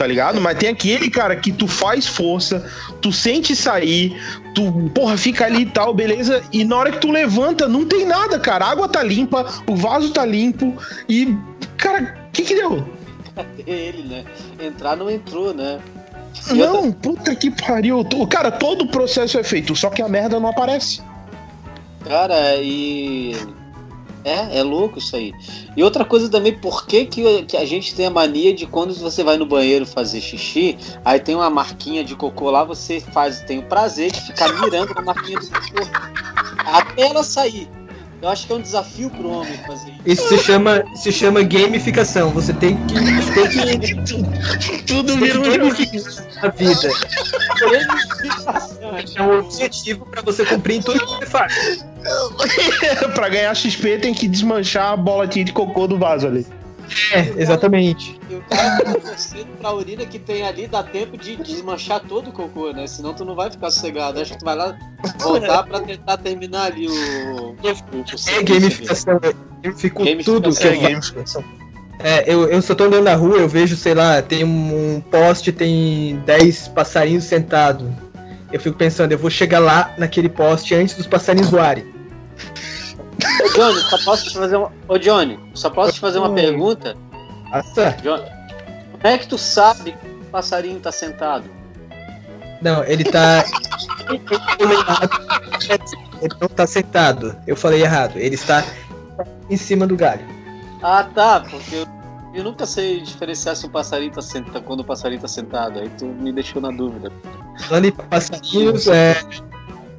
tá 0.00 0.06
ligado? 0.06 0.40
Mas 0.40 0.56
tem 0.56 0.70
aquele, 0.70 1.10
cara, 1.10 1.36
que 1.36 1.52
tu 1.52 1.68
faz 1.68 2.06
força, 2.06 2.64
tu 3.02 3.12
sente 3.12 3.54
sair, 3.54 4.18
tu, 4.54 4.90
porra, 4.94 5.14
fica 5.18 5.44
ali 5.44 5.60
e 5.60 5.66
tal, 5.66 5.92
beleza? 5.92 6.42
E 6.50 6.64
na 6.64 6.74
hora 6.74 6.90
que 6.90 7.00
tu 7.00 7.10
levanta, 7.10 7.68
não 7.68 7.84
tem 7.84 8.06
nada, 8.06 8.38
cara. 8.38 8.64
A 8.64 8.70
água 8.70 8.88
tá 8.88 9.02
limpa, 9.02 9.44
o 9.66 9.76
vaso 9.76 10.10
tá 10.10 10.24
limpo 10.24 10.74
e, 11.06 11.36
cara, 11.76 12.16
o 12.28 12.32
que 12.32 12.44
que 12.44 12.54
deu? 12.54 12.82
Cadê 13.34 13.62
ele, 13.70 14.04
né? 14.04 14.24
Entrar 14.58 14.96
não 14.96 15.10
entrou, 15.10 15.52
né? 15.52 15.78
E 16.50 16.54
não, 16.54 16.76
outra... 16.76 16.92
puta 16.92 17.36
que 17.36 17.50
pariu. 17.50 18.02
Cara, 18.30 18.50
todo 18.50 18.86
o 18.86 18.88
processo 18.88 19.38
é 19.38 19.42
feito, 19.42 19.76
só 19.76 19.90
que 19.90 20.00
a 20.00 20.08
merda 20.08 20.40
não 20.40 20.48
aparece. 20.48 21.02
Cara, 22.08 22.56
e 22.56 23.36
é, 24.24 24.58
é 24.58 24.62
louco 24.62 24.98
isso 24.98 25.16
aí. 25.16 25.32
E 25.76 25.82
outra 25.82 26.04
coisa 26.04 26.28
também, 26.28 26.52
por 26.52 26.86
que, 26.86 27.04
que, 27.06 27.42
que 27.44 27.56
a 27.56 27.64
gente 27.64 27.94
tem 27.94 28.06
a 28.06 28.10
mania 28.10 28.54
de 28.54 28.66
quando 28.66 28.94
você 28.94 29.24
vai 29.24 29.36
no 29.36 29.46
banheiro 29.46 29.86
fazer 29.86 30.20
xixi, 30.20 30.76
aí 31.04 31.18
tem 31.18 31.34
uma 31.34 31.50
marquinha 31.50 32.04
de 32.04 32.14
cocô 32.14 32.50
lá, 32.50 32.64
você 32.64 33.00
faz, 33.00 33.40
tem 33.40 33.58
o 33.58 33.62
prazer 33.62 34.10
de 34.12 34.20
ficar 34.20 34.52
mirando 34.60 34.94
na 34.94 35.02
marquinha 35.02 35.38
do 35.38 35.46
cocô 35.46 35.88
até 36.66 37.02
ela 37.02 37.22
sair. 37.22 37.68
Eu 38.22 38.28
acho 38.28 38.46
que 38.46 38.52
é 38.52 38.56
um 38.56 38.60
desafio 38.60 39.08
pro 39.10 39.30
homem 39.30 39.56
fazer 39.66 39.92
isso. 39.92 40.02
Isso 40.04 40.28
se 40.28 40.38
chama, 40.38 40.84
se 40.94 41.10
chama 41.10 41.42
gamificação. 41.42 42.30
Você 42.30 42.52
tem 42.52 42.76
que. 42.86 42.94
Tem 42.94 44.58
que 44.58 44.82
Tudo 44.82 45.16
vira 45.16 45.40
um 45.40 45.42
gamificação 45.42 46.26
na 46.42 46.48
vida. 46.50 46.88
É 49.16 49.22
um 49.22 49.38
objetivo 49.38 50.04
para 50.06 50.20
você 50.20 50.44
cumprir 50.44 50.76
em 50.76 50.82
tudo 50.82 51.00
que 51.00 51.06
você 51.06 51.26
faz. 51.26 51.84
pra 53.14 53.28
ganhar 53.28 53.54
XP 53.54 53.98
tem 53.98 54.12
que 54.12 54.28
desmanchar 54.28 54.92
a 54.92 54.96
bola 54.96 55.26
de 55.26 55.50
cocô 55.52 55.86
do 55.86 55.98
vaso 55.98 56.26
ali. 56.26 56.46
É, 57.12 57.40
exatamente. 57.40 58.18
E 58.28 58.34
o 58.34 58.42
cara 58.42 58.84
tá 58.84 58.94
torcendo 58.94 59.56
pra 59.58 59.72
urina 59.72 60.04
que 60.04 60.18
tem 60.18 60.42
ali, 60.42 60.66
dá 60.66 60.82
tempo 60.82 61.16
de 61.16 61.36
desmanchar 61.36 62.00
todo 62.00 62.30
o 62.30 62.32
cocô, 62.32 62.72
né? 62.72 62.86
Senão 62.86 63.14
tu 63.14 63.24
não 63.24 63.34
vai 63.34 63.50
ficar 63.50 63.70
sossegado. 63.70 64.20
Acho 64.20 64.32
que 64.32 64.38
tu 64.38 64.44
vai 64.44 64.56
lá 64.56 64.76
voltar 65.18 65.62
pra 65.64 65.80
tentar 65.80 66.16
terminar 66.18 66.64
ali 66.64 66.88
o 66.88 67.56
é 68.28 68.42
gamificação, 68.42 69.20
gamificou 69.62 70.06
tudo 70.24 70.54
que 70.54 70.66
é 70.66 70.76
gamificação. 70.76 71.44
É, 72.02 72.24
eu, 72.32 72.48
eu 72.48 72.62
só 72.62 72.74
tô 72.74 72.84
andando 72.84 73.04
na 73.04 73.14
rua, 73.14 73.36
eu 73.36 73.48
vejo, 73.48 73.76
sei 73.76 73.94
lá, 73.94 74.22
tem 74.22 74.42
um 74.42 75.02
poste, 75.10 75.52
tem 75.52 76.18
10 76.24 76.68
passarinhos 76.68 77.24
sentados. 77.24 77.86
Eu 78.50 78.58
fico 78.58 78.76
pensando, 78.76 79.12
eu 79.12 79.18
vou 79.18 79.30
chegar 79.30 79.58
lá 79.58 79.94
naquele 79.98 80.28
poste 80.28 80.74
antes 80.74 80.96
dos 80.96 81.06
passarinhos 81.06 81.50
voarem. 81.50 81.84
Ô 83.44 83.48
Johnny, 83.48 83.80
só 83.80 83.98
posso 84.04 84.24
te 84.24 84.34
fazer 84.34 84.56
uma. 84.56 84.72
Ô 84.88 84.98
Johnny, 84.98 85.38
só 85.54 85.70
posso 85.70 85.94
te 85.94 86.00
fazer 86.00 86.18
uma 86.18 86.32
pergunta? 86.34 86.96
Ah, 87.52 87.62
certo. 87.62 88.02
Johnny, 88.02 88.24
como 88.92 89.06
é 89.06 89.18
que 89.18 89.26
tu 89.26 89.38
sabe 89.38 89.92
que 89.92 90.06
o 90.06 90.24
passarinho 90.30 90.80
tá 90.80 90.92
sentado? 90.92 91.50
Não, 92.60 92.84
ele 92.84 93.04
tá. 93.04 93.44
ele 96.20 96.34
não 96.40 96.48
tá 96.48 96.66
sentado. 96.66 97.36
Eu 97.46 97.56
falei 97.56 97.82
errado. 97.82 98.16
Ele 98.16 98.34
está 98.34 98.64
em 99.48 99.56
cima 99.56 99.86
do 99.86 99.96
galho. 99.96 100.24
Ah, 100.82 101.04
tá, 101.04 101.40
porque 101.40 101.76
eu, 101.76 101.86
eu 102.34 102.44
nunca 102.44 102.66
sei 102.66 103.00
diferenciar 103.00 103.56
se 103.56 103.66
o 103.66 103.70
passarinho 103.70 104.12
tá 104.12 104.22
sentado 104.22 104.62
quando 104.62 104.80
o 104.80 104.84
passarinho 104.84 105.20
tá 105.20 105.28
sentado. 105.28 105.78
Aí 105.78 105.88
tu 105.98 106.06
me 106.06 106.32
deixou 106.32 106.60
na 106.60 106.70
dúvida. 106.70 107.10
Falando 107.68 107.86
em 107.86 107.92
passarinhos, 107.92 108.86
é, 108.86 109.16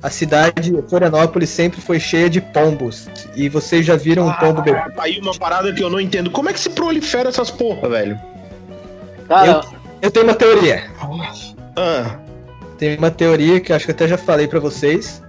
a 0.01 0.09
cidade 0.09 0.71
de 0.71 0.81
Florianópolis 0.89 1.49
sempre 1.49 1.79
foi 1.79 1.99
cheia 1.99 2.29
de 2.29 2.41
pombos. 2.41 3.07
E 3.35 3.47
vocês 3.47 3.85
já 3.85 3.95
viram 3.95 4.27
um 4.27 4.33
pombo 4.33 4.61
bebê? 4.61 4.81
Aí 4.97 5.19
uma 5.19 5.33
parada 5.33 5.71
que 5.73 5.83
eu 5.83 5.89
não 5.89 5.99
entendo. 5.99 6.31
Como 6.31 6.49
é 6.49 6.53
que 6.53 6.59
se 6.59 6.69
prolifera 6.69 7.29
essas 7.29 7.51
porra, 7.51 7.89
velho? 7.89 8.19
Cara, 9.27 9.47
eu, 9.47 9.61
eu 10.01 10.11
tenho 10.11 10.25
uma 10.25 10.33
teoria. 10.33 10.89
Ah. 11.75 12.17
Tem 12.77 12.97
uma 12.97 13.11
teoria 13.11 13.59
que 13.59 13.71
acho 13.71 13.85
que 13.85 13.91
até 13.91 14.07
já 14.07 14.17
falei 14.17 14.47
para 14.47 14.59
vocês. 14.59 15.21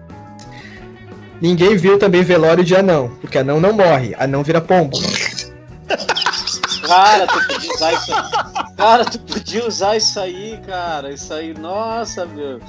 Ninguém 1.41 1.77
viu 1.77 1.99
também 1.99 2.23
velório 2.23 2.64
de 2.64 2.75
anão, 2.75 3.11
porque 3.20 3.37
anão 3.37 3.61
não 3.61 3.73
morre, 3.73 4.14
anão 4.18 4.43
vira 4.43 4.61
pombo. 4.61 4.97
Cara, 6.87 7.27
tu 7.27 7.47
podia 7.47 7.75
usar 7.75 7.93
isso 7.93 8.12
aí. 8.12 8.77
Cara, 8.77 9.05
tu 9.05 9.18
podia 9.20 9.66
usar 9.66 9.97
isso 9.97 10.20
aí, 10.20 10.61
cara. 10.66 11.12
Isso 11.12 11.33
aí, 11.33 11.55
nossa, 11.55 12.27
meu. 12.27 12.61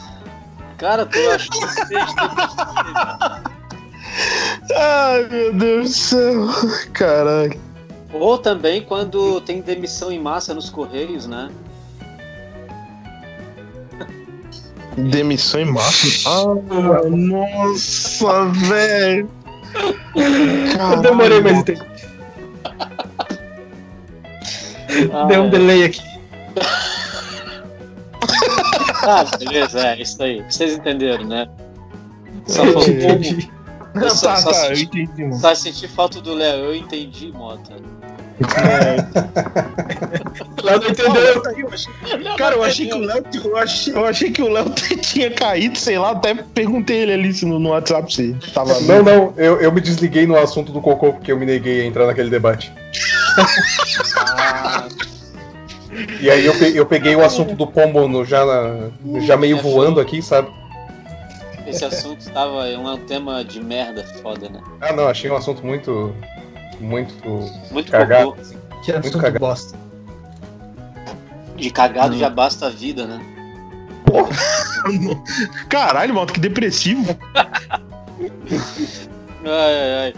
Cara, 0.78 1.05
tu 1.05 1.17
acha 1.30 1.47
que 1.49 1.59
Ai, 4.76 5.28
meu 5.30 5.53
Deus 5.53 5.89
do 5.89 5.95
céu. 5.95 6.47
Caralho. 6.93 7.59
Ou 8.13 8.38
também 8.38 8.84
quando 8.84 9.41
tem 9.41 9.61
demissão 9.61 10.11
em 10.11 10.19
massa 10.19 10.53
nos 10.53 10.69
Correios, 10.69 11.26
né? 11.26 11.49
Demissão 14.95 15.61
em 15.61 15.65
massa? 15.65 16.30
Ah, 16.30 16.53
nossa, 17.09 18.45
velho. 18.67 19.30
Eu 20.15 21.01
demorei, 21.01 21.41
mas 21.41 21.57
entendi. 21.57 21.82
Deu 25.28 25.43
um 25.43 25.49
delay 25.49 25.86
aqui. 25.86 26.03
Ah, 29.06 29.26
beleza, 29.38 29.88
é 29.88 30.01
isso 30.01 30.22
aí. 30.24 30.43
Vocês 30.49 30.74
entenderam, 30.74 31.26
né? 31.26 31.47
Só 32.47 32.66
faltou. 32.66 32.84
Não, 33.93 34.10
só, 34.10 34.28
tá, 34.30 34.38
só 34.38 34.51
tá, 34.51 34.76
senti, 34.76 34.97
eu 34.97 35.04
entendi, 35.04 35.24
mano. 35.24 35.39
só 35.39 35.56
senti 35.56 35.88
falta 35.88 36.20
do 36.20 36.34
Léo. 36.34 36.66
Eu 36.66 36.76
entendi, 36.76 37.32
Mota. 37.32 37.74
Lá 40.64 40.80
não 40.80 40.89
entendeu. 40.89 42.36
Cara, 42.38 42.56
eu 42.56 42.64
achei 42.64 42.88
que 42.88 42.95
o 42.95 42.99
Léo. 42.99 43.24
Eu 43.43 43.58
achei, 43.58 43.93
eu 43.93 44.06
achei 44.06 44.32
que 44.32 44.41
o 44.41 44.49
Léo 44.49 44.66
tinha 44.99 45.30
caído, 45.30 45.78
sei 45.78 45.99
lá, 45.99 46.12
até 46.12 46.34
perguntei 46.34 47.04
ele 47.04 47.14
ali 47.14 47.45
no, 47.45 47.60
no 47.60 47.70
WhatsApp 47.70 48.12
se 48.14 48.36
tava. 48.54 48.80
Não, 48.82 49.04
não, 49.04 49.34
eu, 49.38 49.62
eu 49.62 49.72
me 49.72 49.80
desliguei 49.80 50.26
no 50.26 50.38
assunto 50.38 50.72
do 50.72 50.82
cocô 50.82 51.14
porque 51.14 51.32
eu 51.32 51.38
me 51.38 51.45
neguei 51.45 51.82
a 51.82 51.86
entrar 51.86 52.08
naquele 52.08 52.30
debate. 52.30 52.74
Ah, 54.16 54.88
E 56.19 56.29
aí 56.29 56.45
eu, 56.45 56.57
pe- 56.57 56.75
eu 56.75 56.85
peguei 56.85 57.15
o 57.15 57.23
assunto 57.23 57.55
do 57.55 57.67
pombo 57.67 58.07
no, 58.07 58.23
já, 58.25 58.45
na- 58.45 58.89
já 59.21 59.37
meio 59.37 59.57
voando 59.61 59.99
aqui, 59.99 60.21
sabe? 60.21 60.49
esse 61.65 61.85
assunto 61.85 62.29
tava. 62.31 62.67
É 62.67 62.77
um 62.77 62.97
tema 63.05 63.43
de 63.43 63.61
merda 63.61 64.03
foda, 64.21 64.49
né? 64.49 64.59
Ah, 64.81 64.91
não, 64.91 65.07
achei 65.07 65.29
um 65.31 65.35
assunto 65.35 65.65
muito. 65.65 66.13
Muito. 66.79 67.29
Muito 67.71 67.89
Cagado. 67.91 68.35
Que 68.83 68.91
assunto 68.91 69.17
cagado. 69.17 69.39
bosta. 69.39 69.77
De 71.55 71.69
cagado 71.69 72.17
já 72.17 72.29
basta 72.29 72.67
a 72.67 72.69
vida, 72.69 73.05
né? 73.07 73.21
Caralho, 75.69 76.13
moto, 76.13 76.33
que 76.33 76.39
depressivo. 76.39 77.17
Ai, 79.45 79.51
ai, 79.75 79.93
ai. 80.05 80.13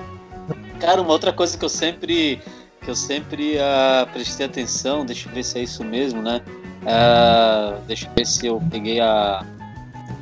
Cara, 0.80 1.02
uma 1.02 1.12
outra 1.12 1.34
coisa 1.34 1.58
que 1.58 1.66
eu 1.66 1.70
sempre 1.70 2.40
que 2.86 2.92
eu 2.92 2.96
sempre 2.96 3.58
ah, 3.60 4.08
prestei 4.14 4.46
atenção, 4.46 5.04
deixa 5.06 5.28
eu 5.28 5.34
ver 5.34 5.44
se 5.44 5.58
é 5.60 5.64
isso 5.64 5.84
mesmo, 5.84 6.22
né? 6.22 6.42
Ah, 6.86 7.80
deixa 7.88 8.08
eu 8.08 8.12
ver 8.16 8.26
se 8.26 8.46
eu 8.46 8.62
peguei 8.70 9.00
a, 9.02 9.44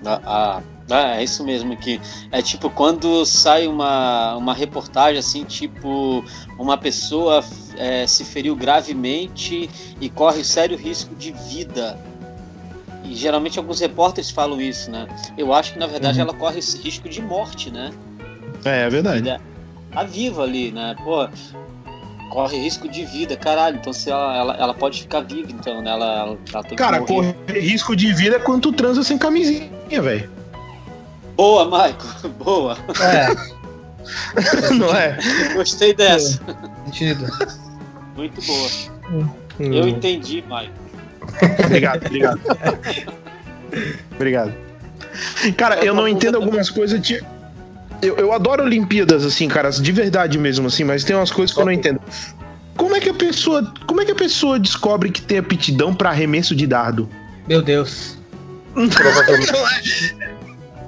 a, 0.05 0.14
a- 0.26 0.61
ah, 0.89 1.16
é 1.18 1.24
isso 1.24 1.43
mesmo 1.45 1.72
aqui. 1.74 1.99
É 2.32 2.41
tipo 2.41 2.70
quando 2.70 3.26
sai 3.26 3.68
uma, 3.68 4.36
uma 4.36 4.53
reportagem 4.53 5.18
assim, 5.20 5.43
tipo 5.45 6.24
uma 6.59 6.78
pessoa 6.78 7.43
eh, 7.78 8.05
se 8.05 8.24
feriu 8.26 8.53
gravemente 8.55 9.70
e 10.01 10.09
corre 10.09 10.43
sério 10.43 10.78
risco 10.78 11.16
de 11.16 11.32
vida. 11.32 11.97
E 13.05 13.16
geralmente 13.16 13.57
alguns 13.59 13.80
repórteres 13.80 14.30
falam 14.30 14.59
isso, 14.61 14.91
né? 14.91 15.07
Eu 15.38 15.53
acho 15.53 15.74
que 15.74 15.80
na 15.80 15.88
verdade 15.88 16.20
ela 16.20 16.34
corre 16.34 16.59
esse 16.59 16.78
risco 16.78 17.07
de 17.09 17.22
morte, 17.22 17.72
né? 17.72 17.91
É, 18.66 18.82
é 18.82 18.89
verdade. 18.89 19.39
Tá 19.91 20.03
viva 20.03 20.43
ali, 20.43 20.72
né? 20.72 20.95
Pô, 21.03 21.28
corre 22.30 22.57
risco 22.57 22.88
de 22.88 23.05
vida, 23.05 23.36
caralho. 23.36 23.78
Então 23.78 23.93
se 23.93 24.09
ela, 24.09 24.36
ela, 24.38 24.55
ela 24.55 24.74
pode 24.74 25.01
ficar 25.01 25.21
viva, 25.21 25.51
então, 25.51 25.82
né? 25.82 25.91
Ela, 25.91 26.19
ela, 26.19 26.38
ela 26.53 26.63
tem 26.63 26.78
Cara, 26.78 27.01
que 27.01 27.11
morrer. 27.13 27.34
correr 27.34 27.59
risco 27.59 27.95
de 27.95 28.13
vida 28.13 28.36
é 28.38 28.39
quando 28.39 28.61
tu 28.63 28.71
transa 28.71 29.03
sem 29.03 29.17
camisinha, 29.17 29.69
velho. 30.01 30.30
Boa, 31.36 31.65
Maico. 31.65 32.05
Boa. 32.43 32.78
É, 33.01 33.28
Não 34.74 34.93
é? 34.95 35.17
Gostei 35.53 35.93
dessa. 35.93 36.39
sentido. 36.86 37.26
Muito 38.15 38.41
boa. 38.45 38.69
Hum. 39.11 39.28
Eu 39.59 39.88
entendi, 39.88 40.43
Maico. 40.47 40.74
Obrigado, 41.65 42.05
obrigado. 42.05 42.39
obrigado. 44.13 44.53
Cara, 45.57 45.84
eu 45.84 45.93
não 45.93 46.07
entendo 46.07 46.36
algumas 46.36 46.69
coisas. 46.69 46.99
Tipo, 47.01 47.26
eu, 48.03 48.15
eu 48.17 48.33
adoro 48.33 48.63
Olimpíadas, 48.63 49.25
assim, 49.25 49.47
cara, 49.47 49.69
de 49.69 49.91
verdade 49.91 50.37
mesmo, 50.37 50.67
assim, 50.67 50.83
mas 50.83 51.03
tem 51.03 51.15
umas 51.15 51.31
coisas 51.31 51.53
que 51.53 51.61
eu 51.61 51.65
não 51.65 51.71
entendo. 51.71 51.99
Como 52.75 52.95
é 52.95 52.99
que 52.99 53.09
a 53.09 53.13
pessoa. 53.13 53.73
Como 53.85 54.01
é 54.01 54.05
que 54.05 54.11
a 54.11 54.15
pessoa 54.15 54.59
descobre 54.59 55.11
que 55.11 55.21
tem 55.21 55.37
aptidão 55.37 55.93
pra 55.93 56.09
arremesso 56.09 56.55
de 56.55 56.65
dardo? 56.65 57.07
Meu 57.47 57.61
Deus. 57.61 58.17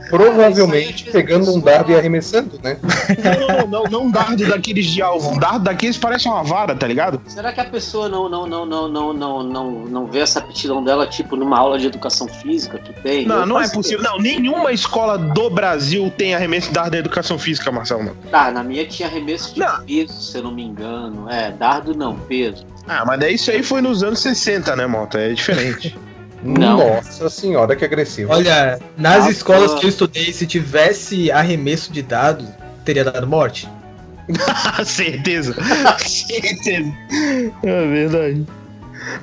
Provavelmente, 0.10 0.56
provavelmente 0.56 1.12
pegando 1.12 1.54
um 1.54 1.60
dardo 1.60 1.92
e 1.92 1.96
arremessando, 1.96 2.60
né? 2.64 2.78
Não, 3.24 3.48
não, 3.48 3.68
não, 3.68 3.84
não 3.84 4.04
um 4.06 4.12
dardo 4.12 4.46
daqueles 4.48 4.86
de 4.86 5.02
alvo. 5.02 5.32
Um 5.32 5.38
dardo 5.38 5.60
daqueles 5.60 5.98
parece 5.98 6.28
uma 6.28 6.44
vara, 6.44 6.76
tá 6.76 6.88
ligado? 6.88 7.22
Será 7.28 7.52
que 7.52 7.60
a 7.60 7.66
pessoa 7.66 8.08
não, 8.08 8.30
não, 8.30 8.46
não, 8.46 8.66
não, 8.66 8.88
não, 8.88 9.14
não, 9.14 9.44
não, 9.44 9.72
não 9.72 10.06
vê 10.08 10.20
essa 10.20 10.40
aptidão 10.40 10.84
dela, 10.84 11.08
tipo, 11.08 11.36
numa 11.36 11.58
aula 11.58 11.78
de 11.80 11.88
educação 11.88 12.28
física 12.28 12.78
que 12.78 12.94
tem? 13.02 13.26
Não, 13.26 13.42
Eu 13.42 13.46
não 13.46 13.62
é 13.62 13.68
possível. 13.68 14.04
Não, 14.04 14.18
nenhuma 14.20 14.72
escola 14.72 15.18
do 15.18 15.50
Brasil 15.50 16.12
tem 16.18 16.36
arremesso 16.36 16.68
de 16.68 16.74
dardo 16.74 16.92
da 16.92 16.98
educação 16.98 17.38
física, 17.38 17.72
Marcelo. 17.72 18.04
Mano. 18.04 18.18
Tá, 18.30 18.52
na 18.52 18.64
minha 18.64 18.86
tinha 18.86 19.08
arremesso 19.08 19.54
de 19.54 19.60
Não. 19.60 19.86
peso, 19.86 20.14
se 20.22 20.38
eu 20.38 20.44
não 20.44 20.52
me 20.52 20.64
engano. 20.64 21.30
É, 21.30 21.52
dardo 21.52 21.96
não, 21.96 22.16
peso. 22.16 22.66
Ah, 22.88 23.04
mas 23.06 23.20
daí 23.20 23.36
isso 23.36 23.50
aí 23.50 23.64
foi 23.64 23.82
nos 23.82 24.04
anos 24.04 24.20
60, 24.20 24.76
né, 24.76 24.86
Mota? 24.86 25.18
É 25.18 25.34
diferente. 25.34 25.98
Não. 26.44 26.78
Nossa 26.96 27.30
senhora, 27.30 27.76
que 27.76 27.84
agressivo. 27.86 28.32
Olha, 28.32 28.80
nas 28.98 29.26
Ah, 29.26 29.32
escolas 29.32 29.72
pô. 29.74 29.80
que 29.80 29.86
eu 29.86 29.90
estudei, 29.90 30.32
se 30.32 30.46
tivesse 30.46 31.32
arremesso 31.32 31.92
de 31.92 32.02
dados, 32.02 32.48
teria 32.84 33.04
dado 33.04 33.26
morte. 33.26 33.68
Certeza. 34.86 35.56
Certeza. 36.00 36.94
É 37.64 37.88
verdade. 37.88 38.46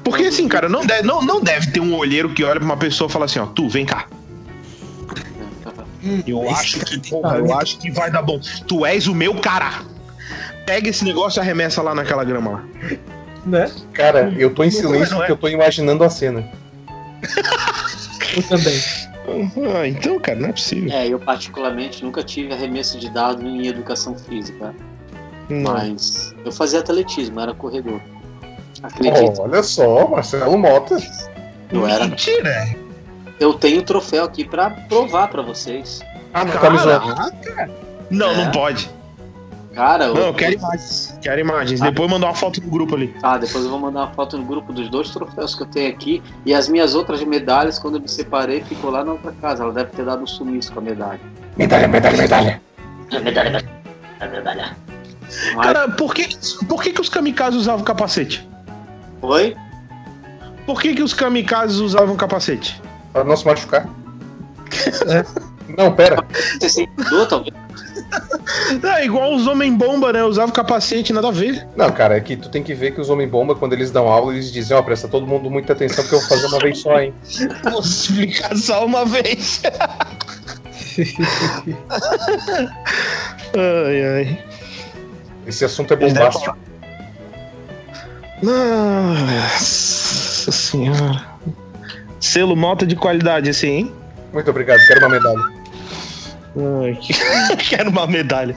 Porque 0.04 0.24
assim, 0.24 0.48
cara, 0.48 0.68
não 0.68 0.86
deve, 0.86 1.02
não, 1.02 1.22
não 1.22 1.40
deve 1.40 1.70
ter 1.70 1.80
um 1.80 1.96
olheiro 1.96 2.30
que 2.30 2.44
olha 2.44 2.56
pra 2.60 2.64
uma 2.64 2.76
pessoa 2.76 3.08
e 3.08 3.12
fala 3.12 3.24
assim, 3.24 3.38
ó, 3.40 3.46
tu, 3.46 3.68
vem 3.68 3.84
cá. 3.84 4.06
Eu 6.26 6.42
Esse 6.44 6.54
acho 6.54 6.80
que, 6.80 7.10
porra, 7.10 7.38
eu 7.38 7.54
acho 7.56 7.78
que 7.78 7.90
vai 7.90 8.10
dar 8.10 8.22
bom. 8.22 8.40
Tu 8.66 8.84
és 8.84 9.06
o 9.06 9.14
meu 9.14 9.34
cara. 9.36 9.82
Pega 10.66 10.88
esse 10.88 11.04
negócio 11.04 11.38
e 11.38 11.40
arremessa 11.40 11.82
lá 11.82 11.94
naquela 11.94 12.24
grama 12.24 12.50
lá. 12.50 12.64
Né? 13.46 13.70
Cara, 13.92 14.32
eu 14.36 14.50
tô 14.54 14.62
em 14.64 14.70
silêncio 14.70 15.14
não 15.14 15.22
é. 15.22 15.26
porque 15.26 15.32
eu 15.32 15.36
tô 15.36 15.48
imaginando 15.48 16.02
a 16.04 16.10
cena. 16.10 16.44
Eu 18.36 18.42
também. 18.44 18.80
Ah, 19.78 19.86
então, 19.86 20.18
cara, 20.18 20.38
não 20.40 20.48
é 20.48 20.52
possível. 20.52 20.90
É, 20.92 21.06
eu 21.06 21.18
particularmente 21.18 22.02
nunca 22.04 22.22
tive 22.22 22.52
arremesso 22.52 22.98
de 22.98 23.08
dado 23.10 23.46
em 23.46 23.66
educação 23.66 24.16
física, 24.18 24.74
Não. 25.48 25.72
mas 25.72 26.34
eu 26.44 26.50
fazia 26.50 26.80
atletismo, 26.80 27.38
era 27.38 27.54
corredor. 27.54 28.00
Acredito, 28.82 29.42
Olha 29.42 29.62
só, 29.62 30.08
Marcelo 30.08 30.58
Mota. 30.58 30.96
eu 31.70 31.86
era. 31.86 32.06
Mentira. 32.06 32.74
Eu 33.38 33.54
tenho 33.54 33.82
troféu 33.82 34.24
aqui 34.24 34.44
pra 34.44 34.70
provar 34.70 35.28
pra 35.28 35.42
vocês. 35.42 36.00
Ah, 36.34 36.44
não 36.44 36.52
tá 36.58 36.70
me 36.70 36.78
zoando. 36.78 37.14
Caraca. 37.14 37.70
Não, 38.10 38.30
É. 38.30 38.44
não 38.44 38.50
pode. 38.50 38.90
Cara, 39.74 40.06
eu... 40.06 40.14
Não, 40.14 40.26
eu 40.26 40.34
quero 40.34 40.54
imagens. 40.54 41.18
Quero 41.22 41.40
imagens. 41.40 41.80
Depois 41.80 42.10
mandar 42.10 42.26
uma 42.26 42.34
foto 42.34 42.60
no 42.60 42.68
grupo 42.68 42.94
ali. 42.94 43.14
Ah, 43.22 43.38
depois 43.38 43.64
eu 43.64 43.70
vou 43.70 43.78
mandar 43.78 44.00
uma 44.00 44.10
foto 44.12 44.36
no 44.36 44.44
grupo 44.44 44.72
dos 44.72 44.88
dois 44.90 45.10
troféus 45.10 45.54
que 45.54 45.62
eu 45.62 45.66
tenho 45.66 45.90
aqui. 45.90 46.22
E 46.44 46.52
as 46.52 46.68
minhas 46.68 46.94
outras 46.94 47.22
medalhas, 47.24 47.78
quando 47.78 47.96
eu 47.96 48.00
me 48.00 48.08
separei, 48.08 48.62
ficou 48.62 48.90
lá 48.90 49.04
na 49.04 49.12
outra 49.12 49.32
casa. 49.32 49.62
Ela 49.62 49.72
deve 49.72 49.90
ter 49.90 50.04
dado 50.04 50.22
um 50.22 50.26
sumiço 50.26 50.72
com 50.72 50.80
a 50.80 50.82
medalha. 50.82 51.20
Medalha, 51.56 51.88
medalha, 51.88 52.16
medalha. 52.16 52.62
Medalha, 53.10 53.64
medalha. 54.30 54.76
Mas... 55.54 55.66
Cara, 55.66 55.88
por 55.88 56.14
que, 56.14 56.28
por 56.68 56.82
que, 56.82 56.92
que 56.92 57.00
os 57.00 57.08
kamikazes 57.08 57.60
usavam 57.60 57.84
capacete? 57.84 58.46
Oi? 59.22 59.56
Por 60.66 60.80
que, 60.80 60.94
que 60.94 61.02
os 61.02 61.14
kamikazes 61.14 61.78
usavam 61.78 62.14
capacete? 62.16 62.80
Pra 63.12 63.24
não 63.24 63.36
se 63.36 63.46
machucar. 63.46 63.88
É. 65.08 65.24
Não, 65.76 65.94
pera. 65.94 66.24
Você 66.60 66.68
se 66.68 66.88
mudou, 66.96 67.26
talvez? 67.26 67.54
É 68.82 69.04
igual 69.04 69.34
os 69.34 69.46
homem-bomba, 69.46 70.12
né? 70.12 70.24
Usavam 70.24 70.52
capacete, 70.52 71.12
nada 71.12 71.28
a 71.28 71.30
ver. 71.30 71.66
Não, 71.76 71.90
cara, 71.90 72.16
é 72.16 72.20
que 72.20 72.36
tu 72.36 72.48
tem 72.48 72.62
que 72.62 72.74
ver 72.74 72.92
que 72.92 73.00
os 73.00 73.10
homem-bomba, 73.10 73.54
quando 73.54 73.72
eles 73.72 73.90
dão 73.90 74.08
aula, 74.08 74.32
eles 74.32 74.52
dizem, 74.52 74.76
ó, 74.76 74.82
presta 74.82 75.08
todo 75.08 75.26
mundo 75.26 75.50
muita 75.50 75.72
atenção 75.72 76.04
porque 76.04 76.14
eu 76.14 76.20
vou 76.20 76.28
fazer 76.28 76.46
uma 76.46 76.58
vez 76.58 76.78
só, 76.78 77.00
hein? 77.00 77.14
Vou 77.70 77.80
explicar 77.80 78.56
só 78.56 78.84
uma 78.84 79.04
vez. 79.04 79.62
ai, 83.56 84.04
ai. 84.04 84.38
Esse 85.46 85.64
assunto 85.64 85.94
é 85.94 85.96
bombástico. 85.96 86.56
Nossa 88.42 90.52
senhora. 90.52 91.24
Selo 92.20 92.56
nota 92.56 92.86
de 92.86 92.96
qualidade, 92.96 93.50
assim, 93.50 93.68
hein? 93.68 93.92
Muito 94.32 94.50
obrigado, 94.50 94.80
quero 94.86 95.00
uma 95.00 95.08
medalha. 95.08 95.61
Ai, 96.54 96.94
que- 97.00 97.14
Quero 97.68 97.90
uma 97.90 98.06
medalha. 98.06 98.54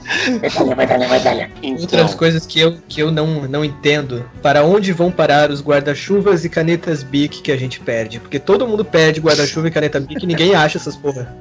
Então, 1.62 1.80
Outras 1.80 2.14
coisas 2.14 2.44
que 2.46 2.60
eu, 2.60 2.78
que 2.88 3.00
eu 3.00 3.10
não, 3.10 3.48
não 3.48 3.64
entendo. 3.64 4.28
Para 4.42 4.62
onde 4.64 4.92
vão 4.92 5.10
parar 5.10 5.50
os 5.50 5.62
guarda-chuvas 5.62 6.44
e 6.44 6.48
canetas 6.48 7.02
Bic 7.02 7.40
que 7.40 7.50
a 7.50 7.56
gente 7.56 7.80
perde? 7.80 8.20
Porque 8.20 8.38
todo 8.38 8.66
mundo 8.68 8.84
perde 8.84 9.20
guarda-chuva 9.20 9.68
e 9.68 9.70
caneta 9.70 9.98
Bic 9.98 10.22
e 10.22 10.26
ninguém 10.26 10.54
acha 10.54 10.76
essas 10.78 10.94
porra. 10.96 11.34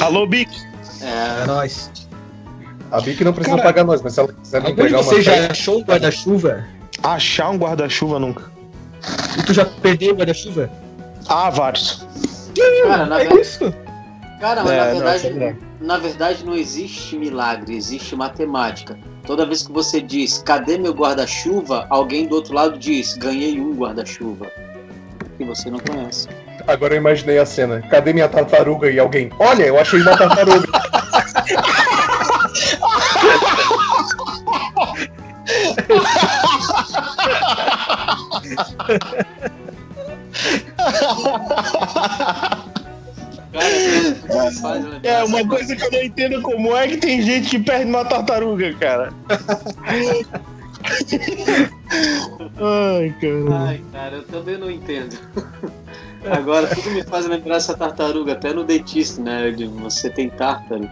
Alô, 0.00 0.26
Bic. 0.26 0.50
É 1.00 1.42
é, 1.42 1.46
nóis. 1.46 1.90
A 2.90 3.00
Bic 3.00 3.22
não 3.22 3.32
precisa 3.32 3.56
Cara, 3.56 3.68
pagar 3.68 3.84
nós, 3.84 4.02
mas 4.02 4.14
se 4.14 4.20
ela 4.20 4.32
quiser 4.32 4.60
me 4.62 4.70
entregar 4.72 4.96
uma 4.98 5.02
vocês 5.04 5.24
já 5.24 5.46
achou 5.46 5.78
um 5.78 5.82
guarda-chuva? 5.84 6.64
Achar 7.02 7.50
um 7.50 7.56
guarda-chuva 7.56 8.18
nunca. 8.18 8.50
E 9.38 9.42
tu 9.44 9.54
já 9.54 9.64
perdeu 9.64 10.12
o 10.12 10.16
guarda-chuva? 10.16 10.68
Ah, 11.28 11.48
vários. 11.48 12.04
cara, 12.82 13.06
na, 13.06 13.22
É 13.22 13.28
ver- 13.28 13.40
isso. 13.40 13.72
Cara, 14.40 14.64
mas 14.64 14.72
É, 14.72 14.76
na 14.76 14.84
não, 14.86 14.92
verdade, 14.94 15.22
verdade. 15.28 15.58
na 15.80 15.98
verdade, 15.98 16.44
não 16.46 16.54
existe 16.56 17.16
milagre, 17.16 17.76
existe 17.76 18.16
matemática. 18.16 18.98
Toda 19.26 19.44
vez 19.46 19.62
que 19.64 19.70
você 19.70 20.00
diz, 20.00 20.42
cadê 20.44 20.78
meu 20.78 20.92
guarda-chuva? 20.92 21.86
Alguém 21.90 22.26
do 22.26 22.36
outro 22.36 22.54
lado 22.54 22.78
diz, 22.78 23.14
ganhei 23.14 23.60
um 23.60 23.74
guarda-chuva. 23.74 24.46
Que 25.36 25.44
você 25.44 25.70
não 25.70 25.78
conhece. 25.78 26.26
Agora 26.66 26.94
eu 26.94 26.98
imaginei 26.98 27.38
a 27.38 27.46
cena. 27.46 27.82
Cadê 27.82 28.12
minha 28.12 28.28
tartaruga? 28.28 28.90
E 28.90 28.98
alguém, 28.98 29.30
olha, 29.38 29.64
eu 29.64 29.78
achei 29.78 30.00
uma 30.00 30.16
tartaruga. 30.16 30.66
é, 45.02 45.24
uma 45.24 45.46
coisa 45.46 45.74
que 45.74 45.84
eu 45.84 45.90
não 45.90 46.02
entendo 46.02 46.40
como 46.42 46.76
é 46.76 46.86
que 46.88 46.96
tem 46.98 47.20
gente 47.20 47.50
que 47.50 47.58
perde 47.58 47.86
uma 47.86 48.04
tartaruga, 48.04 48.72
cara. 48.74 49.12
Ai, 52.58 53.14
cara. 53.20 53.66
Ai, 53.66 53.82
cara, 53.92 54.16
eu 54.16 54.22
também 54.24 54.56
não 54.56 54.70
entendo. 54.70 55.18
Agora, 56.30 56.66
tudo 56.68 56.90
me 56.90 57.02
faz 57.02 57.26
lembrar 57.26 57.56
essa 57.56 57.76
tartaruga, 57.76 58.32
até 58.32 58.52
no 58.52 58.62
dentista, 58.62 59.20
né? 59.22 59.50
De 59.50 59.66
você 59.66 60.10
tem 60.10 60.28
tártaro. 60.28 60.88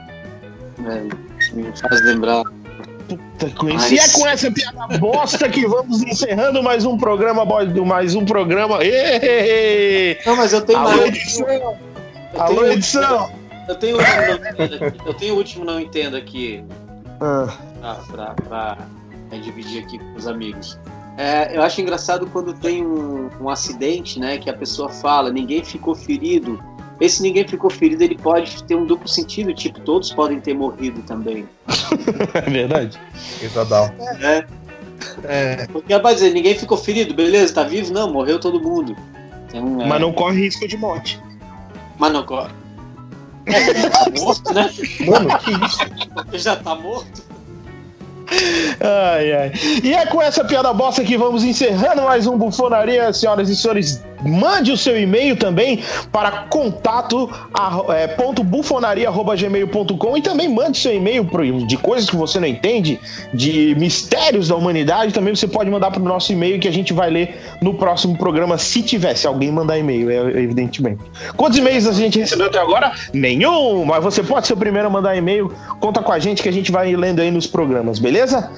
Né? 0.79 1.09
Me 1.53 1.73
faz 1.77 2.03
lembrar 2.05 2.43
Puta 3.09 3.51
coisa. 3.57 3.95
E 3.95 3.99
é 3.99 4.09
com 4.11 4.27
essa 4.27 4.51
piada 4.51 4.99
bosta 4.99 5.49
que 5.49 5.67
vamos 5.67 6.03
encerrando 6.03 6.63
mais 6.63 6.85
um 6.85 6.99
programa, 6.99 7.45
mais 7.87 8.15
um 8.15 8.25
programa. 8.25 8.79
Não, 10.27 10.37
mas 10.37 10.53
eu 10.53 10.61
tenho 10.61 10.81
mais. 10.81 11.39
Eu 12.35 12.41
Alô, 12.41 12.61
tenho 12.61 12.73
edição. 12.73 13.31
Eu 13.69 13.77
tenho 13.77 13.97
o 13.97 14.01
último 14.01 14.25
não 14.25 14.35
entendo 14.51 14.75
aqui. 14.75 15.03
Eu 15.07 15.15
tenho 15.15 15.35
o 15.35 15.37
último 15.37 15.65
não 15.65 15.81
entendo 15.81 16.17
aqui. 16.17 16.65
Ah. 17.21 17.55
Pra, 17.81 17.95
pra, 17.95 18.35
pra, 18.35 18.79
pra 19.29 19.39
dividir 19.39 19.83
aqui 19.83 19.99
com 19.99 20.15
os 20.15 20.27
amigos. 20.27 20.79
É, 21.17 21.57
eu 21.57 21.63
acho 21.63 21.81
engraçado 21.81 22.27
quando 22.29 22.55
tem 22.55 22.87
um, 22.87 23.29
um 23.41 23.49
acidente, 23.49 24.21
né? 24.21 24.39
Que 24.39 24.49
a 24.49 24.55
pessoa 24.55 24.89
fala, 24.89 25.31
ninguém 25.31 25.65
ficou 25.65 25.95
ferido 25.95 26.63
esse 27.01 27.23
ninguém 27.23 27.47
ficou 27.47 27.71
ferido, 27.71 28.03
ele 28.03 28.17
pode 28.17 28.63
ter 28.65 28.75
um 28.75 28.85
duplo 28.85 29.07
sentido, 29.07 29.55
tipo, 29.55 29.81
todos 29.81 30.13
podem 30.13 30.41
ter 30.41 30.53
morrido 30.53 31.01
também. 31.03 31.49
é 32.35 32.51
verdade. 32.51 33.01
Exadal. 33.41 33.91
É. 34.21 34.45
é. 35.25 35.67
Porque 35.69 35.97
vai 35.97 36.15
dizer, 36.15 36.33
ninguém 36.33 36.57
ficou 36.57 36.77
ferido, 36.77 37.15
beleza, 37.15 37.55
tá 37.55 37.63
vivo? 37.63 37.93
Não, 37.93 38.13
morreu 38.13 38.41
todo 38.41 38.61
mundo. 38.61 38.97
Então, 39.47 39.81
é... 39.81 39.87
Mas 39.87 40.01
não 40.01 40.13
corre 40.13 40.41
risco 40.41 40.67
de 40.67 40.77
morte. 40.77 41.21
Não 41.99 42.25
corre. 42.25 42.53
É, 43.47 43.89
tá 43.89 44.07
morto, 44.19 44.55
né? 44.55 44.71
Mano, 45.07 45.39
que 45.39 45.51
isso? 45.51 45.79
Porque 46.15 46.39
já 46.39 46.57
tá 46.57 46.75
morto. 46.75 47.23
Ai, 48.81 49.33
ai. 49.33 49.53
E 49.83 49.95
é 49.95 50.07
com 50.07 50.21
essa 50.21 50.45
piada 50.45 50.73
bosta 50.73 51.03
que 51.03 51.17
vamos 51.17 51.45
encerrando 51.45 52.03
mais 52.03 52.27
um 52.27 52.37
Bufonaria, 52.37 53.13
senhoras 53.13 53.49
e 53.49 53.57
senhores. 53.57 54.05
Mande 54.25 54.73
o 54.73 54.77
seu 54.77 54.99
e-mail 54.99 55.37
também 55.37 55.83
para 56.11 56.31
contato 56.51 57.31
é, 57.91 58.07
ponto 58.09 58.43
bufonaria.gmail.com 58.43 60.17
e 60.17 60.23
também 60.23 60.49
mande 60.49 60.79
seu 60.79 60.95
e-mail 60.95 61.29
de 61.67 61.77
coisas 61.77 62.09
que 62.09 62.17
você 62.17 62.41
não 62.41 62.47
entende, 62.47 63.01
de 63.33 63.75
mistérios 63.79 64.49
da 64.49 64.57
humanidade. 64.57 65.13
Também 65.13 65.35
você 65.35 65.47
pode 65.47 65.71
mandar 65.71 65.91
para 65.91 66.01
o 66.01 66.05
nosso 66.05 66.33
e-mail 66.33 66.59
que 66.59 66.69
a 66.69 66.73
gente 66.73 66.93
vai 66.93 67.11
ler 67.11 67.41
no 67.61 67.75
próximo 67.75 68.17
programa, 68.17 68.59
se 68.59 68.83
tivesse 68.83 69.27
alguém 69.27 69.51
mandar 69.51 69.79
e-mail, 69.79 70.11
é, 70.11 70.43
evidentemente. 70.43 71.03
Quantos 71.37 71.59
e-mails 71.59 71.87
a 71.87 71.93
gente 71.93 72.19
recebeu 72.19 72.47
até 72.47 72.59
agora? 72.59 72.93
Nenhum, 73.13 73.85
mas 73.85 74.03
você 74.03 74.23
pode 74.23 74.47
ser 74.47 74.55
o 74.55 74.57
primeiro 74.57 74.89
a 74.89 74.91
mandar 74.91 75.17
e-mail. 75.17 75.53
Conta 75.81 76.03
com 76.03 76.13
a 76.13 76.19
gente 76.19 76.43
que 76.43 76.49
a 76.49 76.53
gente 76.53 76.73
vai 76.73 76.95
lendo 76.95 77.21
aí 77.21 77.31
nos 77.31 77.47
programas, 77.47 77.99
beleza? 77.99 78.51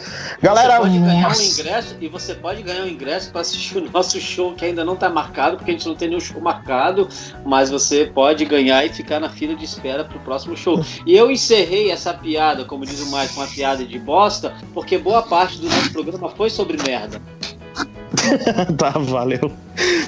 Galera, 0.42 0.78
você 0.78 0.82
pode 0.82 0.98
ganhar 0.98 1.28
um 1.28 1.42
ingresso 1.42 1.96
e 2.00 2.08
você 2.08 2.34
pode 2.34 2.62
ganhar 2.62 2.82
um 2.82 2.88
ingresso 2.88 3.30
para 3.30 3.40
assistir 3.40 3.78
o 3.78 3.90
nosso 3.90 4.20
show 4.20 4.54
que 4.54 4.64
ainda 4.64 4.84
não 4.84 4.94
está 4.94 5.08
marcado 5.08 5.49
marcado, 5.51 5.57
porque 5.57 5.70
a 5.70 5.74
gente 5.74 5.88
não 5.88 5.94
tem 5.94 6.09
nenhum 6.09 6.20
show 6.20 6.40
marcado, 6.40 7.09
mas 7.44 7.70
você 7.70 8.07
pode 8.07 8.44
ganhar 8.44 8.84
e 8.84 8.90
ficar 8.90 9.20
na 9.20 9.28
fila 9.28 9.55
de 9.55 9.64
espera 9.64 10.05
pro 10.05 10.18
próximo 10.20 10.57
show. 10.57 10.84
E 11.07 11.16
eu 11.16 11.30
encerrei 11.30 11.90
essa 11.90 12.14
piada, 12.14 12.64
como 12.64 12.86
diz 12.86 13.01
o 13.01 13.07
Mike, 13.07 13.34
uma 13.36 13.46
piada 13.46 13.84
de 13.84 13.98
bosta, 13.98 14.55
porque 14.72 14.98
boa 14.98 15.22
parte 15.22 15.59
do 15.59 15.68
nosso 15.68 15.92
programa 15.92 16.28
foi 16.30 16.51
sobre 16.51 16.76
merda. 16.82 17.20
tá, 18.76 18.90
valeu. 18.90 19.53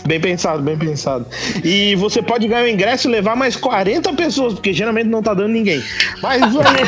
Bem 0.07 0.21
pensado, 0.21 0.63
bem 0.63 0.77
pensado. 0.77 1.27
E 1.65 1.95
você 1.97 2.21
pode 2.21 2.47
ganhar 2.47 2.65
o 2.65 2.69
ingresso 2.69 3.09
e 3.09 3.11
levar 3.11 3.37
mais 3.37 3.57
40 3.57 4.13
pessoas, 4.15 4.55
porque 4.55 4.73
geralmente 4.73 5.07
não 5.07 5.23
tá 5.23 5.33
dando 5.33 5.49
ninguém. 5.49 5.83
Mas 6.21 6.41
valeu. 6.53 6.87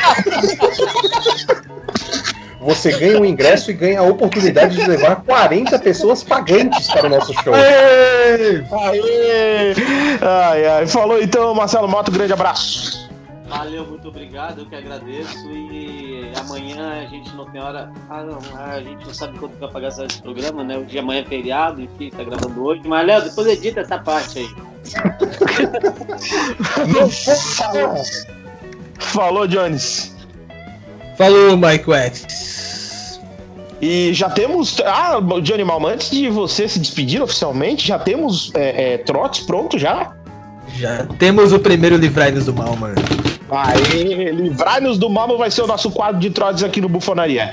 Você 2.64 2.90
ganha 2.98 3.20
um 3.20 3.24
ingresso 3.24 3.70
e 3.70 3.74
ganha 3.74 4.00
a 4.00 4.02
oportunidade 4.02 4.76
de 4.76 4.88
levar 4.88 5.16
40 5.16 5.78
pessoas 5.78 6.22
pagantes 6.22 6.86
para 6.88 7.06
o 7.06 7.10
nosso 7.10 7.34
show. 7.42 7.52
Aê! 7.54 8.64
Aê! 8.72 9.74
Ai, 10.22 10.66
ai. 10.66 10.86
Falou 10.86 11.20
então, 11.20 11.54
Marcelo 11.54 11.86
Moto, 11.86 12.10
grande 12.10 12.32
abraço. 12.32 13.04
Valeu, 13.46 13.86
muito 13.86 14.08
obrigado, 14.08 14.60
eu 14.60 14.66
que 14.66 14.74
agradeço. 14.74 15.46
E 15.50 16.32
amanhã 16.40 17.02
a 17.02 17.06
gente 17.06 17.36
não 17.36 17.44
tem 17.50 17.60
hora. 17.60 17.92
Ah, 18.08 18.24
não, 18.24 18.38
a 18.58 18.80
gente 18.80 19.06
não 19.06 19.12
sabe 19.12 19.38
quando 19.38 19.58
vai 19.58 19.70
pagar 19.70 19.88
esse 19.88 20.22
programa, 20.22 20.64
né? 20.64 20.78
O 20.78 20.84
dia 20.84 21.00
amanhã 21.00 21.20
é 21.20 21.24
feriado, 21.24 21.82
enfim, 21.82 22.08
tá 22.10 22.24
gravando 22.24 22.64
hoje. 22.64 22.80
Mas, 22.86 23.06
Léo, 23.06 23.22
depois 23.22 23.46
edita 23.46 23.80
essa 23.80 23.98
parte 23.98 24.38
aí. 24.38 24.48
Falou, 28.98 29.46
Jones. 29.46 30.13
Falou, 31.16 31.56
Mike 31.56 31.88
West. 31.88 33.20
E 33.80 34.12
já 34.14 34.30
temos. 34.30 34.80
Ah, 34.84 35.18
Johnny 35.42 35.64
Mal, 35.64 35.86
antes 35.86 36.10
de 36.10 36.28
você 36.28 36.68
se 36.68 36.78
despedir 36.78 37.22
oficialmente, 37.22 37.86
já 37.86 37.98
temos 37.98 38.50
é, 38.54 38.94
é, 38.94 38.98
trotes 38.98 39.44
pronto 39.44 39.78
já? 39.78 40.12
Já 40.76 41.06
temos 41.18 41.52
o 41.52 41.58
primeiro 41.58 41.96
Livrai-nos 41.96 42.46
do 42.46 42.54
Mal, 42.54 42.74
mano. 42.76 42.94
Aê, 43.50 44.30
Livrai-nos 44.32 44.98
do 44.98 45.10
Mal 45.10 45.36
vai 45.36 45.50
ser 45.50 45.62
o 45.62 45.66
nosso 45.66 45.90
quadro 45.90 46.18
de 46.20 46.30
trotes 46.30 46.62
aqui 46.64 46.80
no 46.80 46.88
Bufonaria. 46.88 47.52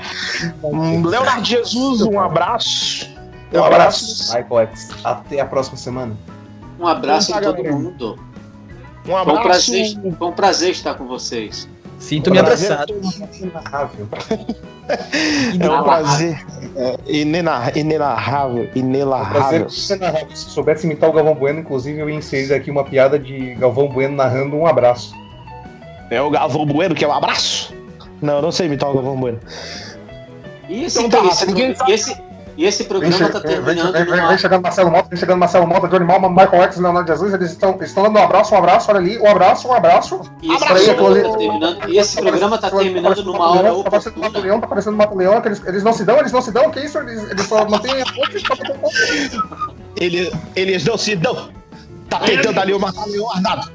Um, 0.62 1.04
Leonardo 1.06 1.44
Jesus, 1.44 2.00
um 2.02 2.18
abraço. 2.18 3.08
Um 3.52 3.62
abraço. 3.62 4.34
Mike 4.34 4.52
West. 4.52 4.92
Até 5.04 5.40
a 5.40 5.44
próxima 5.44 5.76
semana. 5.76 6.16
Um 6.80 6.86
abraço 6.86 7.36
em 7.36 7.40
todo 7.40 7.62
mundo. 7.62 8.18
Um 9.06 9.16
abraço. 9.16 9.26
Foi 9.26 9.38
um, 9.38 9.42
prazer, 9.42 10.16
foi 10.18 10.28
um 10.28 10.32
prazer 10.32 10.70
estar 10.70 10.94
com 10.94 11.06
vocês. 11.06 11.68
Sinto-me 12.02 12.38
abraçado. 12.38 12.94
É 15.58 15.70
um 15.70 15.84
prazer 15.84 16.44
é, 16.76 16.98
inenarrável, 17.06 18.68
inenarrável. 18.74 19.70
Se 19.70 19.96
soubesse 20.34 20.84
imitar 20.84 21.08
o 21.08 21.12
Galvão 21.12 21.34
Bueno, 21.34 21.60
inclusive 21.60 22.00
eu 22.00 22.10
ia 22.10 22.16
inserir 22.16 22.52
aqui 22.52 22.70
uma 22.70 22.84
piada 22.84 23.16
de 23.16 23.54
Galvão 23.54 23.88
Bueno 23.88 24.16
narrando 24.16 24.56
um 24.56 24.66
abraço. 24.66 25.14
É 26.10 26.20
o 26.20 26.28
Galvão 26.28 26.66
Bueno 26.66 26.94
que 26.96 27.04
é 27.04 27.08
um 27.08 27.12
abraço? 27.12 27.72
Não, 28.20 28.34
eu 28.34 28.42
não 28.42 28.52
sei 28.52 28.66
imitar 28.66 28.90
o 28.90 28.94
Galvão 28.94 29.16
Bueno. 29.16 29.38
Isso, 30.68 31.00
então, 31.00 31.28
tá, 31.28 31.46
ninguém 31.46 31.74
esse, 31.88 32.20
e 32.62 32.66
esse 32.66 32.84
programa 32.84 33.26
está 33.26 33.40
terminando. 33.40 33.92
Vem, 33.92 34.04
vem, 34.04 34.04
vem, 34.14 34.28
vem, 34.28 34.38
chegando 34.38 34.62
Marcelo 34.62 34.88
Mota, 34.88 35.08
vem 35.08 35.18
chegando 35.18 35.38
Marcelo 35.40 35.66
Mota, 35.66 35.88
Johnny 35.88 36.04
Malma, 36.04 36.28
Michael 36.28 36.62
X, 36.62 36.76
Leonardo 36.76 37.10
Jesus, 37.10 37.34
eles 37.34 37.50
estão, 37.50 37.76
estão 37.80 38.04
dando 38.04 38.20
um 38.20 38.22
abraço, 38.22 38.54
um 38.54 38.58
abraço, 38.58 38.88
olha 38.88 39.00
ali, 39.00 39.18
um 39.18 39.26
abraço, 39.26 39.66
um 39.66 39.72
abraço. 39.72 40.20
E 40.40 40.52
esse, 40.52 40.64
abraço, 40.64 40.94
programa, 40.94 41.32
tá 41.32 41.38
terminando, 41.38 41.88
e 41.88 41.98
esse 41.98 42.20
programa 42.20 42.54
está 42.54 42.70
terminando 42.70 43.24
numa 43.24 43.50
hora 43.50 43.82
Tá 43.82 43.90
parecendo 43.90 44.20
Mato 44.20 44.38
Leão, 44.38 44.60
tá 44.60 44.66
parecendo 44.68 44.96
Mato 44.96 45.16
Leão, 45.16 45.40
que 45.40 45.48
eles, 45.48 45.66
eles 45.66 45.82
não 45.82 45.92
se 45.92 46.04
dão, 46.04 46.18
eles 46.20 46.30
não 46.30 46.40
se 46.40 46.52
dão, 46.52 46.70
que 46.70 46.78
isso? 46.78 46.98
Eles, 46.98 47.30
eles 47.30 47.46
só 47.48 47.68
mantêm 47.68 48.00
a 48.00 48.04
eles, 49.96 50.30
eles 50.54 50.84
não 50.84 50.96
se 50.96 51.16
dão. 51.16 51.50
Tá 52.08 52.20
tentando 52.20 52.60
ali 52.60 52.72
o 52.72 52.78
Mata-Leão 52.78 53.28
Arnaldo. 53.32 53.72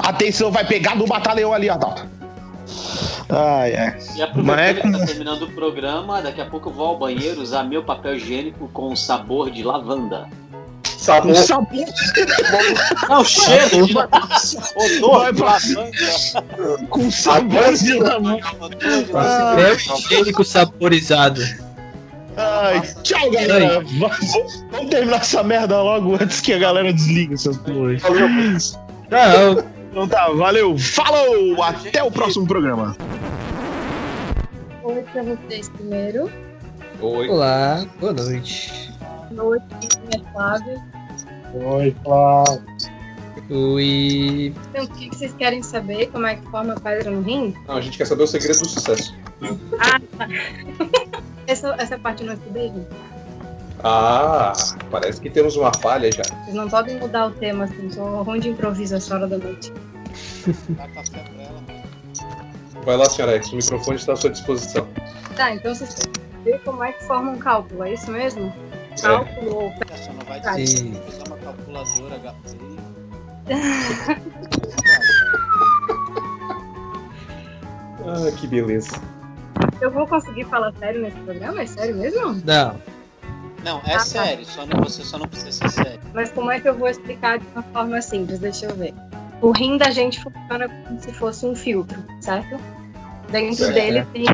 Atenção, 0.00 0.50
vai 0.50 0.64
pegar 0.64 0.96
no 0.96 1.06
Mata-Leão 1.06 1.52
ali, 1.52 1.70
Arnaldo. 1.70 2.02
Ai, 3.30 3.76
ai. 3.76 3.96
E 4.16 4.22
aproveitando 4.22 4.60
é 4.60 4.74
que 4.74 4.90
tá 4.90 5.06
terminando 5.06 5.42
o 5.42 5.52
programa, 5.52 6.20
daqui 6.20 6.40
a 6.40 6.46
pouco 6.46 6.68
eu 6.68 6.72
vou 6.72 6.86
ao 6.88 6.98
banheiro 6.98 7.40
usar 7.40 7.62
meu 7.62 7.82
papel 7.82 8.16
higiênico 8.16 8.68
com 8.72 8.94
sabor 8.96 9.50
de 9.50 9.62
lavanda. 9.62 10.28
Sabor. 10.84 11.34
sabor. 11.34 11.86
Não, 13.08 13.24
cheiro 13.24 13.86
de 13.86 13.96
odor 13.96 15.32
de 15.32 15.42
lavanda. 15.42 16.86
Com 16.90 17.10
sabor 17.10 17.74
de 17.74 17.94
lavanda. 17.94 18.42
Papel 19.12 19.74
higiênico 19.76 20.44
saborizado. 20.44 21.40
Ai, 22.36 22.82
tchau, 23.02 23.30
galera. 23.30 23.82
Vamos 24.70 24.90
terminar 24.90 25.20
essa 25.20 25.42
merda 25.42 25.82
logo 25.82 26.14
antes 26.14 26.40
que 26.40 26.52
a 26.52 26.58
galera 26.58 26.92
desligue 26.92 27.34
essas 27.34 27.56
porras. 27.58 28.02
Tchau. 28.02 29.79
Então 29.90 30.06
tá, 30.06 30.28
valeu. 30.30 30.78
Falou! 30.78 31.60
Até 31.62 32.02
o 32.02 32.12
próximo 32.12 32.46
programa. 32.46 32.96
Oi 34.84 35.02
pra 35.12 35.22
vocês 35.24 35.68
primeiro. 35.68 36.30
Oi. 37.00 37.28
Olá, 37.28 37.84
boa 37.98 38.12
noite. 38.12 38.92
Boa 39.00 39.56
noite, 39.56 39.64
minha 40.08 40.32
Flávia. 40.32 40.80
Oi, 41.54 41.96
Flávia. 42.04 42.62
Oi. 43.50 44.54
Então, 44.70 44.84
o 44.84 44.88
que 44.90 45.08
vocês 45.08 45.34
querem 45.34 45.60
saber? 45.60 46.06
Como 46.12 46.24
é 46.24 46.36
que 46.36 46.46
forma 46.50 46.76
pedra 46.76 47.10
no 47.10 47.22
rim? 47.22 47.52
Não, 47.66 47.76
a 47.76 47.80
gente 47.80 47.98
quer 47.98 48.06
saber 48.06 48.22
o 48.22 48.26
segredo 48.28 48.60
do 48.60 48.68
sucesso. 48.68 49.12
Ah, 49.80 50.00
tá. 50.16 50.28
essa, 51.48 51.74
essa 51.78 51.98
parte 51.98 52.22
não 52.22 52.34
estudei, 52.34 52.68
gente. 52.68 52.86
Ah, 53.82 54.52
parece 54.90 55.20
que 55.20 55.30
temos 55.30 55.56
uma 55.56 55.72
falha 55.74 56.10
já. 56.12 56.22
Vocês 56.44 56.54
não 56.54 56.68
podem 56.68 56.98
mudar 56.98 57.26
o 57.28 57.30
tema, 57.30 57.64
assim, 57.64 57.90
sou 57.90 58.22
ruim 58.22 58.40
de 58.40 58.50
improviso 58.50 58.94
essa 58.96 59.14
hora 59.14 59.26
da 59.26 59.38
noite. 59.38 59.72
Dá 60.70 60.86
café 60.88 61.18
pra 61.22 61.42
ela, 61.42 61.60
mano. 61.66 61.80
Vai 62.84 62.96
lá, 62.96 63.04
senhora 63.06 63.36
X, 63.36 63.52
o 63.52 63.56
microfone 63.56 63.96
está 63.96 64.12
à 64.12 64.16
sua 64.16 64.30
disposição. 64.30 64.86
Tá, 65.36 65.54
então 65.54 65.74
vocês 65.74 65.94
querem 65.94 66.12
saber 66.44 66.58
como 66.64 66.82
é 66.84 66.92
que 66.92 67.04
forma 67.04 67.30
um 67.32 67.38
cálculo, 67.38 67.84
é 67.84 67.94
isso 67.94 68.10
mesmo? 68.10 68.52
Cálculo 69.00 69.54
ou 69.56 69.72
Só 69.96 70.12
não 70.12 70.26
vai 70.26 70.40
Tá. 70.40 70.56
dizer 70.56 70.90
que 70.90 71.08
usar 71.08 71.24
uma 71.28 71.36
calculadora 71.38 72.18
HP. 72.18 72.56
Ah, 78.06 78.30
que 78.36 78.46
beleza. 78.46 78.90
Eu 79.80 79.90
vou 79.90 80.06
conseguir 80.06 80.44
falar 80.46 80.72
sério 80.78 81.02
nesse 81.02 81.16
programa? 81.18 81.60
É 81.62 81.66
sério 81.66 81.94
mesmo? 81.96 82.40
Não. 82.44 82.76
Não, 83.64 83.78
é 83.84 83.94
Ah, 83.94 83.98
tá. 83.98 84.00
sério, 84.00 84.44
só 84.44 84.64
não, 84.66 84.80
você 84.82 85.02
só 85.04 85.18
não 85.18 85.26
precisa 85.26 85.52
ser 85.52 85.68
sério. 85.68 86.00
Mas 86.14 86.30
como 86.32 86.50
é 86.50 86.60
que 86.60 86.68
eu 86.68 86.74
vou 86.74 86.88
explicar 86.88 87.38
de 87.38 87.46
uma 87.54 87.62
forma 87.62 88.00
simples? 88.00 88.38
Deixa 88.38 88.66
eu 88.66 88.74
ver. 88.74 88.94
O 89.40 89.52
rim 89.52 89.76
da 89.76 89.90
gente 89.90 90.22
funciona 90.22 90.68
como 90.68 91.00
se 91.00 91.12
fosse 91.12 91.46
um 91.46 91.54
filtro, 91.54 92.02
certo? 92.20 92.58
Dentro 93.30 93.56
Certo. 93.66 93.74
dele 93.74 94.04
tem, 94.12 94.26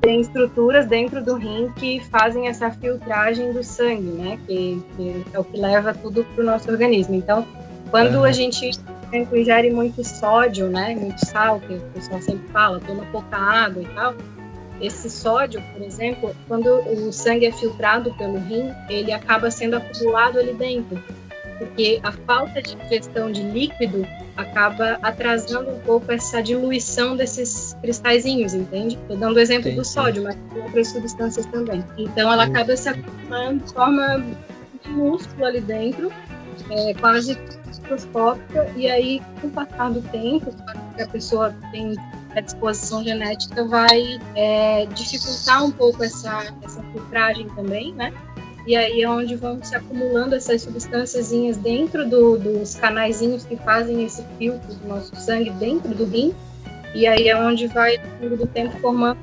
tem 0.00 0.20
estruturas 0.20 0.86
dentro 0.86 1.22
do 1.22 1.36
rim 1.36 1.70
que 1.76 2.00
fazem 2.10 2.48
essa 2.48 2.70
filtragem 2.70 3.52
do 3.52 3.62
sangue, 3.62 4.10
né? 4.10 4.38
Que, 4.46 4.82
que 4.96 5.24
é 5.32 5.38
o 5.38 5.44
que 5.44 5.58
leva 5.60 5.94
tudo 5.94 6.24
para 6.24 6.42
o 6.42 6.46
nosso 6.46 6.70
organismo. 6.70 7.14
Então, 7.14 7.46
quando 7.90 8.16
Aham. 8.16 8.24
a 8.26 8.32
gente 8.32 8.70
exemplo, 9.12 9.36
ingere 9.36 9.70
muito 9.70 10.02
sódio, 10.02 10.68
né? 10.68 10.94
Muito 10.94 11.24
sal, 11.26 11.60
que 11.60 11.74
o 11.74 11.80
pessoal 11.92 12.20
sempre 12.22 12.48
fala, 12.48 12.80
toma 12.80 13.04
pouca 13.12 13.36
água 13.36 13.82
e 13.82 13.86
tal. 13.94 14.14
Esse 14.82 15.08
sódio, 15.08 15.62
por 15.72 15.82
exemplo, 15.82 16.34
quando 16.48 16.66
o 16.66 17.12
sangue 17.12 17.46
é 17.46 17.52
filtrado 17.52 18.12
pelo 18.14 18.38
rim, 18.38 18.70
ele 18.90 19.12
acaba 19.12 19.50
sendo 19.50 19.76
acumulado 19.76 20.38
ali 20.38 20.52
dentro 20.54 21.00
porque 21.62 22.00
a 22.02 22.10
falta 22.10 22.60
de 22.60 22.76
ingestão 22.76 23.30
de 23.30 23.42
líquido 23.42 24.04
acaba 24.36 24.98
atrasando 25.02 25.70
um 25.70 25.78
pouco 25.80 26.10
essa 26.10 26.42
diluição 26.42 27.16
desses 27.16 27.76
cristalzinhos, 27.80 28.52
entende? 28.52 28.96
Estou 28.96 29.16
dando 29.16 29.36
o 29.36 29.38
exemplo 29.38 29.72
do 29.72 29.84
sódio, 29.84 30.24
mas 30.24 30.36
tem 30.52 30.62
outras 30.62 30.88
substâncias 30.88 31.46
também. 31.46 31.84
Então 31.96 32.32
ela 32.32 32.44
acaba 32.44 32.76
se 32.76 32.88
acumulando 32.88 33.64
de 33.64 33.72
forma 33.72 34.24
minúscula 34.84 35.48
ali 35.48 35.60
dentro, 35.60 36.12
é, 36.70 36.94
quase 36.94 37.38
microscópica, 37.66 38.68
e 38.76 38.90
aí, 38.90 39.22
com 39.40 39.46
o 39.46 39.50
passar 39.50 39.90
do 39.90 40.02
tempo, 40.10 40.52
a 41.00 41.06
pessoa 41.06 41.54
tem 41.70 41.94
predisposição 42.32 43.04
genética, 43.04 43.64
vai 43.64 44.18
é, 44.34 44.86
dificultar 44.86 45.64
um 45.64 45.70
pouco 45.70 46.02
essa, 46.02 46.54
essa 46.62 46.82
filtragem 46.92 47.48
também, 47.50 47.92
né? 47.94 48.12
E 48.66 48.76
aí 48.76 49.02
é 49.02 49.08
onde 49.08 49.34
vão 49.34 49.62
se 49.62 49.74
acumulando 49.74 50.36
essas 50.36 50.62
substâncias 50.62 51.32
dentro 51.56 52.08
do- 52.08 52.38
dos 52.38 52.76
canaizinhos 52.76 53.44
que 53.44 53.56
fazem 53.56 54.04
esse 54.04 54.24
filtro 54.38 54.74
do 54.74 54.88
nosso 54.88 55.14
sangue 55.16 55.50
dentro 55.50 55.92
do 55.94 56.04
rim. 56.04 56.32
E 56.94 57.06
aí 57.06 57.28
é 57.28 57.36
onde 57.36 57.66
vai, 57.66 57.96
ao 57.96 58.22
longo 58.22 58.36
do 58.36 58.46
tempo, 58.46 58.78
formando 58.78 59.18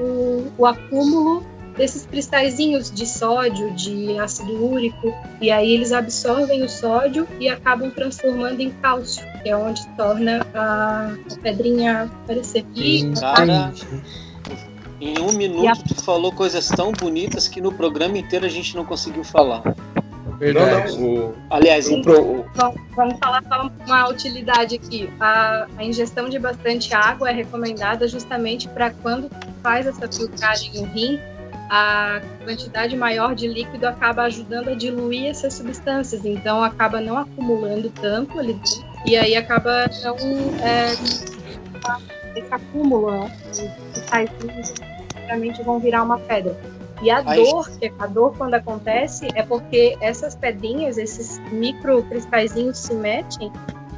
o, 0.00 0.50
o 0.58 0.66
acúmulo 0.66 1.46
desses 1.76 2.04
cristalzinhos 2.04 2.90
de 2.90 3.06
sódio, 3.06 3.70
de 3.74 4.18
ácido 4.18 4.52
úrico. 4.66 5.14
E 5.40 5.50
aí 5.52 5.72
eles 5.72 5.92
absorvem 5.92 6.62
o 6.64 6.68
sódio 6.68 7.28
e 7.38 7.48
acabam 7.48 7.90
transformando 7.90 8.60
em 8.60 8.70
cálcio, 8.70 9.24
que 9.42 9.48
é 9.48 9.56
onde 9.56 9.86
torna 9.96 10.46
a, 10.54 11.12
a 11.32 11.36
pedrinha 11.42 12.02
aparecer. 12.24 12.64
E 12.74 13.12
Cara, 13.18 13.72
em 15.00 15.18
um 15.18 15.28
E 15.30 15.34
a- 15.34 15.38
minuto 15.38 15.82
tu 15.94 16.02
falou 16.04 16.32
coisas 16.32 16.68
tão 16.68 16.92
bonitas 16.92 17.48
que 17.48 17.60
no 17.60 17.72
programa 17.72 18.18
inteiro 18.18 18.44
a 18.46 18.48
gente 18.48 18.76
não 18.76 18.84
conseguiu 18.84 19.24
falar. 19.24 19.62
Verdade. 20.38 20.96
Não, 20.98 21.04
não. 21.06 21.24
O, 21.30 21.34
Aliás, 21.50 21.86
o, 21.88 21.96
o- 22.00 22.44
Vamos 22.96 23.18
falar 23.18 23.42
só 23.48 23.70
uma 23.86 24.08
utilidade 24.08 24.76
aqui. 24.76 25.10
A, 25.20 25.66
a 25.76 25.84
ingestão 25.84 26.28
de 26.28 26.38
bastante 26.38 26.94
água 26.94 27.28
é 27.30 27.32
recomendada 27.32 28.08
justamente 28.08 28.66
para 28.68 28.90
quando 28.90 29.30
faz 29.62 29.86
essa 29.86 30.08
filtragem 30.10 30.72
no 30.74 30.84
rim, 30.86 31.18
a 31.68 32.20
quantidade 32.42 32.96
maior 32.96 33.34
de 33.34 33.46
líquido 33.46 33.86
acaba 33.86 34.22
ajudando 34.22 34.70
a 34.70 34.74
diluir 34.74 35.26
essas 35.26 35.54
substâncias, 35.54 36.24
então 36.24 36.64
acaba 36.64 37.00
não 37.00 37.16
acumulando 37.18 37.90
tanto 37.90 38.38
ali 38.40 38.54
dentro, 38.54 38.84
e 39.06 39.16
aí 39.16 39.36
acaba 39.36 39.86
não 40.02 40.16
é, 40.62 40.92
esse 42.38 42.52
acúmulo, 42.54 43.10
né? 43.10 43.36
Os 43.50 43.58
cristalzinhos 43.92 44.74
realmente 45.26 45.62
vão 45.62 45.78
virar 45.78 46.02
uma 46.02 46.18
pedra. 46.18 46.56
E 47.02 47.10
a 47.10 47.22
Aí- 47.24 47.42
dor, 47.42 47.70
que 47.78 47.92
a 47.98 48.06
dor 48.06 48.36
quando 48.36 48.54
acontece 48.54 49.28
é 49.34 49.42
porque 49.42 49.96
essas 50.00 50.34
pedrinhas, 50.34 50.98
esses 50.98 51.38
micro 51.50 52.02
cristalzinhos 52.04 52.76
se 52.78 52.94
metem 52.94 53.50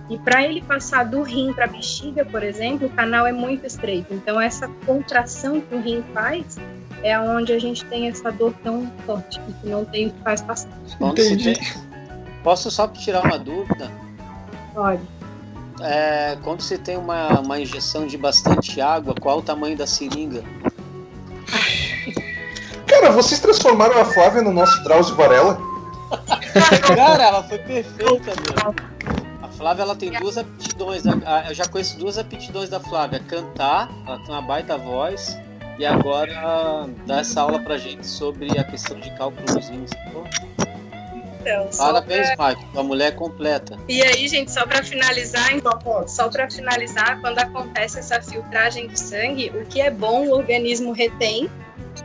e 0.09 0.17
para 0.19 0.45
ele 0.45 0.63
passar 0.63 1.05
do 1.05 1.23
rim 1.23 1.53
para 1.53 1.65
a 1.65 1.69
bexiga, 1.69 2.25
por 2.25 2.43
exemplo, 2.45 2.87
o 2.87 2.91
canal 2.91 3.27
é 3.27 3.33
muito 3.33 3.67
estreito. 3.67 4.15
Então 4.15 4.41
essa 4.41 4.69
contração 4.87 5.61
que 5.61 5.75
o 5.75 5.81
rim 5.81 6.05
faz 6.15 6.59
é 7.03 7.19
onde 7.19 7.53
a 7.53 7.59
gente 7.59 7.85
tem 7.87 8.09
essa 8.09 8.31
dor 8.31 8.55
tão 8.63 8.87
forte 9.05 9.41
que 9.61 9.69
não 9.69 9.85
tem 9.85 10.07
o 10.07 10.13
que 10.13 10.21
faz 10.23 10.41
passar. 10.41 10.71
se 10.87 10.97
Entendi. 11.05 11.55
tem- 11.55 11.83
Posso 12.45 12.71
só 12.71 12.87
tirar 12.89 13.25
uma 13.25 13.39
dúvida? 13.39 13.91
Olha, 14.75 15.01
É, 15.81 16.37
quando 16.43 16.61
você 16.61 16.79
tem 16.79 16.97
uma, 16.97 17.41
uma 17.41 17.59
injeção 17.61 18.07
de 18.07 18.17
bastante 18.17 18.81
água, 18.81 19.15
qual 19.21 19.39
o 19.39 19.43
tamanho 19.43 19.77
da 19.77 19.87
seringa? 19.87 20.43
Cara, 22.87 23.11
vocês 23.11 23.41
transformaram 23.41 23.99
a 24.01 24.05
Flávia 24.05 24.43
no 24.43 24.53
nosso 24.53 24.83
Drauzio 24.85 25.17
Varela? 25.17 25.59
Cara, 26.95 27.25
ela 27.25 27.43
foi 27.43 27.59
perfeita, 27.59 28.33
meu. 28.37 28.75
A 29.43 29.49
Flávia 29.49 29.83
ela 29.83 29.97
tem 29.97 30.11
duas 30.13 30.37
aptidões. 30.39 31.03
a- 31.07 31.47
Eu 31.49 31.55
já 31.55 31.65
conheço 31.67 31.99
duas 31.99 32.19
aptidões 32.19 32.69
da 32.69 32.79
Flávia: 32.79 33.19
cantar, 33.21 33.89
ela 34.07 34.19
tem 34.19 34.29
uma 34.29 34.43
baita 34.43 34.77
voz, 34.77 35.39
e 35.79 35.87
agora 35.87 36.87
dar 37.07 37.21
essa 37.21 37.41
aula 37.41 37.59
pra 37.61 37.79
gente 37.79 38.07
sobre 38.07 38.59
a 38.59 38.65
questão 38.65 39.01
de 39.01 39.11
cálculozinhos. 39.17 39.91
Pô, 40.13 40.23
então, 41.43 41.69
Parabéns, 41.77 42.31
Michael. 42.31 42.59
A 42.77 42.83
mulher 42.83 43.09
é 43.09 43.11
completa. 43.11 43.79
E 43.89 44.03
aí, 44.03 44.29
gente, 44.29 44.51
só 44.51 44.65
para 44.65 44.83
finalizar, 44.83 45.51
só 46.07 46.29
para 46.29 46.51
finalizar, 46.51 47.21
quando 47.21 47.39
acontece 47.39 47.99
essa 47.99 48.21
filtragem 48.23 48.87
do 48.87 48.97
sangue, 48.97 49.51
o 49.51 49.67
que 49.67 49.81
é 49.81 49.91
bom 49.91 50.27
o 50.27 50.33
organismo 50.33 50.93
retém 50.93 51.51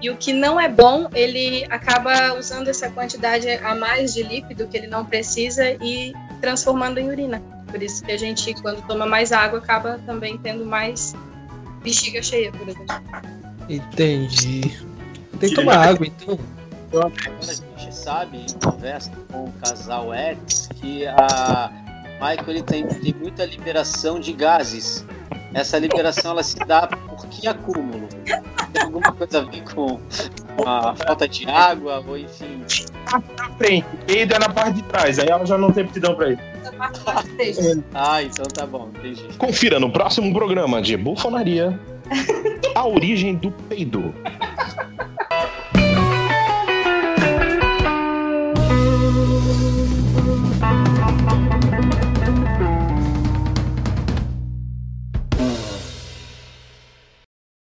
e 0.02 0.10
o 0.10 0.18
que 0.18 0.34
não 0.34 0.60
é 0.60 0.68
bom, 0.68 1.08
ele 1.14 1.66
acaba 1.70 2.34
usando 2.38 2.68
essa 2.68 2.90
quantidade 2.90 3.50
a 3.50 3.74
mais 3.74 4.14
de 4.14 4.24
líquido 4.24 4.68
que 4.68 4.78
ele 4.78 4.88
não 4.88 5.06
precisa 5.06 5.72
e 5.82 6.14
transformando 6.42 7.00
em 7.00 7.10
urina. 7.10 7.42
Por 7.68 7.82
isso 7.82 8.04
que 8.04 8.12
a 8.12 8.18
gente, 8.18 8.54
quando 8.62 8.86
toma 8.88 9.06
mais 9.06 9.32
água, 9.32 9.60
acaba 9.60 10.00
também 10.06 10.38
tendo 10.38 10.66
mais 10.66 11.14
bexiga 11.84 12.22
cheia, 12.22 12.52
por 12.52 12.68
exemplo. 12.68 12.96
Entendi. 13.70 14.62
Tem 15.40 15.50
que 15.50 15.56
tomar 15.56 15.90
água, 15.90 16.08
então. 16.08 16.40
Sabe, 18.08 18.38
em 18.38 18.54
conversa 18.64 19.12
com 19.30 19.44
o 19.44 19.52
casal 19.62 20.14
X, 20.14 20.70
que 20.80 21.06
a 21.06 21.70
Michael 22.22 22.44
ele 22.48 22.64
tem, 22.64 22.88
tem 22.88 23.14
muita 23.14 23.44
liberação 23.44 24.18
de 24.18 24.32
gases. 24.32 25.06
Essa 25.54 25.78
liberação 25.78 26.32
ela 26.32 26.42
se 26.42 26.58
dá 26.60 26.88
por 26.88 27.28
que 27.28 27.50
acúmulo? 27.50 28.08
Tem 28.72 28.84
alguma 28.84 29.12
coisa 29.12 29.40
a 29.40 29.44
ver 29.44 29.62
com 29.74 30.00
a 30.66 30.96
falta 30.96 31.28
de 31.28 31.50
água, 31.50 32.02
ou 32.08 32.18
enfim. 32.18 32.64
Na 33.12 33.50
frente, 33.58 33.86
peido 34.06 34.36
é 34.36 34.40
na 34.40 34.48
parte 34.48 34.76
de 34.76 34.84
trás, 34.84 35.20
aí 35.20 35.28
ela 35.28 35.46
já 35.46 35.58
não 35.58 35.70
tem 35.74 35.84
aptidão 35.84 36.16
pra 36.16 36.28
mais 36.78 37.28
deixa. 37.36 37.84
Ah, 37.94 38.24
então 38.24 38.46
tá 38.46 38.66
bom, 38.66 38.90
entendi. 38.96 39.28
Confira 39.38 39.82
no 39.82 39.92
próximo 39.92 40.32
programa 40.32 40.82
de 40.82 40.96
Bufonaria 40.96 41.78
a 42.74 42.88
origem 42.88 43.36
do 43.36 43.52
peido. 43.52 44.16